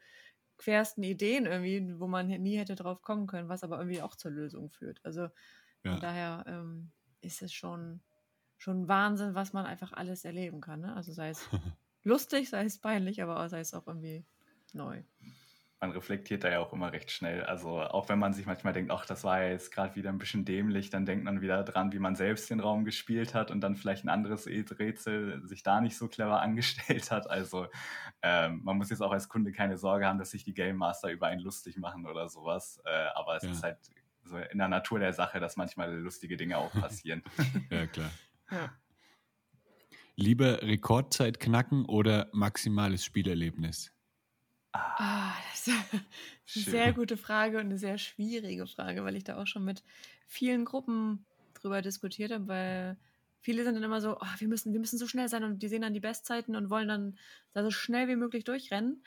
quersten 0.58 1.02
Ideen 1.02 1.46
irgendwie, 1.46 1.98
wo 2.00 2.06
man 2.06 2.28
nie 2.28 2.56
hätte 2.58 2.74
drauf 2.76 3.02
kommen 3.02 3.26
können, 3.26 3.48
was 3.48 3.64
aber 3.64 3.78
irgendwie 3.78 4.02
auch 4.02 4.16
zur 4.16 4.30
Lösung 4.30 4.70
führt. 4.70 5.00
Also 5.04 5.28
Ja. 5.84 5.92
von 5.92 6.00
daher 6.00 6.44
ähm, 6.46 6.92
ist 7.20 7.42
es 7.42 7.52
schon, 7.52 8.02
schon 8.56 8.88
Wahnsinn, 8.88 9.34
was 9.34 9.52
man 9.52 9.66
einfach 9.66 9.92
alles 9.92 10.24
erleben 10.24 10.60
kann. 10.60 10.80
Ne? 10.80 10.94
Also 10.94 11.12
sei 11.12 11.30
es 11.30 11.50
lustig, 12.02 12.50
sei 12.50 12.64
es 12.64 12.78
peinlich, 12.80 13.22
aber 13.22 13.48
sei 13.48 13.60
es 13.60 13.74
auch 13.74 13.86
irgendwie 13.86 14.26
neu. 14.72 15.04
Man 15.82 15.90
reflektiert 15.90 16.44
da 16.44 16.50
ja 16.50 16.60
auch 16.60 16.72
immer 16.72 16.92
recht 16.92 17.10
schnell. 17.10 17.42
Also 17.42 17.80
auch 17.80 18.08
wenn 18.08 18.18
man 18.18 18.32
sich 18.32 18.46
manchmal 18.46 18.72
denkt, 18.72 18.90
ach, 18.92 19.04
das 19.04 19.24
war 19.24 19.42
ja 19.42 19.50
jetzt 19.50 19.72
gerade 19.72 19.96
wieder 19.96 20.10
ein 20.10 20.18
bisschen 20.18 20.44
dämlich, 20.44 20.90
dann 20.90 21.04
denkt 21.04 21.24
man 21.24 21.40
wieder 21.42 21.64
dran, 21.64 21.92
wie 21.92 21.98
man 21.98 22.14
selbst 22.14 22.48
den 22.50 22.60
Raum 22.60 22.84
gespielt 22.84 23.34
hat 23.34 23.50
und 23.50 23.60
dann 23.60 23.74
vielleicht 23.76 24.04
ein 24.04 24.08
anderes 24.08 24.46
Rätsel 24.46 25.42
sich 25.46 25.62
da 25.64 25.80
nicht 25.80 25.96
so 25.98 26.08
clever 26.08 26.40
angestellt 26.42 27.10
hat. 27.10 27.28
Also 27.28 27.66
ähm, 28.22 28.60
man 28.62 28.78
muss 28.78 28.90
jetzt 28.90 29.02
auch 29.02 29.12
als 29.12 29.28
Kunde 29.28 29.50
keine 29.52 29.76
Sorge 29.76 30.06
haben, 30.06 30.18
dass 30.18 30.30
sich 30.30 30.44
die 30.44 30.54
Game 30.54 30.76
Master 30.76 31.10
über 31.10 31.26
einen 31.26 31.40
lustig 31.40 31.76
machen 31.76 32.06
oder 32.06 32.28
sowas. 32.28 32.80
Äh, 32.84 33.08
aber 33.14 33.36
es 33.36 33.42
Ja. 33.42 33.50
ist 33.50 33.62
halt 33.64 33.78
so 34.22 34.38
in 34.38 34.58
der 34.58 34.68
Natur 34.68 35.00
der 35.00 35.12
Sache, 35.12 35.40
dass 35.40 35.56
manchmal 35.56 35.92
lustige 35.94 36.36
Dinge 36.36 36.58
auch 36.58 36.72
passieren. 36.80 37.22
Ja, 37.70 37.86
klar. 37.86 38.10
Ja. 38.50 38.72
Lieber 40.14 40.62
Rekordzeit 40.62 41.40
knacken 41.40 41.86
oder 41.86 42.28
maximales 42.32 43.04
Spielerlebnis? 43.04 43.91
Ah, 44.72 44.98
Ah, 44.98 45.34
das 45.50 45.66
ist 45.68 45.74
eine 45.92 46.02
Schön. 46.44 46.62
sehr 46.64 46.92
gute 46.92 47.16
Frage 47.16 47.58
und 47.58 47.66
eine 47.66 47.78
sehr 47.78 47.98
schwierige 47.98 48.66
Frage, 48.66 49.04
weil 49.04 49.16
ich 49.16 49.24
da 49.24 49.40
auch 49.40 49.46
schon 49.46 49.64
mit 49.64 49.82
vielen 50.26 50.64
Gruppen 50.64 51.26
drüber 51.54 51.82
diskutiert 51.82 52.30
habe, 52.32 52.46
weil 52.48 52.98
viele 53.40 53.64
sind 53.64 53.74
dann 53.74 53.82
immer 53.82 54.00
so, 54.00 54.16
oh, 54.18 54.26
wir, 54.38 54.48
müssen, 54.48 54.72
wir 54.72 54.80
müssen 54.80 54.98
so 54.98 55.06
schnell 55.06 55.28
sein 55.28 55.44
und 55.44 55.62
die 55.62 55.68
sehen 55.68 55.82
dann 55.82 55.94
die 55.94 56.00
Bestzeiten 56.00 56.56
und 56.56 56.70
wollen 56.70 56.88
dann 56.88 57.18
da 57.52 57.62
so 57.64 57.70
schnell 57.70 58.08
wie 58.08 58.16
möglich 58.16 58.44
durchrennen. 58.44 59.02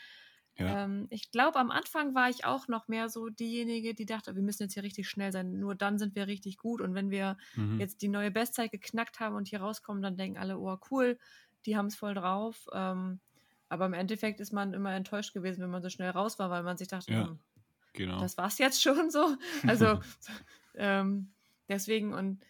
Ja. 0.58 0.86
Ähm, 0.86 1.08
ich 1.10 1.32
glaube, 1.32 1.60
am 1.60 1.70
Anfang 1.72 2.16
war 2.16 2.30
ich 2.30 2.46
auch 2.46 2.68
noch 2.68 2.88
mehr 2.88 3.10
so 3.10 3.30
diejenige, 3.30 3.94
die 3.94 4.06
dachte, 4.06 4.36
wir 4.36 4.42
müssen 4.42 4.64
jetzt 4.64 4.74
hier 4.74 4.84
richtig 4.84 5.08
schnell 5.10 5.32
sein, 5.32 5.60
nur 5.60 5.76
dann 5.76 6.00
sind 6.00 6.16
wir 6.16 6.28
richtig 6.28 6.58
gut 6.58 6.82
und 6.82 6.96
wenn 6.96 7.12
wir 7.12 7.38
Mhm. 7.56 7.80
jetzt 7.80 8.02
die 8.02 8.08
neue 8.08 8.32
Bestzeit 8.32 8.72
geknackt 8.72 9.20
haben 9.20 9.36
und 9.36 9.48
hier 9.50 9.60
rauskommen, 9.62 10.02
dann 10.02 10.18
denken 10.18 10.38
alle, 10.40 10.58
oh 10.58 10.78
cool, 10.92 11.20
die 11.66 11.76
haben 11.78 11.88
es 11.88 11.96
voll 11.96 12.14
drauf. 12.14 12.68
Ähm, 12.74 13.20
aber 13.70 13.86
im 13.86 13.94
Endeffekt 13.94 14.40
ist 14.40 14.54
man 14.54 14.74
immer 14.74 14.94
enttäuscht 14.94 15.34
gewesen, 15.34 15.62
wenn 15.62 15.70
man 15.72 15.82
so 15.84 15.90
schnell 15.90 16.12
raus 16.12 16.40
war, 16.40 16.50
weil 16.50 16.64
man 16.64 16.78
sich 16.78 16.88
dachte, 16.88 17.08
Ja. 17.08 17.30
hm, 17.30 17.40
Genau. 17.94 18.30
das 18.30 18.38
war's 18.38 18.58
jetzt 18.60 18.82
schon 18.82 19.10
so. 19.12 19.38
Also 19.66 20.00
ähm, 20.76 21.34
deswegen 21.70 22.14
und 22.14 22.46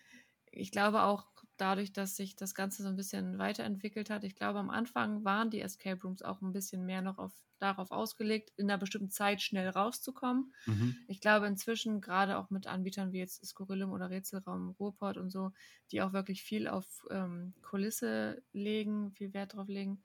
ich 0.52 0.72
glaube 0.72 1.04
auch 1.04 1.28
dadurch, 1.58 1.94
dass 1.94 2.16
sich 2.16 2.36
das 2.36 2.56
Ganze 2.56 2.84
so 2.84 2.90
ein 2.90 2.96
bisschen 2.98 3.38
weiterentwickelt 3.38 4.10
hat. 4.10 4.24
Ich 4.24 4.36
glaube, 4.36 4.60
am 4.60 4.70
Anfang 4.70 5.24
waren 5.26 5.50
die 5.52 5.62
Escape 5.62 6.02
Rooms 6.04 6.22
auch 6.22 6.42
ein 6.42 6.54
bisschen 6.54 6.86
mehr 6.86 7.02
noch 7.02 7.18
auf, 7.18 7.34
darauf 7.60 7.92
ausgelegt, 7.92 8.52
in 8.58 8.70
einer 8.70 8.80
bestimmten 8.80 9.10
Zeit 9.12 9.42
schnell 9.42 9.70
rauszukommen. 9.70 10.54
mhm. 10.68 10.92
Ich 11.08 11.22
glaube 11.22 11.48
inzwischen, 11.48 12.02
gerade 12.02 12.38
auch 12.38 12.50
mit 12.50 12.68
Anbietern 12.68 13.12
wie 13.14 13.20
jetzt 13.20 13.46
Skurrilum 13.46 13.92
oder 13.92 14.10
Rätselraum 14.10 14.72
Ruhrport 14.72 15.18
und 15.18 15.30
so, 15.30 15.52
die 15.92 16.02
auch 16.02 16.14
wirklich 16.14 16.44
viel 16.44 16.68
auf 16.68 17.06
ähm, 17.12 17.54
Kulisse 17.62 18.44
legen, 18.54 19.12
viel 19.12 19.34
Wert 19.34 19.54
drauf 19.56 19.68
legen, 19.68 20.04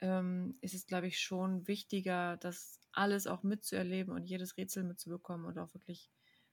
ähm, 0.00 0.56
ist 0.60 0.74
es, 0.74 0.86
glaube 0.86 1.06
ich, 1.06 1.20
schon 1.20 1.66
wichtiger, 1.68 2.36
das 2.38 2.80
alles 2.92 3.26
auch 3.26 3.42
mitzuerleben 3.42 4.12
und 4.14 4.24
jedes 4.24 4.56
Rätsel 4.56 4.84
mitzubekommen 4.84 5.46
und 5.46 5.58
auch 5.58 5.72
wirklich 5.74 6.10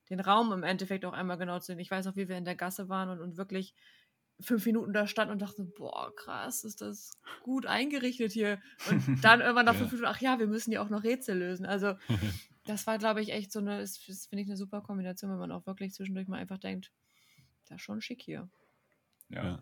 den 0.09 0.19
Raum 0.19 0.51
im 0.53 0.63
Endeffekt 0.63 1.05
auch 1.05 1.13
einmal 1.13 1.37
genau 1.37 1.59
zu 1.59 1.67
sehen. 1.67 1.79
Ich 1.79 1.91
weiß 1.91 2.07
auch, 2.07 2.15
wie 2.15 2.29
wir 2.29 2.37
in 2.37 2.45
der 2.45 2.55
Gasse 2.55 2.89
waren 2.89 3.09
und, 3.09 3.19
und 3.21 3.37
wirklich 3.37 3.73
fünf 4.39 4.65
Minuten 4.67 4.93
da 4.93 5.07
standen 5.07 5.31
und 5.33 5.41
dachten, 5.41 5.73
boah, 5.73 6.13
krass, 6.15 6.63
ist 6.63 6.81
das 6.81 7.11
gut 7.41 7.65
eingerichtet 7.65 8.31
hier. 8.31 8.61
Und 8.89 9.03
dann 9.23 9.41
irgendwann 9.41 9.65
nach 9.65 9.73
Ja. 9.73 9.79
fünf 9.79 9.91
Minuten, 9.91 10.07
ach 10.09 10.21
ja, 10.21 10.37
wir 10.39 10.47
müssen 10.47 10.71
ja 10.71 10.81
auch 10.83 10.89
noch 10.89 11.03
Rätsel 11.03 11.37
lösen. 11.39 11.65
Also 11.65 11.95
das 12.65 12.85
war, 12.87 12.97
glaube 12.99 13.21
ich, 13.21 13.31
echt 13.31 13.51
so 13.51 13.59
eine, 13.59 13.81
ist, 13.81 14.07
ist, 14.09 14.27
finde 14.29 14.43
ich, 14.43 14.47
eine 14.49 14.57
super 14.57 14.81
Kombination, 14.81 15.31
wenn 15.31 15.39
man 15.39 15.51
auch 15.51 15.65
wirklich 15.65 15.93
zwischendurch 15.93 16.27
mal 16.27 16.37
einfach 16.39 16.59
denkt, 16.59 16.91
das 17.65 17.77
ist 17.77 17.81
schon 17.83 18.01
schick 18.01 18.21
hier. 18.21 18.49
Ja. 19.29 19.61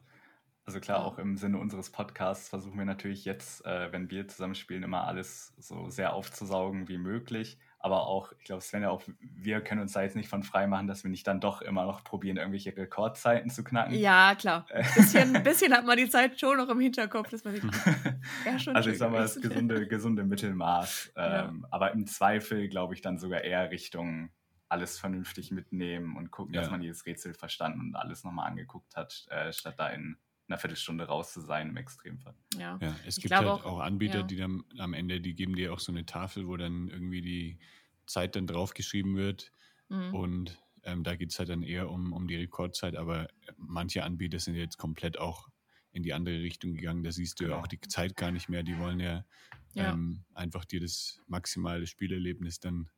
Ja. 0.66 0.68
Also 0.68 0.80
klar, 0.80 1.00
Ja. 1.00 1.06
auch 1.06 1.18
im 1.20 1.38
Sinne 1.38 1.60
unseres 1.60 1.92
Podcasts 1.92 2.50
versuchen 2.50 2.78
wir 2.78 2.86
natürlich 2.86 3.24
jetzt, 3.26 3.64
äh, 3.66 3.92
wenn 3.92 4.10
wir 4.10 4.28
zusammen 4.28 4.56
spielen, 4.56 4.84
immer 4.84 5.06
alles 5.08 5.54
so 5.58 5.90
sehr 5.90 6.14
aufzusaugen 6.14 6.88
wie 6.88 6.98
möglich. 6.98 7.58
Aber 7.78 8.08
auch, 8.08 8.32
ich 8.40 8.46
glaube, 8.46 8.64
Sven 8.64 8.82
ja 8.82 8.90
auch, 8.90 9.04
wir 9.20 9.62
können 9.62 9.82
uns 9.82 9.92
da 9.94 10.02
jetzt 10.02 10.16
nicht 10.16 10.28
von 10.28 10.42
frei 10.42 10.66
machen, 10.66 10.88
dass 10.88 11.04
wir 11.04 11.12
nicht 11.12 11.28
dann 11.28 11.40
doch 11.40 11.62
immer 11.62 11.86
noch 11.86 12.04
probieren, 12.04 12.38
irgendwelche 12.38 12.76
Rekordzeiten 12.76 13.52
zu 13.52 13.64
knacken. 13.64 13.94
Ja, 13.94 14.34
klar. 14.34 14.66
Äh. 14.72 14.82
Ein 14.82 14.94
bisschen, 14.96 15.44
bisschen 15.44 15.72
hat 15.72 15.86
man 15.86 15.96
die 15.98 16.10
Zeit 16.10 16.40
schon 16.40 16.58
noch 16.58 16.70
im 16.70 16.80
Hinterkopf, 16.80 17.30
dass 17.30 17.44
man 17.44 17.54
sich, 17.54 17.64
ja, 18.46 18.58
schon 18.58 18.76
Also 18.76 18.90
ich 18.90 18.98
sag 18.98 19.12
mal, 19.12 19.22
das 19.22 19.40
gesunde, 19.40 19.88
gesunde 19.88 20.24
Mittelmaß. 20.24 21.12
Ja. 21.16 21.46
Ähm, 21.50 21.68
Aber 21.70 21.92
im 21.92 22.08
Zweifel 22.08 22.68
glaube 22.70 22.96
ich 22.96 23.02
dann 23.02 23.20
sogar 23.20 23.42
eher 23.42 23.70
Richtung 23.70 24.32
alles 24.68 24.98
vernünftig 24.98 25.52
mitnehmen 25.52 26.18
und 26.18 26.32
gucken, 26.32 26.54
dass 26.54 26.66
Ja. 26.66 26.72
man 26.72 26.82
jedes 26.82 27.06
Rätsel 27.06 27.36
verstanden 27.36 27.82
und 27.82 27.96
alles 27.96 28.24
nochmal 28.24 28.48
angeguckt 28.50 28.96
hat, 28.96 29.28
äh, 29.30 29.54
statt 29.54 29.76
da 29.78 29.90
in 29.90 30.18
einer 30.48 30.58
Viertelstunde 30.58 31.06
raus 31.06 31.34
zu 31.34 31.42
sein 31.42 31.70
im 31.70 31.78
Extremfall. 31.78 32.36
Ja. 32.58 32.78
Ja, 32.82 32.96
es 33.06 33.18
Ich 33.18 33.24
gibt 33.24 33.36
halt 33.36 33.48
auch- 33.48 33.66
auch, 33.66 33.80
Anbieter, 33.80 34.20
ja. 34.20 34.24
die 34.24 34.36
dann 34.36 34.64
am 34.78 34.94
Ende, 34.94 35.20
die 35.22 35.34
geben 35.34 35.56
dir 35.56 35.74
auch 35.74 35.80
so 35.80 35.92
eine 35.92 36.06
Tafel, 36.06 36.48
wo 36.48 36.56
dann 36.58 36.88
irgendwie 36.88 37.22
die 37.22 37.60
Zeit 38.06 38.36
dann 38.36 38.46
draufgeschrieben 38.48 39.16
wird. 39.16 39.52
Mhm. 39.90 40.14
Und 40.14 40.60
ähm, 40.84 41.04
da 41.04 41.16
geht 41.16 41.32
es 41.32 41.40
halt 41.40 41.50
dann 41.50 41.64
eher 41.64 41.90
um, 41.90 42.14
um 42.14 42.28
die 42.28 42.36
Rekordzeit, 42.36 42.96
aber 42.96 43.28
manche 43.58 44.04
Anbieter 44.04 44.40
sind 44.40 44.56
jetzt 44.56 44.78
komplett 44.78 45.18
auch 45.18 45.50
in 45.92 46.04
die 46.04 46.14
andere 46.14 46.40
Richtung 46.42 46.74
gegangen. 46.76 47.04
Da 47.04 47.12
siehst 47.12 47.40
du 47.40 47.46
ja 47.46 47.50
Genau. 47.52 47.62
auch 47.62 47.68
die 47.68 47.80
Zeit 47.82 48.16
gar 48.16 48.30
nicht 48.32 48.50
mehr. 48.50 48.62
Die 48.64 48.78
wollen 48.78 49.00
ja, 49.00 49.26
Ja. 49.74 49.92
Ähm, 49.94 50.24
einfach 50.34 50.64
dir 50.66 50.80
das 50.80 51.20
maximale 51.28 51.86
Spielerlebnis 51.88 52.60
dann 52.60 52.90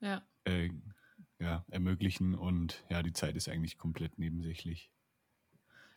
ja. 0.00 0.22
äh, 0.44 0.68
ja, 1.38 1.64
ermöglichen 1.70 2.34
und 2.34 2.84
ja, 2.90 3.02
die 3.02 3.12
Zeit 3.12 3.34
ist 3.36 3.48
eigentlich 3.48 3.78
komplett 3.78 4.18
nebensächlich. 4.18 4.90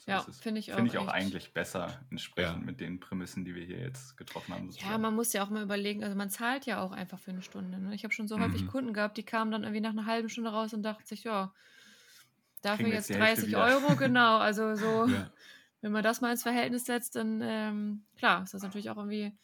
So 0.05 0.11
Ja, 0.11 0.21
finde 0.21 0.59
ich 0.59 0.71
auch 0.71 0.75
Finde 0.75 0.91
ich 0.91 0.97
auch 0.99 1.05
echt. 1.07 1.13
eigentlich 1.13 1.53
besser, 1.53 1.99
entsprechend 2.11 2.59
Ja. 2.59 2.65
mit 2.65 2.79
den 2.79 2.99
Prämissen, 2.99 3.43
die 3.43 3.55
wir 3.55 3.63
hier 3.65 3.79
jetzt 3.79 4.15
getroffen 4.17 4.53
haben. 4.53 4.65
Ja, 4.67 4.71
sozusagen. 4.73 5.01
man 5.01 5.15
muss 5.15 5.33
ja 5.33 5.43
auch 5.43 5.49
mal 5.49 5.63
überlegen, 5.63 6.03
also 6.03 6.15
man 6.15 6.29
zahlt 6.29 6.65
ja 6.67 6.79
auch 6.81 6.91
einfach 6.91 7.17
für 7.19 7.31
eine 7.31 7.41
Stunde. 7.41 7.79
Ne? 7.79 7.95
Ich 7.95 8.03
habe 8.03 8.13
schon 8.13 8.27
so 8.27 8.39
häufig 8.39 8.63
Mhm. 8.63 8.67
Kunden 8.67 8.93
gehabt, 8.93 9.17
die 9.17 9.23
kamen 9.23 9.51
dann 9.51 9.63
irgendwie 9.63 9.81
nach 9.81 9.89
einer 9.91 10.05
halben 10.05 10.29
Stunde 10.29 10.51
raus 10.51 10.73
und 10.75 10.83
dachten 10.83 11.05
sich, 11.05 11.23
ja, 11.23 11.51
dafür 12.61 12.87
jetzt 12.87 13.09
jetzt 13.09 13.09
die 13.09 13.13
Hälfte 13.23 13.41
30 13.41 13.47
wieder. 13.47 13.63
Euro, 13.65 13.95
genau. 13.97 14.37
Also 14.37 14.75
so, 14.75 15.07
Ja, 15.07 15.31
wenn 15.81 15.91
man 15.91 16.03
das 16.03 16.21
mal 16.21 16.31
ins 16.31 16.43
Verhältnis 16.43 16.85
setzt, 16.85 17.15
dann 17.15 17.41
ähm, 17.43 18.05
klar, 18.17 18.43
ist 18.43 18.53
das 18.53 18.61
natürlich 18.61 18.89
auch 18.91 18.97
irgendwie 18.97 19.35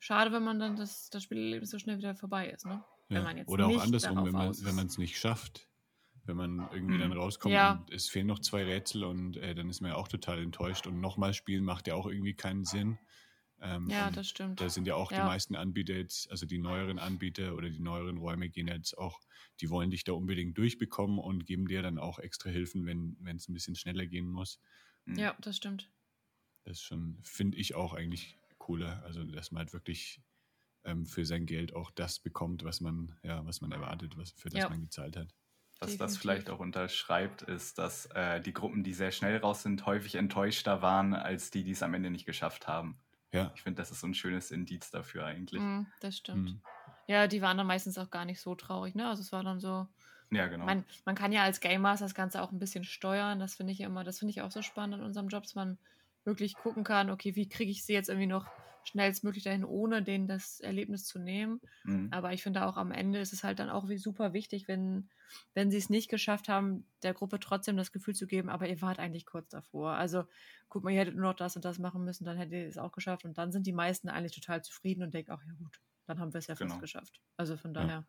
schade, 0.00 0.32
wenn 0.32 0.42
man 0.44 0.58
dann 0.58 0.76
das, 0.76 1.10
das 1.10 1.22
Spielerlebnis 1.22 1.70
so 1.70 1.78
schnell 1.78 1.98
wieder 1.98 2.14
vorbei 2.16 2.50
ist. 2.50 2.66
Ne? 2.66 2.82
Wenn 3.08 3.18
ja. 3.18 3.22
man 3.22 3.36
jetzt 3.36 3.48
Oder 3.48 3.66
auch 3.66 3.70
nicht 3.70 3.80
andersrum, 3.82 4.24
wenn 4.24 4.74
man 4.74 4.86
es 4.86 4.98
nicht 4.98 5.16
schafft. 5.18 5.68
Wenn 6.26 6.36
man 6.36 6.68
irgendwie 6.72 6.98
dann 6.98 7.10
Mhm. 7.10 7.18
rauskommt 7.18 7.54
Ja. 7.54 7.72
und 7.72 7.90
es 7.92 8.08
fehlen 8.08 8.26
noch 8.26 8.40
zwei 8.40 8.64
Rätsel 8.64 9.04
und 9.04 9.36
äh, 9.36 9.54
dann 9.54 9.70
ist 9.70 9.80
man 9.80 9.92
ja 9.92 9.96
auch 9.96 10.08
total 10.08 10.38
enttäuscht. 10.42 10.86
Und 10.86 11.00
nochmal 11.00 11.34
spielen 11.34 11.64
macht 11.64 11.86
ja 11.86 11.94
auch 11.94 12.06
irgendwie 12.06 12.34
keinen 12.34 12.64
Sinn. 12.64 12.98
Ähm, 13.60 13.88
Ja, 13.90 14.10
das 14.10 14.28
stimmt. 14.28 14.60
Da 14.60 14.68
sind 14.68 14.86
ja 14.86 14.94
auch 14.96 15.10
Ja. 15.12 15.18
die 15.18 15.22
meisten 15.22 15.54
Anbieter 15.56 15.94
jetzt, 15.94 16.30
also 16.30 16.44
die 16.46 16.58
neueren 16.58 16.98
Anbieter 16.98 17.54
oder 17.54 17.70
die 17.70 17.80
neueren 17.80 18.18
Räume 18.18 18.48
gehen 18.50 18.68
jetzt 18.68 18.96
auch, 18.98 19.20
die 19.60 19.70
wollen 19.70 19.90
dich 19.90 20.04
da 20.04 20.12
unbedingt 20.12 20.56
durchbekommen 20.58 21.18
und 21.18 21.46
geben 21.46 21.66
dir 21.68 21.82
dann 21.82 21.98
auch 21.98 22.18
extra 22.18 22.50
Hilfen, 22.50 22.84
wenn 22.86 23.16
es 23.36 23.48
ein 23.48 23.54
bisschen 23.54 23.76
schneller 23.76 24.06
gehen 24.06 24.28
muss. 24.28 24.60
Mhm. 25.06 25.18
Ja, 25.18 25.36
das 25.40 25.56
stimmt. 25.56 25.90
Das 26.64 26.82
schon, 26.82 27.18
finde 27.22 27.56
ich 27.58 27.74
auch 27.74 27.94
eigentlich 27.94 28.36
cooler. 28.58 29.02
Also, 29.04 29.24
dass 29.24 29.52
man 29.52 29.60
halt 29.60 29.72
wirklich 29.72 30.20
ähm, 30.84 31.06
für 31.06 31.24
sein 31.24 31.46
Geld 31.46 31.74
auch 31.74 31.90
das 31.92 32.20
bekommt, 32.20 32.64
was 32.64 32.80
man, 32.80 33.18
ja, 33.22 33.44
was 33.46 33.60
man 33.60 33.72
erwartet, 33.72 34.16
was, 34.16 34.32
für 34.32 34.50
das 34.50 34.62
Ja. 34.62 34.68
man 34.68 34.80
gezahlt 34.82 35.16
hat. 35.16 35.34
Was 35.78 35.96
das 35.98 36.16
vielleicht 36.16 36.48
auch 36.48 36.58
unterschreibt, 36.58 37.42
ist, 37.42 37.78
dass 37.78 38.06
äh, 38.06 38.40
die 38.40 38.52
Gruppen, 38.54 38.82
die 38.82 38.94
sehr 38.94 39.10
schnell 39.12 39.36
raus 39.36 39.62
sind, 39.62 39.84
häufig 39.86 40.14
enttäuschter 40.14 40.80
waren 40.82 41.14
als 41.14 41.50
die, 41.50 41.64
die 41.64 41.72
es 41.72 41.82
am 41.82 41.92
Ende 41.94 42.10
nicht 42.10 42.24
geschafft 42.26 42.66
haben. 42.66 42.98
Ja. 43.32 43.52
Ich 43.54 43.62
finde, 43.62 43.82
das 43.82 43.90
ist 43.90 44.00
so 44.00 44.06
ein 44.06 44.14
schönes 44.14 44.50
Indiz 44.50 44.90
dafür 44.90 45.26
eigentlich. 45.26 45.60
Mhm, 45.60 45.86
das 46.00 46.16
stimmt. 46.16 46.52
Mhm. 46.52 46.62
Ja, 47.06 47.26
die 47.26 47.42
waren 47.42 47.56
dann 47.58 47.66
meistens 47.66 47.98
auch 47.98 48.10
gar 48.10 48.24
nicht 48.24 48.40
so 48.40 48.54
traurig, 48.54 48.94
ne? 48.94 49.08
Also 49.08 49.22
es 49.22 49.32
war 49.32 49.44
dann 49.44 49.60
so, 49.60 49.86
Ja, 50.30 50.46
genau. 50.46 50.64
man, 50.64 50.84
man 51.04 51.14
kann 51.14 51.32
ja 51.32 51.42
als 51.42 51.60
Game 51.60 51.82
Master 51.82 52.04
das 52.06 52.14
Ganze 52.14 52.42
auch 52.42 52.52
ein 52.52 52.58
bisschen 52.58 52.84
steuern. 52.84 53.38
Das 53.38 53.54
finde 53.56 53.72
ich 53.72 53.80
immer, 53.80 54.04
das 54.04 54.18
finde 54.18 54.30
ich 54.30 54.42
auch 54.42 54.50
so 54.50 54.62
spannend 54.62 54.98
in 55.00 55.04
unserem 55.04 55.28
Job, 55.28 55.44
dass 55.44 55.54
man 55.54 55.78
wirklich 56.24 56.56
gucken 56.56 56.84
kann, 56.84 57.10
okay, 57.10 57.36
wie 57.36 57.48
kriege 57.48 57.70
ich 57.70 57.84
sie 57.84 57.92
jetzt 57.92 58.08
irgendwie 58.08 58.26
noch 58.26 58.50
schnellstmöglich 58.88 59.44
dahin, 59.44 59.64
ohne 59.64 60.02
denen 60.02 60.28
das 60.28 60.60
Erlebnis 60.60 61.04
zu 61.06 61.18
nehmen. 61.18 61.60
Mhm. 61.84 62.06
Aber 62.10 62.32
ich 62.32 62.42
finde 62.42 62.64
auch 62.66 62.76
am 62.76 62.92
Ende 62.92 63.18
ist 63.18 63.32
es 63.32 63.42
halt 63.42 63.58
dann 63.58 63.68
auch 63.68 63.88
wie 63.88 63.98
super 63.98 64.32
wichtig, 64.32 64.68
wenn, 64.68 65.08
wenn 65.54 65.70
sie 65.72 65.76
es 65.78 65.90
nicht 65.90 66.08
geschafft 66.08 66.48
haben, 66.48 66.88
der 67.02 67.14
Gruppe 67.14 67.40
trotzdem 67.40 67.76
das 67.76 67.90
Gefühl 67.92 68.14
zu 68.14 68.26
geben, 68.28 68.48
aber 68.48 68.68
ihr 68.68 68.80
wart 68.80 68.98
eigentlich 69.00 69.26
kurz 69.26 69.48
davor. 69.48 69.92
Also 69.94 70.24
guck 70.68 70.84
mal, 70.84 70.92
ihr 70.92 71.00
hättet 71.00 71.16
nur 71.16 71.24
noch 71.24 71.34
das 71.36 71.56
und 71.56 71.64
das 71.64 71.78
machen 71.78 72.04
müssen, 72.04 72.24
dann 72.24 72.36
hättet 72.36 72.52
ihr 72.52 72.68
es 72.68 72.78
auch 72.78 72.92
geschafft. 72.92 73.24
Und 73.24 73.38
dann 73.38 73.50
sind 73.52 73.66
die 73.66 73.72
meisten 73.72 74.08
eigentlich 74.08 74.34
total 74.34 74.62
zufrieden 74.62 75.02
und 75.02 75.14
denken, 75.14 75.32
ach 75.32 75.42
ja 75.44 75.52
gut, 75.54 75.80
dann 76.06 76.20
haben 76.20 76.32
wir 76.32 76.38
es 76.38 76.46
ja 76.46 76.54
fast 76.56 76.78
Genau. 76.78 76.78
geschafft. 76.78 77.20
Also 77.36 77.56
von 77.56 77.74
Ja. 77.76 77.90
daher 77.90 78.06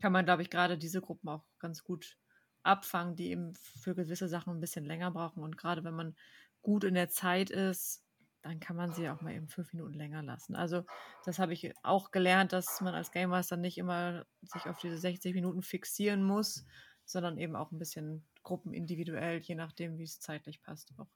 kann 0.00 0.12
man, 0.12 0.24
glaube 0.24 0.42
ich, 0.42 0.50
gerade 0.50 0.78
diese 0.78 1.00
Gruppen 1.00 1.28
auch 1.28 1.44
ganz 1.58 1.82
gut 1.84 2.18
abfangen, 2.62 3.16
die 3.16 3.30
eben 3.30 3.54
für 3.54 3.94
gewisse 3.94 4.28
Sachen 4.28 4.54
ein 4.56 4.60
bisschen 4.60 4.84
länger 4.84 5.10
brauchen. 5.10 5.42
Und 5.42 5.56
gerade 5.56 5.84
wenn 5.84 5.94
man 5.94 6.16
gut 6.62 6.84
in 6.84 6.94
der 6.94 7.08
Zeit 7.08 7.50
ist, 7.50 8.04
dann 8.42 8.60
kann 8.60 8.76
man 8.76 8.92
sie 8.92 9.08
auch 9.08 9.20
mal 9.20 9.34
eben 9.34 9.48
fünf 9.48 9.72
Minuten 9.72 9.94
länger 9.94 10.22
lassen. 10.22 10.54
Also 10.54 10.84
das 11.24 11.38
habe 11.38 11.52
ich 11.52 11.72
auch 11.82 12.10
gelernt, 12.10 12.52
dass 12.52 12.80
man 12.80 12.94
als 12.94 13.10
Game 13.10 13.30
Master 13.30 13.56
nicht 13.56 13.78
immer 13.78 14.26
sich 14.42 14.66
auf 14.66 14.78
diese 14.78 14.98
60 14.98 15.34
Minuten 15.34 15.62
fixieren 15.62 16.22
muss, 16.22 16.64
sondern 17.04 17.38
eben 17.38 17.56
auch 17.56 17.72
ein 17.72 17.78
bisschen 17.78 18.26
gruppenindividuell, 18.42 19.40
je 19.40 19.54
nachdem, 19.54 19.98
wie 19.98 20.04
es 20.04 20.20
zeitlich 20.20 20.62
passt, 20.62 20.92
auch 20.98 21.08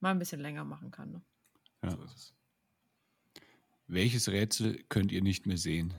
mal 0.00 0.10
ein 0.10 0.18
bisschen 0.18 0.40
länger 0.40 0.64
machen 0.64 0.90
kann. 0.90 1.12
Ne? 1.12 1.22
Ja. 1.82 1.90
So 1.90 2.04
ist 2.04 2.16
es. 2.16 2.34
Welches 3.86 4.28
Rätsel 4.28 4.82
könnt 4.88 5.12
ihr 5.12 5.22
nicht 5.22 5.46
mehr 5.46 5.58
sehen? 5.58 5.94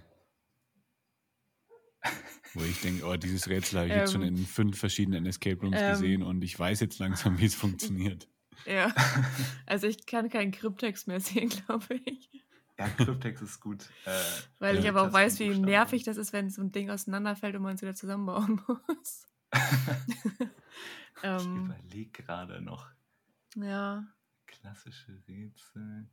Wo 2.54 2.64
ich 2.64 2.80
denke, 2.82 3.06
oh, 3.06 3.16
dieses 3.16 3.48
Rätsel 3.50 3.80
habe 3.80 3.89
ich 3.89 3.96
jetzt 3.96 4.14
schon 4.14 4.22
Ähm, 4.22 4.38
in 4.38 4.46
fünf 4.46 4.80
verschiedenen 4.80 5.26
Escape 5.26 5.60
Rooms 5.60 5.78
ähm, 5.80 5.91
gesehen 5.91 6.24
und 6.24 6.43
ich 6.43 6.58
weiß 6.58 6.80
jetzt 6.80 7.00
langsam, 7.00 7.38
wie 7.39 7.46
es 7.46 7.56
funktioniert. 7.56 8.28
Ja, 8.66 8.93
also 9.66 9.88
ich 9.88 10.06
kann 10.06 10.30
keinen 10.30 10.51
Kryptext 10.51 11.08
mehr 11.08 11.20
sehen, 11.20 11.49
glaube 11.66 11.95
ich. 12.06 12.30
Ja, 12.78 12.89
Kryptex 12.89 13.41
ist 13.41 13.60
gut. 13.62 13.89
Äh, 14.06 14.12
Weil 14.60 14.78
ich 14.78 14.89
aber 14.89 15.03
auch 15.03 15.14
weiß, 15.14 15.39
wie 15.39 15.45
Klassenbuchstaben. 15.45 15.72
nervig 15.72 16.03
das 16.03 16.18
ist, 16.18 16.34
wenn 16.34 16.49
so 16.49 16.62
ein 16.62 16.72
Ding 16.72 16.89
auseinanderfällt 16.89 17.56
und 17.56 17.62
man 17.62 17.76
es 17.76 17.82
wieder 17.82 17.95
zusammenbauen 17.95 18.62
muss. 18.68 19.28
ich 19.53 21.22
ähm, 21.24 21.66
überlege 21.66 22.24
gerade 22.24 22.62
noch 22.62 22.89
ja, 23.56 24.06
klassische 24.45 25.24
Rätsel, 25.28 26.10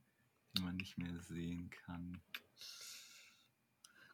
die 0.57 0.62
man 0.62 0.76
nicht 0.76 0.99
mehr 0.99 1.18
sehen 1.20 1.70
kann. 1.70 2.20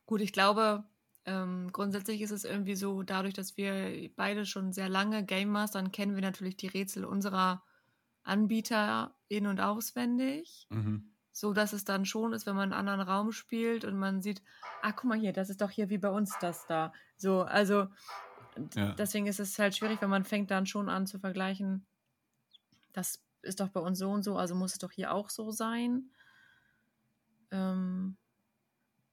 gut, 0.07 0.23
ich 0.23 0.33
glaube, 0.33 0.85
ähm, 1.29 1.71
grundsätzlich 1.73 2.23
ist 2.23 2.31
es 2.31 2.45
irgendwie 2.45 2.75
so, 2.75 3.03
dadurch, 3.03 3.35
dass 3.35 3.59
wir 3.59 4.11
beide 4.17 4.47
schon 4.47 4.73
sehr 4.73 4.89
lange 4.89 5.27
Game 5.27 5.51
Mastern, 5.51 5.93
kennen 5.93 6.15
wir 6.15 6.23
natürlich 6.23 6.57
die 6.57 6.69
Rätsel 6.69 7.05
unserer 7.05 7.63
Anbieter 8.29 9.15
in- 9.29 9.47
und 9.47 9.61
auswendig. 9.61 10.67
Mhm. 10.71 11.13
So 11.33 11.53
dass 11.53 11.73
es 11.73 11.85
dann 11.85 12.05
schon 12.05 12.33
ist, 12.33 12.47
wenn 12.47 12.57
man 12.57 12.73
einen 12.73 12.89
anderen 12.89 13.01
Raum 13.09 13.31
spielt 13.33 13.85
und 13.85 13.97
man 13.97 14.23
sieht, 14.23 14.43
ah, 14.83 14.91
guck 14.93 15.05
mal 15.05 15.19
hier, 15.19 15.33
das 15.33 15.51
ist 15.51 15.61
doch 15.61 15.71
hier 15.71 15.89
wie 15.89 15.99
bei 15.99 16.11
uns 16.11 16.37
das 16.41 16.67
da. 16.67 16.93
So, 17.17 17.43
also 17.43 17.87
Ja. 18.75 18.93
deswegen 18.95 19.27
ist 19.27 19.39
es 19.41 19.59
halt 19.59 19.77
schwierig, 19.77 20.01
wenn 20.03 20.11
man 20.11 20.25
fängt 20.25 20.51
dann 20.51 20.67
schon 20.67 20.89
an 20.89 21.07
zu 21.07 21.19
vergleichen, 21.21 21.87
das 22.93 23.23
ist 23.43 23.61
doch 23.61 23.69
bei 23.69 23.81
uns 23.81 23.99
so 23.99 24.11
und 24.11 24.23
so, 24.25 24.37
also 24.37 24.55
muss 24.55 24.73
es 24.73 24.79
doch 24.79 24.91
hier 24.91 25.13
auch 25.13 25.31
so 25.31 25.53
sein. 25.53 26.11
Ähm, 27.51 28.17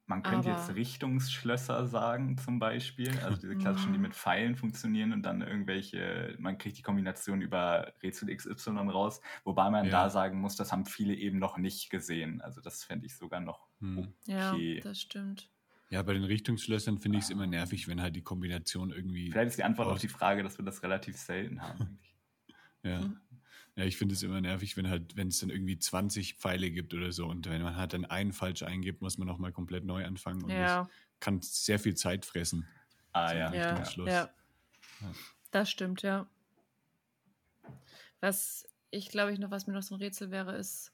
Man 0.07 0.21
könnte 0.21 0.49
Aber- 0.51 0.59
jetzt 0.59 0.75
Richtungsschlösser 0.75 1.87
sagen, 1.87 2.37
zum 2.37 2.59
Beispiel. 2.59 3.09
Also 3.23 3.41
diese 3.41 3.55
klassischen, 3.55 3.91
die 3.93 3.97
Mhm. 3.97 4.03
mit 4.03 4.13
Pfeilen 4.13 4.55
funktionieren 4.55 5.13
und 5.13 5.23
dann 5.23 5.41
irgendwelche, 5.41 6.35
man 6.37 6.57
kriegt 6.59 6.77
die 6.77 6.83
Kombination 6.83 7.41
über 7.41 7.91
Rätsel 8.03 8.29
XY 8.35 8.89
raus, 8.91 9.19
wobei 9.43 9.69
man 9.71 9.85
Ja. 9.85 9.91
da 9.91 10.09
sagen 10.09 10.39
muss, 10.39 10.55
das 10.55 10.71
haben 10.71 10.85
viele 10.85 11.15
eben 11.15 11.39
noch 11.39 11.57
nicht 11.57 11.89
gesehen. 11.89 12.41
Also 12.41 12.61
das 12.61 12.83
fände 12.83 13.07
ich 13.07 13.15
sogar 13.17 13.39
noch 13.39 13.67
Hm. 13.79 14.13
ja, 14.25 14.53
okay. 14.53 14.79
das 14.83 15.01
stimmt. 15.01 15.49
Ja, 15.89 16.01
bei 16.03 16.13
den 16.13 16.23
Richtungsschlössern 16.23 16.97
finde 16.99 17.17
ich 17.19 17.25
es 17.25 17.29
immer 17.29 17.47
nervig, 17.47 17.87
wenn 17.87 18.01
halt 18.01 18.15
die 18.15 18.21
Kombination 18.23 18.91
irgendwie. 18.91 19.31
Vielleicht 19.31 19.49
ist 19.49 19.57
die 19.57 19.63
Antwort 19.63 19.87
auf 19.87 19.99
die 19.99 20.07
Frage, 20.07 20.43
dass 20.43 20.57
wir 20.59 20.65
das 20.65 20.83
relativ 20.83 21.17
selten 21.17 21.61
haben. 21.61 21.79
eigentlich. 21.81 22.15
Ja. 22.83 22.99
Mhm. 23.01 23.17
Ja, 23.77 23.83
ich 23.83 23.97
finde 23.97 24.15
es 24.15 24.23
immer 24.23 24.39
nervig, 24.39 24.77
wenn 24.77 24.89
halt, 24.89 25.17
wenn 25.17 25.27
es 25.27 25.39
dann 25.39 25.49
irgendwie 25.49 25.77
20 25.77 26.35
Pfeile 26.35 26.71
gibt 26.71 26.93
oder 26.93 27.11
so 27.11 27.27
und 27.27 27.49
wenn 27.49 27.61
man 27.61 27.75
halt 27.75 27.93
dann 27.93 28.05
einen 28.05 28.31
falsch 28.31 28.63
eingibt, 28.63 29.01
muss 29.01 29.17
man 29.17 29.27
nochmal 29.27 29.51
komplett 29.51 29.83
neu 29.83 30.05
anfangen 30.05 30.43
und 30.43 30.49
das 30.49 30.57
Ja, 30.57 30.89
kann 31.19 31.41
sehr 31.41 31.77
viel 31.79 31.95
Zeit 31.95 32.25
fressen. 32.25 32.65
Ah 33.11 33.31
So 33.31 33.37
ja. 33.37 33.47
Richtung 33.49 33.77
ja, 33.77 33.85
Schluss. 33.85 34.09
ja. 34.11 34.29
Das 35.51 35.69
stimmt, 35.69 36.01
ja. 36.03 36.27
Was 38.21 38.67
ich 38.91 39.09
glaube 39.09 39.33
ich 39.33 39.39
noch, 39.39 39.51
was 39.51 39.67
mir 39.67 39.73
noch 39.73 39.83
so 39.83 39.95
ein 39.95 40.01
Rätsel 40.01 40.31
wäre, 40.31 40.55
ist, 40.55 40.93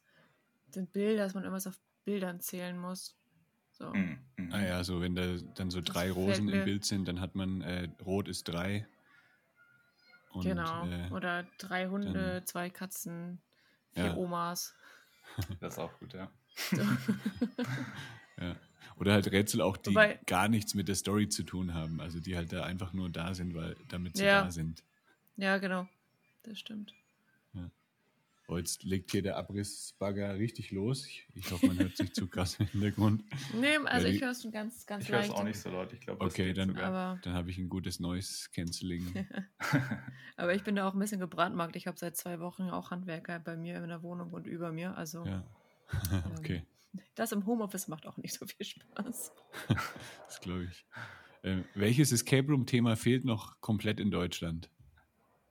sind 0.72 0.92
Bilder, 0.92 1.24
dass 1.24 1.34
man 1.36 1.44
irgendwas 1.44 1.68
auf 1.68 1.80
Bildern 2.04 2.40
zählen 2.40 2.80
muss. 2.80 3.16
So. 3.72 3.94
Mhm, 3.94 4.20
mhm. 4.38 4.52
Ah 4.52 4.64
ja, 4.64 4.84
so 4.84 5.02
wenn 5.02 5.16
da 5.16 5.38
dann 5.56 5.70
so 5.70 5.82
Das 5.82 5.94
drei 5.94 6.12
Rosen 6.12 6.50
im 6.50 6.66
Bild 6.66 6.84
sind, 6.86 7.08
dann 7.08 7.20
hat 7.22 7.36
man 7.36 7.62
äh, 7.62 7.90
Rot 8.04 8.28
ist 8.28 8.44
drei. 8.48 8.88
Und, 10.34 10.44
genau. 10.44 10.86
Äh, 10.88 11.10
Oder 11.12 11.46
drei 11.58 11.88
Hunde, 11.88 12.14
dann- 12.14 12.46
zwei 12.48 12.70
Katzen, 12.70 13.42
vier 13.94 14.06
Ja. 14.06 14.16
Omas. 14.16 14.74
Das 15.62 15.74
ist 15.76 15.80
auch 15.80 15.98
gut, 16.00 16.14
ja. 16.14 16.30
Ja. 18.40 18.56
Oder 18.98 19.14
halt 19.14 19.32
Rätsel 19.32 19.62
auch, 19.62 19.78
die 19.78 19.92
Wobei- 19.92 20.20
gar 20.26 20.48
nichts 20.48 20.74
mit 20.74 20.88
der 20.88 20.96
Story 20.96 21.30
zu 21.30 21.44
tun 21.44 21.74
haben. 21.74 22.00
Also 22.02 22.20
die 22.20 22.36
halt 22.36 22.52
da 22.54 22.64
einfach 22.64 22.94
nur 22.94 23.10
da 23.10 23.34
sind, 23.34 23.56
weil 23.56 23.76
damit 23.88 24.18
sie 24.18 24.26
Ja. 24.26 24.44
da 24.44 24.52
sind. 24.52 24.84
ja, 25.38 25.58
genau. 25.58 25.88
Das 26.44 26.60
stimmt. 26.60 26.94
Oh, 28.52 28.58
jetzt 28.58 28.84
legt 28.84 29.12
hier 29.12 29.22
der 29.22 29.38
Abrissbagger 29.38 30.36
richtig 30.36 30.72
los. 30.72 31.08
Ich, 31.08 31.26
ich 31.36 31.50
hoffe, 31.52 31.68
man 31.68 31.80
hört 31.80 31.96
sich 31.96 32.12
zu 32.14 32.28
krass 32.28 32.60
im 32.60 32.66
Hintergrund. 32.68 33.24
Nee, 33.54 33.78
also 33.86 34.08
ich 34.08 34.22
höre 34.22 34.32
es 34.32 34.42
schon 34.42 34.52
ganz, 34.52 34.86
ganz 34.86 35.06
Ich 35.06 35.10
höre 35.10 35.22
es 35.22 35.30
auch 35.30 35.46
nicht 35.46 35.58
so 35.58 35.70
laut. 35.70 35.94
Ich 35.94 36.02
glaube, 36.02 36.20
Okay, 36.26 36.52
dann- 36.52 36.68
sogar. 36.68 37.18
Dann 37.24 37.34
habe 37.34 37.50
ich 37.50 37.58
ein 37.58 37.70
gutes 37.70 38.02
Noise 38.02 38.50
Cancelling. 38.54 39.26
aber 40.36 40.54
ich 40.54 40.66
bin 40.66 40.76
da 40.76 40.86
auch 40.86 40.94
ein 40.94 41.00
bisschen 41.00 41.22
gebrandmarkt. 41.22 41.78
Ich 41.78 41.88
habe 41.88 41.98
seit 41.98 42.18
zwei 42.18 42.42
Wochen 42.42 42.64
auch 42.64 42.92
Handwerker 42.92 43.40
bei 43.40 43.56
mir 43.56 43.82
in 43.82 43.88
der 43.88 44.04
Wohnung 44.04 44.32
und 44.32 44.48
über 44.48 44.74
mir. 44.74 44.98
Also 44.98 45.26
Ja. 45.26 45.46
okay, 46.38 46.66
das 47.16 47.32
im 47.32 47.46
Homeoffice 47.46 47.88
macht 47.88 48.06
auch 48.06 48.18
nicht 48.18 48.34
so 48.34 48.46
viel 48.46 48.66
Spaß. 48.66 49.32
das 50.28 50.42
glaube 50.42 50.66
ich. 50.66 50.86
Äh, 51.44 51.62
welches 51.74 52.12
Escape 52.12 52.50
Room-Thema 52.50 52.98
fehlt 52.98 53.24
noch 53.24 53.62
komplett 53.62 54.02
in 54.02 54.12
Deutschland? 54.12 54.70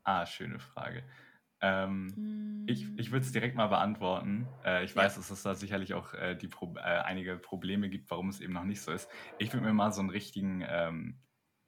Ah, 0.04 0.26
schöne 0.26 0.58
Frage. 0.60 1.02
Ähm, 1.60 2.22
Ich, 2.66 2.86
Hm. 2.86 2.96
ich 2.96 3.10
würde 3.10 3.24
es 3.26 3.32
direkt 3.32 3.56
mal 3.56 3.66
beantworten. 3.68 4.58
Äh, 4.64 4.84
ich 4.84 4.94
weiß, 4.94 5.16
dass 5.16 5.30
es 5.30 5.42
da 5.42 5.54
sicherlich 5.54 5.94
auch 5.94 6.14
äh, 6.14 6.36
die 6.36 6.48
Pro 6.48 6.74
äh, 6.76 6.80
einige 6.80 7.36
Probleme 7.38 7.88
gibt, 7.90 8.10
warum 8.10 8.28
es 8.28 8.40
eben 8.40 8.52
noch 8.52 8.64
nicht 8.64 8.82
so 8.82 8.92
ist. 8.92 9.10
Ich 9.38 9.52
würde 9.52 9.66
mir 9.66 9.72
mal 9.72 9.92
so 9.92 10.00
einen 10.00 10.10
richtigen, 10.10 10.62
ähm, 10.66 11.20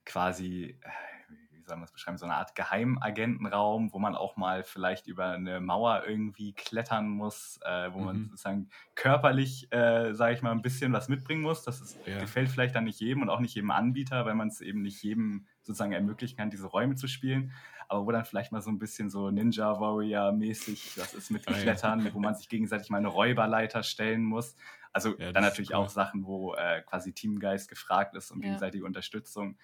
quasi, 0.05 0.79
äh, 0.83 0.91
wie 1.51 1.63
soll 1.63 1.77
man 1.77 1.83
das 1.83 1.93
beschreiben, 1.93 2.19
so 2.19 2.25
eine 2.27 2.35
Art 2.37 2.55
Geheimagentenraum, 2.55 3.93
wo 3.93 3.99
man 3.99 4.15
auch 4.15 4.37
mal 4.37 4.65
vielleicht 4.65 5.07
über 5.07 5.31
eine 5.33 5.61
Mauer 5.61 6.05
irgendwie 6.07 6.55
klettern 6.55 7.09
muss, 7.09 7.59
äh, 7.65 7.93
wo 7.93 8.01
man 8.01 8.21
Mhm. 8.21 8.31
sozusagen 8.31 8.69
körperlich, 8.95 9.73
äh, 9.73 10.13
sage 10.15 10.35
ich 10.35 10.43
mal, 10.43 10.53
ein 10.53 10.63
bisschen 10.63 10.93
was 10.93 11.09
mitbringen 11.09 11.43
muss. 11.43 11.63
Das 11.63 11.81
ist, 11.81 12.01
Ja. 12.05 12.19
gefällt 12.19 12.51
vielleicht 12.51 12.75
dann 12.75 12.85
nicht 12.85 13.01
jedem 13.01 13.23
und 13.23 13.31
auch 13.31 13.41
nicht 13.41 13.55
jedem 13.55 13.71
Anbieter, 13.71 14.25
weil 14.27 14.35
man 14.35 14.49
es 14.49 14.61
eben 14.61 14.83
nicht 14.83 15.03
jedem 15.03 15.47
sozusagen 15.63 15.93
ermöglichen 15.93 16.37
kann, 16.37 16.51
diese 16.51 16.67
Räume 16.67 16.95
zu 16.97 17.07
spielen 17.09 17.53
aber 17.93 18.07
wo 18.07 18.13
dann 18.13 18.25
vielleicht 18.25 18.53
mal 18.53 18.63
so 18.63 18.71
ein 18.71 18.79
bisschen 18.79 19.11
so 19.11 19.31
Ninja 19.31 19.81
Warrior 19.81 20.33
mäßig 20.33 20.95
das 20.97 21.15
ist 21.15 21.31
mit 21.31 21.47
Ah, 21.47 21.59
ja. 21.59 21.79
Klettern, 21.79 22.13
wo 22.15 22.21
man 22.21 22.35
sich 22.35 22.49
gegenseitig 22.49 22.91
mal 22.91 22.99
eine 22.99 23.09
Räuberleiter 23.09 23.83
stellen 23.85 24.25
muss. 24.25 24.57
Also 24.93 25.17
Ja, 25.17 25.33
das 25.33 25.35
dann 25.35 25.45
natürlich 25.45 25.75
cool. 25.75 25.75
auch 25.75 25.91
Sachen, 25.91 26.27
wo 26.27 26.55
äh, 26.55 26.83
quasi 26.83 27.13
Teamgeist 27.15 27.69
gefragt 27.69 28.17
ist 28.17 28.31
und 28.31 28.41
Ja. 28.41 28.43
gegenseitige 28.43 28.85
Unterstützung. 28.87 29.59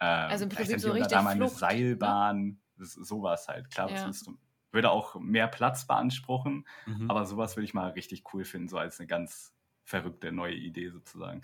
Ähm, 0.00 0.30
Also 0.30 0.44
im 0.44 0.50
Prinzip 0.50 0.80
so 0.80 0.92
richtig 0.92 1.08
da 1.10 1.22
mal 1.22 1.30
eine 1.30 1.46
Flucht, 1.46 1.98
ne? 1.98 2.18
Seilbahn, 2.26 2.60
das, 2.76 2.92
sowas 2.94 3.48
halt. 3.48 3.70
Klar, 3.70 3.90
das 3.90 4.04
Ja. 4.04 4.04
ist, 4.04 4.30
würde 4.72 4.90
auch 4.90 5.14
mehr 5.20 5.48
Platz 5.48 5.86
beanspruchen, 5.86 6.66
Mhm. 6.86 7.08
aber 7.08 7.26
sowas 7.26 7.56
würde 7.56 7.64
ich 7.64 7.74
mal 7.74 7.90
richtig 7.90 8.24
cool 8.34 8.44
finden, 8.44 8.68
so 8.68 8.78
als 8.78 8.98
eine 9.00 9.06
ganz 9.06 9.54
verrückte 9.84 10.32
neue 10.32 10.54
Idee 10.54 10.90
sozusagen. 10.90 11.42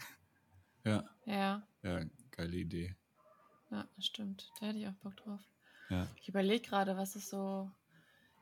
ja, 0.85 1.05
Ja, 1.25 1.67
ja, 1.83 2.05
geile 2.33 2.57
Idee. 2.59 2.97
ja, 3.71 3.89
das 3.97 4.07
stimmt. 4.07 4.53
Da 4.61 4.67
hätte 4.67 4.79
ich 4.79 4.87
auch 4.87 4.93
Bock 4.95 5.17
drauf. 5.17 5.50
Ja. 5.91 6.07
Ich 6.21 6.29
überlege 6.29 6.67
gerade, 6.67 6.97
was 6.97 7.17
ist 7.17 7.29
so. 7.29 7.71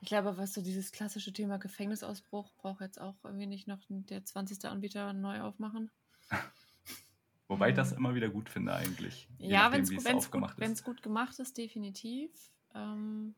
Ich 0.01 0.09
glaube, 0.09 0.37
was 0.37 0.55
so 0.55 0.63
dieses 0.63 0.93
klassische 0.93 1.33
Thema 1.33 1.59
Gefängnisausbruch 1.59 2.53
braucht 2.59 2.83
jetzt 2.83 3.01
auch 3.01 3.17
irgendwie 3.25 3.47
nicht 3.47 3.67
noch 3.67 3.81
der 3.89 4.25
20. 4.25 4.65
Anbieter 4.67 5.13
neu 5.13 5.41
aufmachen. 5.41 5.91
Wobei 7.49 7.71
ich 7.71 7.75
das 7.75 7.93
immer 7.93 8.15
wieder 8.15 8.29
gut 8.29 8.49
finde 8.49 8.75
eigentlich. 8.75 9.27
Ja, 9.39 9.73
wenn 9.73 9.83
es 9.83 9.91
gut, 9.91 10.05
gut, 10.05 10.85
gut 10.85 11.03
gemacht 11.03 11.39
ist, 11.41 11.57
definitiv. 11.59 12.31
Ähm 12.75 13.35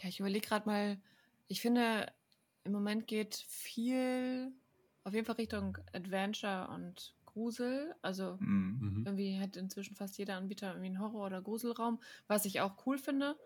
ja, 0.00 0.08
ich 0.08 0.20
überlege 0.20 0.46
gerade 0.46 0.66
mal, 0.66 0.98
ich 1.48 1.60
finde, 1.60 2.10
im 2.64 2.72
Moment 2.72 3.06
geht 3.06 3.34
viel 3.34 4.52
auf 5.04 5.14
jeden 5.14 5.26
Fall 5.26 5.36
Richtung 5.36 5.78
Adventure 5.92 6.68
und 6.68 7.14
Grusel. 7.38 7.94
Also 8.02 8.36
mhm. 8.40 8.78
mhm. 8.80 9.02
irgendwie 9.06 9.38
hat 9.38 9.56
inzwischen 9.56 9.94
fast 9.94 10.18
jeder 10.18 10.36
Anbieter 10.36 10.68
irgendwie 10.68 10.86
einen 10.86 11.00
Horror- 11.00 11.26
oder 11.26 11.40
Gruselraum, 11.40 12.00
was 12.26 12.44
ich 12.44 12.60
auch 12.60 12.84
cool 12.86 12.98
finde. 12.98 13.36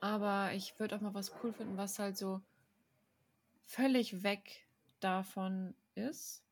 Aber 0.00 0.52
ich 0.52 0.78
würde 0.78 0.96
auch 0.96 1.00
mal 1.00 1.14
was 1.14 1.32
cool 1.42 1.52
finden, 1.52 1.76
was 1.78 1.98
halt 1.98 2.18
so 2.18 2.42
völlig 3.64 4.22
weg 4.22 4.66
davon 5.00 5.74
ist. 5.94 6.42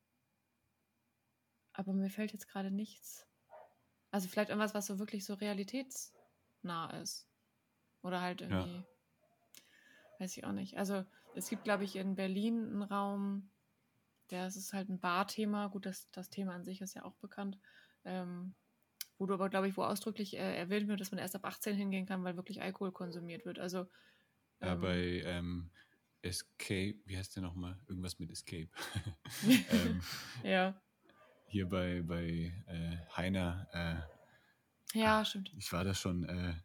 Aber 1.73 1.93
mir 1.93 2.09
fällt 2.09 2.33
jetzt 2.33 2.47
gerade 2.47 2.71
nichts. 2.71 3.27
Also 4.09 4.27
vielleicht 4.27 4.49
irgendwas, 4.49 4.73
was 4.73 4.87
so 4.87 4.99
wirklich 4.99 5.23
so 5.23 5.35
realitätsnah 5.35 6.89
ist. 7.01 7.27
Oder 8.01 8.21
halt 8.21 8.41
irgendwie. 8.41 8.75
Ja. 8.75 8.83
Weiß 10.19 10.35
ich 10.35 10.43
auch 10.45 10.51
nicht. 10.51 10.77
Also 10.77 11.05
es 11.35 11.49
gibt, 11.49 11.63
glaube 11.63 11.83
ich, 11.83 11.95
in 11.95 12.15
Berlin 12.15 12.65
einen 12.65 12.83
Raum, 12.83 13.49
der 14.31 14.47
ist 14.47 14.73
halt 14.73 14.89
ein 14.89 14.99
Barthema. 14.99 15.67
Gut, 15.67 15.85
das, 15.85 16.09
das 16.11 16.29
Thema 16.29 16.53
an 16.53 16.63
sich 16.63 16.81
ist 16.81 16.95
ja 16.95 17.03
auch 17.03 17.15
bekannt. 17.15 17.59
Ähm, 18.05 18.55
wo 19.17 19.27
du 19.27 19.33
aber, 19.35 19.49
glaube 19.49 19.67
ich, 19.67 19.77
wo 19.77 19.83
ausdrücklich 19.83 20.35
äh, 20.35 20.57
erwähnt 20.57 20.87
wird, 20.87 20.99
dass 20.99 21.11
man 21.11 21.19
erst 21.19 21.35
ab 21.35 21.45
18 21.45 21.75
hingehen 21.75 22.07
kann, 22.07 22.23
weil 22.23 22.37
wirklich 22.37 22.61
Alkohol 22.61 22.91
konsumiert 22.91 23.45
wird. 23.45 23.59
Also. 23.59 23.81
Ähm, 24.61 24.67
ja, 24.67 24.75
bei 24.75 24.97
ähm, 25.25 25.69
Escape, 26.21 26.95
wie 27.05 27.17
heißt 27.17 27.35
der 27.35 27.43
nochmal? 27.43 27.77
Irgendwas 27.87 28.17
mit 28.19 28.31
Escape. 28.31 28.69
ähm, 29.69 30.01
ja. 30.43 30.81
Hier 31.47 31.67
bei, 31.67 32.01
bei 32.01 32.53
äh, 32.67 32.97
Heiner. 33.15 33.67
Äh, 33.73 34.99
ja, 34.99 35.23
stimmt. 35.25 35.53
Ich 35.57 35.71
war 35.71 35.83
da 35.83 35.93
schon. 35.93 36.23
Äh, 36.23 36.55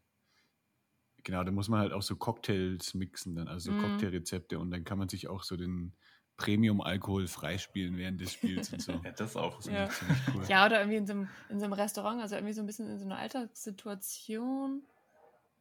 genau, 1.25 1.45
da 1.45 1.51
muss 1.51 1.69
man 1.69 1.81
halt 1.81 1.93
auch 1.93 2.03
so 2.03 2.17
Cocktails 2.17 2.95
mixen, 2.95 3.35
dann, 3.35 3.49
also 3.49 3.73
mm. 3.73 3.81
Cocktailrezepte 3.81 4.59
und 4.59 4.71
dann 4.71 4.85
kann 4.85 4.99
man 4.99 5.09
sich 5.09 5.29
auch 5.29 5.43
so 5.43 5.57
den 5.57 5.95
Premium-Alkohol 6.37 7.27
freispielen 7.29 7.97
während 7.97 8.21
des 8.21 8.33
Spiels 8.33 8.73
und 8.73 8.83
so. 8.83 8.93
ja, 9.05 9.13
das 9.13 9.37
auch. 9.37 9.57
Das 9.57 9.67
ja. 9.67 9.89
Cool. 10.35 10.45
ja, 10.49 10.67
oder 10.67 10.81
irgendwie 10.81 10.99
in 10.99 11.07
so, 11.07 11.13
einem, 11.15 11.29
in 11.49 11.59
so 11.59 11.65
einem 11.65 11.73
Restaurant, 11.73 12.21
also 12.21 12.35
irgendwie 12.35 12.53
so 12.53 12.63
ein 12.63 12.67
bisschen 12.67 12.89
in 12.91 12.99
so 12.99 13.07
einer 13.07 13.19
Alltagssituation, 13.19 14.83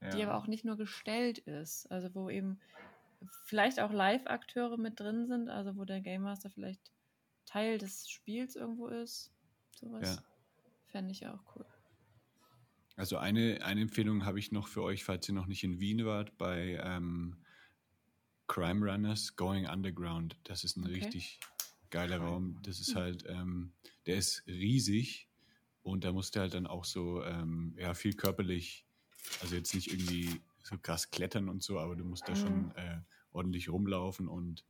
ja. 0.02 0.10
die 0.10 0.24
aber 0.24 0.36
auch 0.36 0.48
nicht 0.48 0.66
nur 0.66 0.76
gestellt 0.76 1.38
ist. 1.40 1.90
Also 1.92 2.14
wo 2.14 2.30
eben 2.30 2.60
vielleicht 3.46 3.80
auch 3.80 3.92
Live-Akteure 3.92 4.78
mit 4.78 5.00
drin 5.00 5.28
sind, 5.28 5.50
also 5.50 5.78
wo 5.78 5.86
der 5.86 6.02
Game 6.02 6.24
Master 6.24 6.50
vielleicht 6.50 6.82
Teil 7.46 7.78
des 7.78 8.10
Spiels 8.10 8.56
irgendwo 8.56 8.88
ist. 8.88 9.32
Sowas 9.80 10.18
ja. 10.18 10.24
fände 10.92 11.12
ich 11.12 11.26
auch 11.28 11.40
cool. 11.56 11.66
Also 12.98 13.18
eine, 13.18 13.60
eine 13.64 13.82
Empfehlung 13.82 14.26
habe 14.26 14.40
ich 14.40 14.52
noch 14.52 14.68
für 14.68 14.82
euch, 14.82 15.04
falls 15.04 15.28
ihr 15.28 15.36
noch 15.36 15.48
nicht 15.48 15.64
in 15.64 15.80
Wien 15.80 16.06
wart, 16.06 16.38
bei 16.38 16.80
ähm, 16.82 17.38
Crime 18.48 18.90
Runners 18.90 19.36
Going 19.36 19.68
Underground. 19.68 20.38
Das 20.44 20.64
ist 20.64 20.78
ein 20.78 20.86
okay. 20.86 20.96
richtig 20.96 21.40
geiler 21.90 22.18
Raum. 22.18 22.60
Das 22.64 22.80
ist 22.80 22.96
halt, 22.96 23.26
ähm, 23.28 23.72
der 24.06 24.18
ist 24.18 24.44
riesig 24.48 25.30
und 25.82 26.04
da 26.04 26.12
musst 26.12 26.36
du 26.36 26.40
halt 26.42 26.54
dann 26.54 26.68
auch 26.68 26.86
so, 26.86 27.24
ähm, 27.24 27.76
ja, 27.78 27.94
viel 27.94 28.14
körperlich, 28.14 28.86
also 29.42 29.56
jetzt 29.56 29.74
nicht 29.74 29.92
irgendwie 29.92 30.42
so 30.64 30.78
krass 30.78 31.12
klettern 31.12 31.48
und 31.48 31.64
so, 31.64 31.80
aber 31.80 31.96
du 31.96 32.04
musst 32.04 32.28
da 32.28 32.34
mhm. 32.34 32.38
schon 32.38 32.72
äh, 32.76 33.00
ordentlich 33.32 33.70
rumlaufen 33.70 34.28
und 34.28 34.66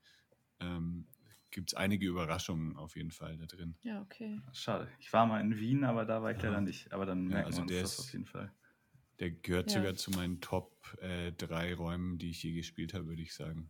ähm, 0.60 1.08
gibt 1.52 1.72
es 1.72 1.74
einige 1.74 2.06
Überraschungen 2.06 2.76
auf 2.76 2.98
jeden 2.98 3.12
Fall 3.12 3.38
da 3.38 3.46
drin. 3.46 3.76
Ja, 3.82 4.02
okay. 4.02 4.42
Schade. 4.52 4.90
Ich 5.00 5.12
war 5.14 5.26
mal 5.26 5.40
in 5.40 5.58
Wien, 5.58 5.86
aber 5.86 6.06
da 6.06 6.22
war 6.22 6.32
ich 6.32 6.38
ja. 6.42 6.50
leider 6.50 6.62
nicht. 6.62 6.92
Aber 6.92 7.06
dann 7.06 7.28
merken 7.28 7.40
ja, 7.40 7.46
also 7.46 7.70
wir 7.70 7.80
uns 7.82 7.96
das 7.96 8.00
auf 8.06 8.12
jeden 8.12 8.26
Fall. 8.26 8.52
Der 9.20 9.32
gehört 9.32 9.72
ja. 9.72 9.78
sogar 9.78 9.96
zu 9.96 10.12
meinen 10.12 10.42
Top 10.42 10.76
äh, 11.02 11.32
drei 11.32 11.74
Räumen, 11.74 12.18
die 12.18 12.32
ich 12.32 12.44
je 12.44 12.54
gespielt 12.54 12.94
habe, 12.94 13.08
würde 13.08 13.22
ich 13.22 13.34
sagen. 13.34 13.70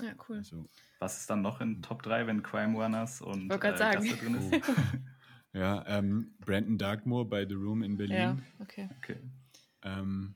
Ja, 0.00 0.14
cool. 0.28 0.38
Also, 0.38 0.68
was 0.98 1.20
ist 1.20 1.30
dann 1.30 1.42
noch 1.42 1.60
in 1.60 1.82
Top 1.82 2.02
3, 2.02 2.26
wenn 2.26 2.42
Crime 2.42 2.76
Runners 2.76 3.20
und 3.20 3.50
äh, 3.50 3.76
sagen. 3.76 4.08
drin 4.08 4.34
ist? 4.34 4.68
Oh. 4.68 5.58
ja, 5.58 5.84
ähm, 5.86 6.34
Brandon 6.40 6.78
Darkmoor 6.78 7.28
bei 7.28 7.46
The 7.46 7.54
Room 7.54 7.82
in 7.82 7.96
Berlin. 7.96 8.16
Ja, 8.16 8.38
okay. 8.60 8.88
okay. 8.98 9.16
Ähm, 9.82 10.34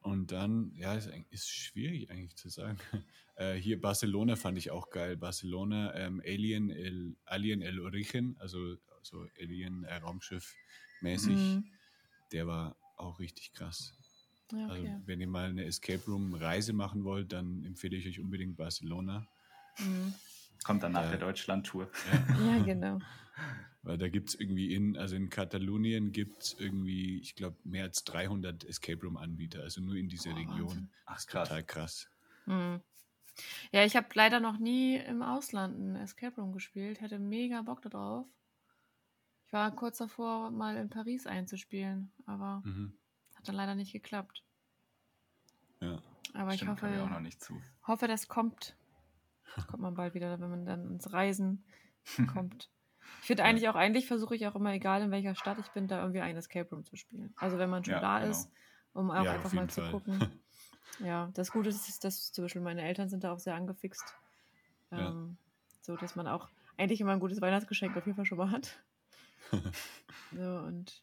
und 0.00 0.32
dann, 0.32 0.72
ja, 0.74 0.94
ist, 0.94 1.10
ist 1.30 1.48
schwierig 1.48 2.10
eigentlich 2.10 2.36
zu 2.36 2.48
sagen. 2.48 2.78
Äh, 3.40 3.54
hier 3.54 3.80
Barcelona 3.80 4.34
fand 4.34 4.58
ich 4.58 4.72
auch 4.72 4.90
geil. 4.90 5.16
Barcelona, 5.16 5.94
ähm, 5.94 6.20
Alien, 6.26 6.70
El, 6.70 7.14
Alien 7.24 7.62
El 7.62 7.78
Origen, 7.78 8.36
also 8.40 8.74
so 9.00 9.28
Alien 9.40 9.84
äh, 9.84 9.94
Raumschiff 9.98 10.56
mäßig. 11.02 11.36
Mhm. 11.36 11.64
Der 12.32 12.48
war 12.48 12.76
auch 12.98 13.18
richtig 13.18 13.52
krass. 13.52 13.94
Ja, 14.52 14.68
also, 14.68 14.82
okay. 14.82 14.92
Also, 14.92 15.06
wenn 15.06 15.20
ihr 15.20 15.28
mal 15.28 15.48
eine 15.48 15.64
Escape 15.64 16.04
Room 16.06 16.34
Reise 16.34 16.72
machen 16.72 17.04
wollt, 17.04 17.32
dann 17.32 17.64
empfehle 17.64 17.96
ich 17.96 18.06
euch 18.06 18.20
unbedingt 18.20 18.56
Barcelona. 18.56 19.26
Mhm. 19.78 20.14
Kommt 20.64 20.82
dann 20.82 20.92
nach 20.92 21.06
äh, 21.06 21.10
der 21.10 21.18
Deutschland-Tour. 21.18 21.90
Ja. 22.12 22.56
ja, 22.56 22.64
genau. 22.64 22.98
Weil 23.82 23.96
da 23.96 24.08
gibt 24.08 24.30
es 24.30 24.34
irgendwie 24.34 24.74
in, 24.74 24.96
also 24.96 25.14
in 25.14 25.30
Katalonien 25.30 26.10
gibt 26.12 26.42
es 26.42 26.56
irgendwie, 26.58 27.20
ich 27.20 27.36
glaube, 27.36 27.56
mehr 27.64 27.84
als 27.84 28.04
300 28.04 28.64
Escape 28.64 29.00
Room-Anbieter, 29.00 29.62
also 29.62 29.80
nur 29.80 29.94
in 29.94 30.08
dieser 30.08 30.32
oh, 30.32 30.34
Region. 30.34 30.90
Ach, 31.06 31.24
krass. 31.26 31.48
Total 31.48 31.64
krass. 31.64 32.08
Mhm. 32.46 32.80
Ja, 33.70 33.84
ich 33.84 33.94
habe 33.94 34.08
leider 34.14 34.40
noch 34.40 34.58
nie 34.58 34.96
im 34.96 35.22
Ausland 35.22 35.78
ein 35.78 35.96
Escape 35.96 36.40
Room 36.40 36.52
gespielt, 36.52 37.00
hätte 37.00 37.20
mega 37.20 37.62
Bock 37.62 37.82
darauf. 37.82 38.26
Ich 39.48 39.52
war 39.54 39.74
kurz 39.74 39.96
davor, 39.96 40.50
mal 40.50 40.76
in 40.76 40.90
Paris 40.90 41.26
einzuspielen, 41.26 42.12
aber 42.26 42.60
mhm. 42.66 42.92
hat 43.34 43.48
dann 43.48 43.54
leider 43.54 43.74
nicht 43.74 43.94
geklappt. 43.94 44.44
Ja. 45.80 46.02
Aber 46.34 46.52
Stimmt, 46.52 46.78
ich 46.78 46.82
hoffe, 46.82 47.02
auch 47.02 47.08
noch 47.08 47.20
nicht 47.20 47.42
zu. 47.42 47.58
hoffe, 47.86 48.08
das 48.08 48.28
kommt. 48.28 48.76
Das 49.56 49.66
kommt 49.66 49.82
man 49.82 49.94
bald 49.94 50.12
wieder, 50.12 50.38
wenn 50.38 50.50
man 50.50 50.66
dann 50.66 50.90
ins 50.90 51.14
Reisen 51.14 51.64
kommt. 52.34 52.68
Ich 53.22 53.26
finde 53.28 53.44
eigentlich 53.44 53.62
ja. 53.62 53.70
auch, 53.70 53.74
eigentlich 53.74 54.06
versuche 54.06 54.36
ich 54.36 54.46
auch 54.46 54.54
immer, 54.54 54.74
egal 54.74 55.00
in 55.00 55.10
welcher 55.10 55.34
Stadt 55.34 55.58
ich 55.58 55.68
bin, 55.68 55.88
da 55.88 56.00
irgendwie 56.00 56.20
ein 56.20 56.36
Escape 56.36 56.68
Room 56.68 56.84
zu 56.84 56.96
spielen. 56.96 57.32
Also 57.36 57.56
wenn 57.56 57.70
man 57.70 57.82
schon 57.82 57.94
ja, 57.94 58.00
da 58.00 58.18
genau. 58.18 58.30
ist, 58.30 58.50
um 58.92 59.10
auch 59.10 59.24
ja, 59.24 59.32
einfach 59.32 59.54
mal 59.54 59.70
zu 59.70 59.80
gucken. 59.90 60.28
ja, 61.00 61.30
das 61.32 61.52
Gute 61.52 61.70
ist, 61.70 62.04
dass 62.04 62.32
zum 62.32 62.44
Beispiel 62.44 62.60
meine 62.60 62.82
Eltern 62.82 63.08
sind 63.08 63.24
da 63.24 63.32
auch 63.32 63.38
sehr 63.38 63.54
angefixt. 63.54 64.14
Ähm, 64.90 65.38
so, 65.80 65.96
dass 65.96 66.16
man 66.16 66.26
auch 66.28 66.50
eigentlich 66.76 67.00
immer 67.00 67.12
ein 67.12 67.20
gutes 67.20 67.40
Weihnachtsgeschenk 67.40 67.96
auf 67.96 68.04
jeden 68.04 68.16
Fall 68.16 68.26
schon 68.26 68.36
mal 68.36 68.50
hat. 68.50 68.78
so, 70.32 70.58
und 70.66 71.02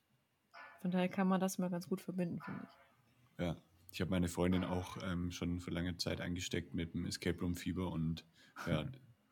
von 0.82 0.92
daher 0.92 1.10
kann 1.10 1.28
man 1.28 1.40
das 1.40 1.58
mal 1.58 1.70
ganz 1.70 1.88
gut 1.88 2.02
verbinden, 2.02 2.40
finde 2.42 2.62
ich. 2.64 3.44
Ja, 3.44 3.58
ich 3.92 4.02
habe 4.02 4.12
meine 4.12 4.28
Freundin 4.28 4.64
auch 4.64 4.98
ähm, 5.04 5.32
schon 5.32 5.60
für 5.60 5.72
lange 5.72 5.98
Zeit 5.98 6.22
eingesteckt 6.22 6.74
mit 6.74 6.94
dem 6.94 7.06
Escape 7.06 7.40
Room 7.40 7.56
Fieber 7.56 7.92
und 7.92 8.26
ja, 8.68 8.86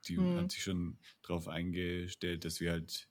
die 0.07 0.17
mhm. 0.17 0.37
hat 0.37 0.51
sich 0.51 0.63
schon 0.63 0.97
darauf 1.21 1.47
eingestellt, 1.47 2.45
dass 2.45 2.59
wir 2.59 2.71
halt 2.71 3.07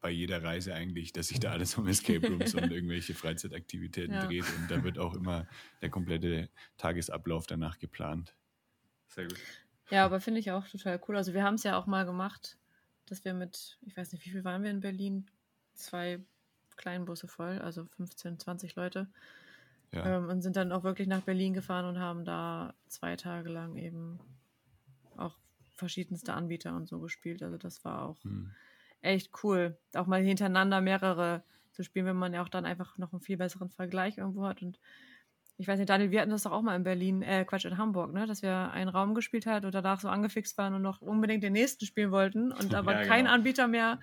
bei 0.00 0.10
jeder 0.10 0.42
Reise 0.42 0.74
eigentlich, 0.74 1.12
dass 1.12 1.28
sich 1.28 1.40
da 1.40 1.50
alles 1.52 1.76
um 1.76 1.86
Escape 1.86 2.26
Rooms 2.26 2.54
und 2.54 2.70
irgendwelche 2.72 3.14
Freizeitaktivitäten 3.14 4.14
ja. 4.14 4.26
dreht 4.26 4.46
und 4.56 4.70
da 4.70 4.82
wird 4.82 4.98
auch 4.98 5.14
immer 5.14 5.46
der 5.82 5.90
komplette 5.90 6.48
Tagesablauf 6.78 7.46
danach 7.46 7.78
geplant. 7.78 8.34
Sehr 9.08 9.26
gut. 9.26 9.38
Ja, 9.90 10.04
aber 10.04 10.20
finde 10.20 10.40
ich 10.40 10.52
auch 10.52 10.66
total 10.68 11.00
cool. 11.08 11.16
Also 11.16 11.34
wir 11.34 11.42
haben 11.42 11.54
es 11.54 11.64
ja 11.64 11.76
auch 11.76 11.86
mal 11.86 12.06
gemacht, 12.06 12.58
dass 13.10 13.24
wir 13.24 13.34
mit, 13.34 13.78
ich 13.82 13.96
weiß 13.96 14.12
nicht, 14.12 14.24
wie 14.24 14.30
viel 14.30 14.44
waren 14.44 14.62
wir 14.62 14.70
in 14.70 14.80
Berlin? 14.80 15.26
Zwei 15.74 16.20
kleinen 16.76 17.04
Busse 17.04 17.28
voll, 17.28 17.58
also 17.58 17.84
15, 17.84 18.38
20 18.38 18.76
Leute. 18.76 19.08
Ja. 19.92 20.16
Ähm, 20.16 20.28
und 20.28 20.42
sind 20.42 20.56
dann 20.56 20.72
auch 20.72 20.84
wirklich 20.84 21.08
nach 21.08 21.22
Berlin 21.22 21.52
gefahren 21.52 21.84
und 21.84 21.98
haben 21.98 22.24
da 22.24 22.74
zwei 22.86 23.16
Tage 23.16 23.50
lang 23.50 23.76
eben 23.76 24.20
auch 25.16 25.36
verschiedenste 25.74 26.32
Anbieter 26.32 26.74
und 26.76 26.88
so 26.88 27.00
gespielt. 27.00 27.42
Also 27.42 27.58
das 27.58 27.84
war 27.84 28.02
auch 28.02 28.22
hm. 28.22 28.52
echt 29.00 29.30
cool. 29.42 29.76
Auch 29.94 30.06
mal 30.06 30.22
hintereinander 30.22 30.80
mehrere 30.80 31.42
zu 31.72 31.82
spielen, 31.82 32.06
wenn 32.06 32.16
man 32.16 32.32
ja 32.32 32.42
auch 32.42 32.48
dann 32.48 32.64
einfach 32.64 32.96
noch 32.98 33.12
einen 33.12 33.20
viel 33.20 33.36
besseren 33.36 33.70
Vergleich 33.70 34.18
irgendwo 34.18 34.46
hat. 34.46 34.62
Und 34.62 34.78
ich 35.60 35.68
weiß 35.68 35.78
nicht, 35.78 35.90
Daniel, 35.90 36.10
wir 36.10 36.22
hatten 36.22 36.30
das 36.30 36.44
doch 36.44 36.52
auch 36.52 36.62
mal 36.62 36.74
in 36.74 36.84
Berlin, 36.84 37.20
äh, 37.20 37.44
Quatsch, 37.44 37.66
in 37.66 37.76
Hamburg, 37.76 38.14
ne? 38.14 38.26
Dass 38.26 38.40
wir 38.40 38.70
einen 38.72 38.88
Raum 38.88 39.14
gespielt 39.14 39.44
haben 39.44 39.66
und 39.66 39.74
danach 39.74 40.00
so 40.00 40.08
angefixt 40.08 40.56
waren 40.56 40.72
und 40.72 40.80
noch 40.80 41.02
unbedingt 41.02 41.42
den 41.42 41.52
nächsten 41.52 41.84
spielen 41.84 42.10
wollten 42.12 42.50
und 42.50 42.74
aber 42.74 42.92
ja, 43.02 43.02
kein 43.04 43.24
genau. 43.24 43.34
Anbieter 43.34 43.68
mehr 43.68 44.00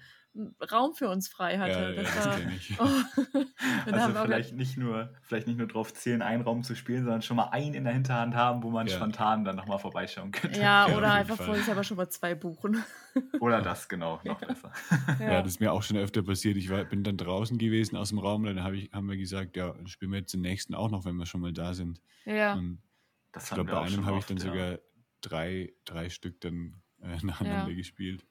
Raum 0.71 0.93
für 0.93 1.09
uns 1.09 1.27
frei 1.27 1.57
hatte. 1.57 1.93
Ja, 1.95 2.03
das 2.03 2.15
ja, 2.15 2.25
war, 2.25 2.39
ich. 2.51 2.75
oh. 2.79 3.37
Und 3.87 3.93
Also 3.93 4.19
vielleicht 4.23 4.53
nicht 4.55 4.77
nur, 4.77 5.13
vielleicht 5.21 5.47
nicht 5.47 5.57
nur 5.57 5.67
drauf 5.67 5.93
zählen, 5.93 6.21
einen 6.21 6.43
Raum 6.43 6.63
zu 6.63 6.75
spielen, 6.75 7.03
sondern 7.03 7.21
schon 7.21 7.37
mal 7.37 7.49
einen 7.49 7.73
in 7.73 7.83
der 7.83 7.93
Hinterhand 7.93 8.35
haben, 8.35 8.63
wo 8.63 8.69
man 8.69 8.87
Ja. 8.87 8.95
spontan 8.95 9.45
dann 9.45 9.55
nochmal 9.55 9.79
vorbeischauen 9.79 10.31
könnte. 10.31 10.59
Ja, 10.59 10.87
oder 10.95 11.13
einfach 11.13 11.37
Fall. 11.37 11.45
vor 11.47 11.55
sich 11.55 11.69
aber 11.69 11.83
schon 11.83 11.97
mal 11.97 12.09
zwei 12.09 12.35
buchen. 12.35 12.83
Oder 13.39 13.61
das, 13.63 13.89
genau, 13.89 14.19
noch 14.23 14.39
besser. 14.39 14.71
Ja. 15.19 15.41
das 15.41 15.53
ist 15.53 15.59
mir 15.59 15.71
auch 15.71 15.81
schon 15.81 15.97
öfter 15.97 16.21
passiert. 16.21 16.55
Ich 16.55 16.69
war, 16.69 16.83
bin 16.83 17.03
dann 17.03 17.17
draußen 17.17 17.57
gewesen 17.57 17.95
aus 17.95 18.09
dem 18.09 18.19
Raum, 18.19 18.43
dann 18.43 18.63
hab 18.63 18.73
ich, 18.73 18.91
haben 18.93 19.09
wir 19.09 19.17
gesagt, 19.17 19.55
ja, 19.57 19.71
dann 19.73 19.87
spielen 19.87 20.11
wir 20.11 20.19
jetzt 20.19 20.33
den 20.33 20.41
nächsten 20.41 20.75
auch 20.75 20.91
noch, 20.91 21.03
wenn 21.03 21.15
wir 21.15 21.25
schon 21.25 21.41
mal 21.41 21.51
da 21.51 21.73
sind. 21.73 21.99
ja. 22.25 22.53
Und 22.53 22.79
Das 23.31 23.45
ich 23.45 23.49
glaube, 23.55 23.71
bei 23.71 23.81
einem 23.81 24.05
habe 24.05 24.19
ich 24.19 24.25
dann 24.25 24.37
ja. 24.37 24.43
sogar 24.43 24.79
drei, 25.21 25.73
drei 25.85 26.09
Stück 26.09 26.39
dann 26.41 26.75
äh, 27.01 27.17
nacheinander 27.25 27.69
Ja. 27.71 27.75
gespielt. 27.75 28.23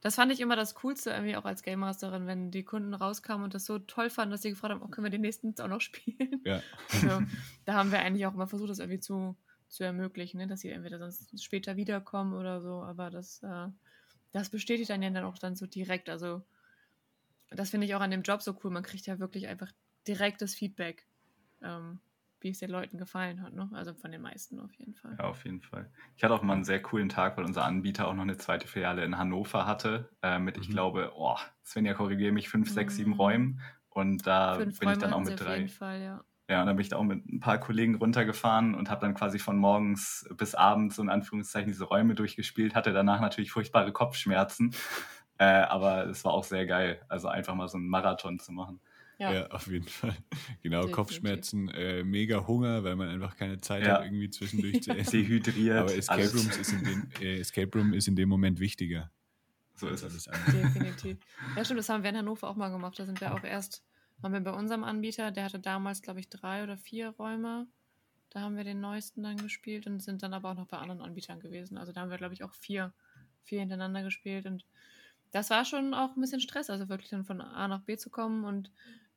Das 0.00 0.14
fand 0.14 0.32
ich 0.32 0.40
immer 0.40 0.56
das 0.56 0.74
Coolste, 0.76 1.10
irgendwie 1.10 1.36
auch 1.36 1.44
als 1.44 1.62
Game 1.62 1.80
Masterin, 1.80 2.26
wenn 2.26 2.50
die 2.50 2.64
Kunden 2.64 2.94
rauskamen 2.94 3.44
und 3.44 3.54
das 3.54 3.66
so 3.66 3.78
toll 3.78 4.08
fanden, 4.08 4.32
dass 4.32 4.42
sie 4.42 4.50
gefragt 4.50 4.72
haben, 4.72 4.82
oh, 4.82 4.88
können 4.88 5.04
wir 5.04 5.10
den 5.10 5.20
nächsten 5.20 5.54
auch 5.60 5.68
noch 5.68 5.80
spielen? 5.80 6.40
Ja. 6.44 6.62
Also, 6.92 7.22
da 7.66 7.74
haben 7.74 7.92
wir 7.92 8.00
eigentlich 8.00 8.26
auch 8.26 8.34
immer 8.34 8.46
versucht, 8.46 8.70
das 8.70 8.78
irgendwie 8.78 9.00
zu, 9.00 9.36
zu 9.68 9.84
ermöglichen, 9.84 10.38
ne? 10.38 10.46
dass 10.46 10.60
sie 10.60 10.70
entweder 10.70 10.98
sonst 10.98 11.44
später 11.44 11.76
wiederkommen 11.76 12.32
oder 12.32 12.62
so, 12.62 12.82
aber 12.82 13.10
das, 13.10 13.42
äh, 13.42 13.66
das 14.32 14.48
bestätigt 14.48 14.88
dann 14.88 15.02
ja 15.02 15.10
dann 15.10 15.24
auch 15.24 15.38
dann 15.38 15.54
so 15.54 15.66
direkt. 15.66 16.08
Also, 16.08 16.42
das 17.50 17.70
finde 17.70 17.86
ich 17.86 17.94
auch 17.94 18.00
an 18.00 18.10
dem 18.10 18.22
Job 18.22 18.40
so 18.42 18.56
cool. 18.62 18.70
Man 18.70 18.82
kriegt 18.82 19.06
ja 19.06 19.18
wirklich 19.18 19.48
einfach 19.48 19.70
direktes 20.06 20.54
Feedback, 20.54 21.06
ähm, 21.62 22.00
wie 22.40 22.50
es 22.50 22.58
den 22.58 22.70
Leuten 22.70 22.98
gefallen 22.98 23.42
hat, 23.42 23.52
ne? 23.54 23.70
Also 23.72 23.94
von 23.94 24.10
den 24.12 24.22
meisten 24.22 24.60
auf 24.60 24.74
jeden 24.74 24.94
Fall. 24.94 25.18
Ja, 25.18 25.24
auf 25.26 25.44
jeden 25.44 25.60
Fall. 25.60 25.90
Ich 26.16 26.24
hatte 26.24 26.34
auch 26.34 26.42
mal 26.42 26.54
einen 26.54 26.64
sehr 26.64 26.80
coolen 26.82 27.08
Tag, 27.08 27.36
weil 27.36 27.44
unser 27.44 27.64
Anbieter 27.64 28.08
auch 28.08 28.14
noch 28.14 28.22
eine 28.22 28.36
zweite 28.38 28.66
Filiale 28.68 29.04
in 29.04 29.18
Hannover 29.18 29.66
hatte, 29.66 30.10
äh, 30.22 30.38
mit, 30.38 30.56
ich 30.58 30.68
Mhm. 30.68 30.70
glaube, 30.70 31.12
oh, 31.14 31.36
Svenja, 31.64 31.94
korrigiere 31.94 32.32
mich, 32.32 32.48
fünf, 32.48 32.70
sechs, 32.70 32.96
sieben 32.96 33.12
Mhm. 33.12 33.14
Räumen. 33.14 33.60
Und 33.88 34.26
da 34.26 34.60
Fünf 34.60 34.78
bin 34.78 34.88
ich 34.90 34.98
Räume 34.98 34.98
dann 34.98 35.12
auch 35.12 35.20
mit 35.20 35.30
auf 35.30 35.40
drei. 35.40 35.46
jeden 35.46 35.68
Fall, 35.68 36.00
ja. 36.02 36.24
Ja, 36.50 36.60
und 36.62 36.66
dann 36.68 36.76
bin 36.76 36.82
ich 36.82 36.90
da 36.90 36.96
auch 36.98 37.04
mit 37.04 37.26
ein 37.26 37.40
paar 37.40 37.58
Kollegen 37.60 37.96
runtergefahren 37.96 38.74
und 38.74 38.90
habe 38.90 39.02
dann 39.02 39.14
quasi 39.14 39.38
von 39.38 39.56
morgens 39.58 40.28
bis 40.36 40.54
abends 40.54 40.96
so 40.96 41.02
in 41.02 41.10
Anführungszeichen 41.10 41.68
diese 41.72 41.84
Räume 41.84 42.14
durchgespielt, 42.14 42.74
hatte 42.74 42.92
danach 42.92 43.20
natürlich 43.20 43.52
furchtbare 43.52 43.92
Kopfschmerzen. 43.92 44.74
Äh, 45.38 45.44
aber 45.44 46.06
es 46.06 46.24
war 46.24 46.32
auch 46.34 46.44
sehr 46.44 46.66
geil, 46.66 47.02
also 47.08 47.28
einfach 47.28 47.54
mal 47.54 47.68
so 47.68 47.78
einen 47.78 47.88
Marathon 47.88 48.38
zu 48.38 48.52
machen. 48.52 48.80
Ja. 49.20 49.32
Ja, 49.32 49.46
auf 49.48 49.66
jeden 49.66 49.86
Fall. 49.86 50.16
Genau, 50.62 50.78
Definitiv. 50.78 50.96
Kopfschmerzen, 50.96 51.68
äh, 51.68 52.02
mega 52.02 52.46
Hunger, 52.46 52.82
weil 52.84 52.96
man 52.96 53.08
einfach 53.08 53.36
keine 53.36 53.60
Zeit 53.60 53.84
Ja. 53.86 53.98
hat, 53.98 54.04
irgendwie 54.06 54.30
zwischendurch 54.30 54.82
zu 54.82 54.90
essen. 54.96 55.12
Dehydriert. 55.12 55.76
Aber 55.78 55.94
Escape, 55.94 56.20
alles. 56.20 56.34
Rooms 56.34 56.56
ist 56.56 56.72
in 56.72 56.84
dem, 56.84 57.08
äh, 57.20 57.38
Escape 57.38 57.78
Room 57.78 57.92
ist 57.92 58.08
in 58.08 58.16
dem 58.16 58.28
Moment 58.28 58.58
wichtiger. 58.60 59.10
So 59.74 59.88
ist 59.88 60.02
es. 60.02 60.24
Definitiv. 60.24 61.18
Ja, 61.56 61.64
stimmt, 61.64 61.78
das 61.80 61.88
haben 61.88 62.02
wir 62.02 62.10
in 62.10 62.16
Hannover 62.16 62.48
auch 62.48 62.56
mal 62.56 62.70
gemacht. 62.70 62.98
Da 62.98 63.06
sind 63.06 63.20
wir 63.20 63.32
auch 63.34 63.44
erst, 63.44 63.82
waren 64.20 64.32
wir 64.32 64.40
bei 64.40 64.52
unserem 64.52 64.84
Anbieter, 64.84 65.30
der 65.30 65.44
hatte 65.44 65.58
damals, 65.60 66.02
glaube 66.02 66.20
ich, 66.20 66.28
drei 66.28 66.62
oder 66.64 66.76
vier 66.76 67.10
Räume. 67.10 67.66
Da 68.30 68.40
haben 68.40 68.56
wir 68.56 68.64
den 68.64 68.80
neuesten 68.80 69.22
dann 69.22 69.36
gespielt 69.38 69.86
und 69.86 70.02
sind 70.02 70.22
dann 70.22 70.34
aber 70.34 70.50
auch 70.50 70.56
noch 70.56 70.66
bei 70.66 70.76
anderen 70.78 71.00
Anbietern 71.00 71.40
gewesen. 71.40 71.78
Also 71.78 71.92
da 71.92 72.00
haben 72.02 72.10
wir, 72.10 72.18
glaube 72.18 72.34
ich, 72.34 72.44
auch 72.44 72.52
vier, 72.54 72.92
vier 73.42 73.60
hintereinander 73.60 74.02
gespielt. 74.02 74.46
Und 74.46 74.64
das 75.32 75.50
war 75.50 75.64
schon 75.64 75.94
auch 75.94 76.14
ein 76.16 76.20
bisschen 76.20 76.40
Stress, 76.40 76.70
also 76.70 76.88
wirklich 76.88 77.10
dann 77.10 77.24
von 77.24 77.40
A 77.40 77.66
nach 77.66 77.80
B 77.82 77.96
zu 77.96 78.10
kommen. 78.10 78.44
Und 78.44 78.70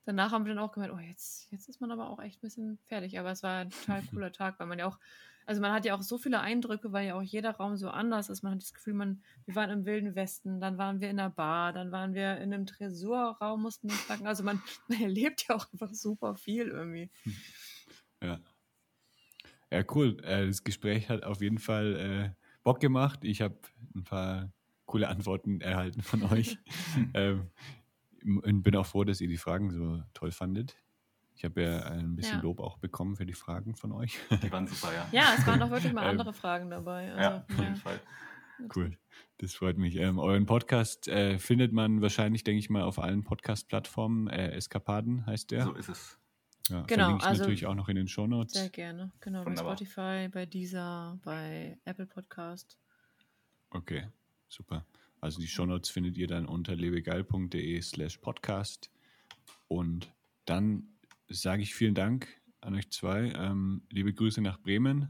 danach 0.05 0.31
haben 0.31 0.45
wir 0.45 0.53
dann 0.53 0.63
auch 0.63 0.71
gemerkt, 0.71 0.93
oh, 0.95 0.99
jetzt, 0.99 1.51
jetzt 1.51 1.69
ist 1.69 1.81
man 1.81 1.91
aber 1.91 2.09
auch 2.09 2.19
echt 2.19 2.39
ein 2.39 2.41
bisschen 2.41 2.77
fertig. 2.87 3.19
Aber 3.19 3.31
es 3.31 3.43
war 3.43 3.59
ein 3.59 3.69
total 3.69 4.01
cooler 4.11 4.31
Tag, 4.31 4.59
weil 4.59 4.67
man 4.67 4.79
ja 4.79 4.87
auch, 4.87 4.99
also 5.45 5.61
man 5.61 5.71
hat 5.71 5.85
ja 5.85 5.95
auch 5.95 6.01
so 6.01 6.17
viele 6.17 6.39
Eindrücke, 6.39 6.91
weil 6.91 7.07
ja 7.07 7.15
auch 7.15 7.21
jeder 7.21 7.51
Raum 7.51 7.75
so 7.75 7.89
anders 7.89 8.29
ist. 8.29 8.43
Man 8.43 8.53
hat 8.53 8.61
das 8.61 8.73
Gefühl, 8.73 8.93
man, 8.93 9.21
wir 9.45 9.55
waren 9.55 9.69
im 9.69 9.85
Wilden 9.85 10.15
Westen, 10.15 10.59
dann 10.59 10.77
waren 10.77 11.01
wir 11.01 11.09
in 11.09 11.19
einer 11.19 11.29
Bar, 11.29 11.73
dann 11.73 11.91
waren 11.91 12.13
wir 12.13 12.37
in 12.37 12.53
einem 12.53 12.65
Tresorraum, 12.65 13.61
mussten 13.61 13.89
uns 13.89 14.07
packen. 14.07 14.27
Also 14.27 14.43
man, 14.43 14.61
man 14.87 15.01
erlebt 15.01 15.45
ja 15.47 15.55
auch 15.55 15.71
einfach 15.71 15.93
super 15.93 16.35
viel 16.35 16.67
irgendwie. 16.67 17.09
Ja. 18.21 18.39
Ja, 19.71 19.83
cool. 19.95 20.17
Äh, 20.23 20.45
das 20.45 20.63
Gespräch 20.63 21.09
hat 21.09 21.23
auf 21.23 21.41
jeden 21.41 21.57
Fall 21.57 21.95
äh, 21.95 22.43
Bock 22.63 22.79
gemacht. 22.79 23.23
Ich 23.23 23.41
habe 23.41 23.57
ein 23.95 24.03
paar 24.03 24.51
coole 24.85 25.07
Antworten 25.07 25.61
erhalten 25.61 26.01
von 26.03 26.23
euch. 26.23 26.57
ähm, 27.13 27.49
und 28.25 28.63
bin 28.63 28.75
auch 28.75 28.85
froh, 28.85 29.03
dass 29.03 29.21
ihr 29.21 29.27
die 29.27 29.37
Fragen 29.37 29.71
so 29.71 30.01
toll 30.13 30.31
fandet. 30.31 30.75
Ich 31.35 31.43
habe 31.43 31.61
ja 31.63 31.83
ein 31.85 32.15
bisschen 32.15 32.37
Ja. 32.37 32.43
Lob 32.43 32.59
auch 32.59 32.77
bekommen 32.77 33.15
für 33.15 33.25
die 33.25 33.33
Fragen 33.33 33.75
von 33.75 33.91
euch. 33.91 34.19
Die 34.43 34.51
waren 34.51 34.67
super, 34.67 34.93
ja. 34.93 35.07
Ja, 35.11 35.33
es 35.37 35.45
waren 35.47 35.59
doch 35.59 35.69
wirklich 35.71 35.91
mal 35.93 36.03
Ähm, 36.05 36.11
andere 36.11 36.33
Fragen 36.33 36.69
dabei. 36.69 37.11
Also, 37.11 37.21
ja, 37.21 37.45
auf 37.49 37.59
jeden 37.59 37.75
Fall. 37.75 37.99
Cool. 38.75 38.97
Das 39.39 39.55
freut 39.55 39.77
mich. 39.77 39.95
Ähm, 39.95 40.19
euren 40.19 40.45
Podcast 40.45 41.07
äh, 41.07 41.39
findet 41.39 41.73
man 41.73 42.01
wahrscheinlich, 42.01 42.43
denke 42.43 42.59
ich 42.59 42.69
mal, 42.69 42.83
auf 42.83 42.99
allen 42.99 43.23
Podcast-Plattformen. 43.23 44.27
Äh, 44.27 44.51
Eskapaden 44.51 45.25
heißt 45.25 45.49
der. 45.51 45.63
So 45.65 45.73
ist 45.73 45.89
es. 45.89 46.19
Ja, 46.69 46.83
Genau, 46.83 47.17
ich 47.17 47.23
also- 47.23 47.41
natürlich 47.41 47.65
auch 47.65 47.75
noch 47.75 47.89
in 47.89 47.95
den 47.95 48.07
Shownotes. 48.07 48.53
Sehr 48.53 48.69
gerne. 48.69 49.11
Genau, 49.19 49.43
Wunderbar. 49.45 49.71
bei 49.71 49.75
Spotify, 49.85 50.29
bei 50.31 50.45
Deezer, 50.45 51.19
bei 51.23 51.77
Apple 51.83 52.05
Podcast. 52.05 52.77
Okay, 53.71 54.07
super. 54.47 54.85
Also 55.23 55.39
die 55.39 55.47
Shownotes 55.47 55.89
findet 55.89 56.17
ihr 56.17 56.27
dann 56.27 56.45
unter 56.45 56.75
lebegeil.de 56.75 57.81
slash 57.81 58.17
podcast. 58.17 58.91
Und 59.69 60.13
dann 60.43 60.83
sage 61.29 61.61
ich 61.61 61.73
vielen 61.73 61.95
Dank 61.95 62.27
an 62.59 62.75
euch 62.75 62.91
zwei. 62.91 63.31
Ähm, 63.31 63.83
liebe 63.89 64.13
Grüße 64.13 64.41
nach 64.41 64.59
Bremen. 64.59 65.07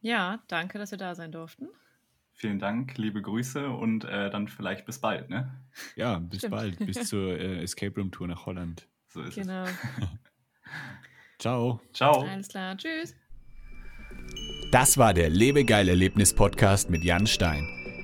Ja, 0.00 0.42
danke, 0.48 0.78
dass 0.78 0.92
wir 0.92 0.98
da 0.98 1.14
sein 1.14 1.30
durften. 1.30 1.68
Vielen 2.32 2.58
Dank, 2.58 2.96
liebe 2.96 3.20
Grüße 3.20 3.68
und 3.68 4.04
äh, 4.04 4.30
dann 4.30 4.48
vielleicht 4.48 4.86
bis 4.86 4.98
bald, 4.98 5.28
ne? 5.28 5.62
Ja, 5.94 6.20
bis 6.20 6.38
Stimmt. 6.38 6.50
bald. 6.52 6.78
Bis 6.78 7.06
zur 7.06 7.38
äh, 7.38 7.62
Escape 7.62 8.00
Room 8.00 8.10
Tour 8.10 8.28
nach 8.28 8.46
Holland. 8.46 8.88
So 9.08 9.20
ist 9.20 9.34
Genau. 9.34 9.66
Ciao. 11.38 11.82
es. 11.84 11.98
Ciao. 11.98 12.22
Alles 12.22 12.48
klar. 12.48 12.78
Tschüss. 12.78 13.14
Das 14.72 14.96
war 14.96 15.12
der 15.12 15.28
Lebegeil 15.28 15.86
Erlebnis 15.90 16.32
Podcast 16.32 16.88
mit 16.88 17.04
Jan 17.04 17.26
Stein. 17.26 17.87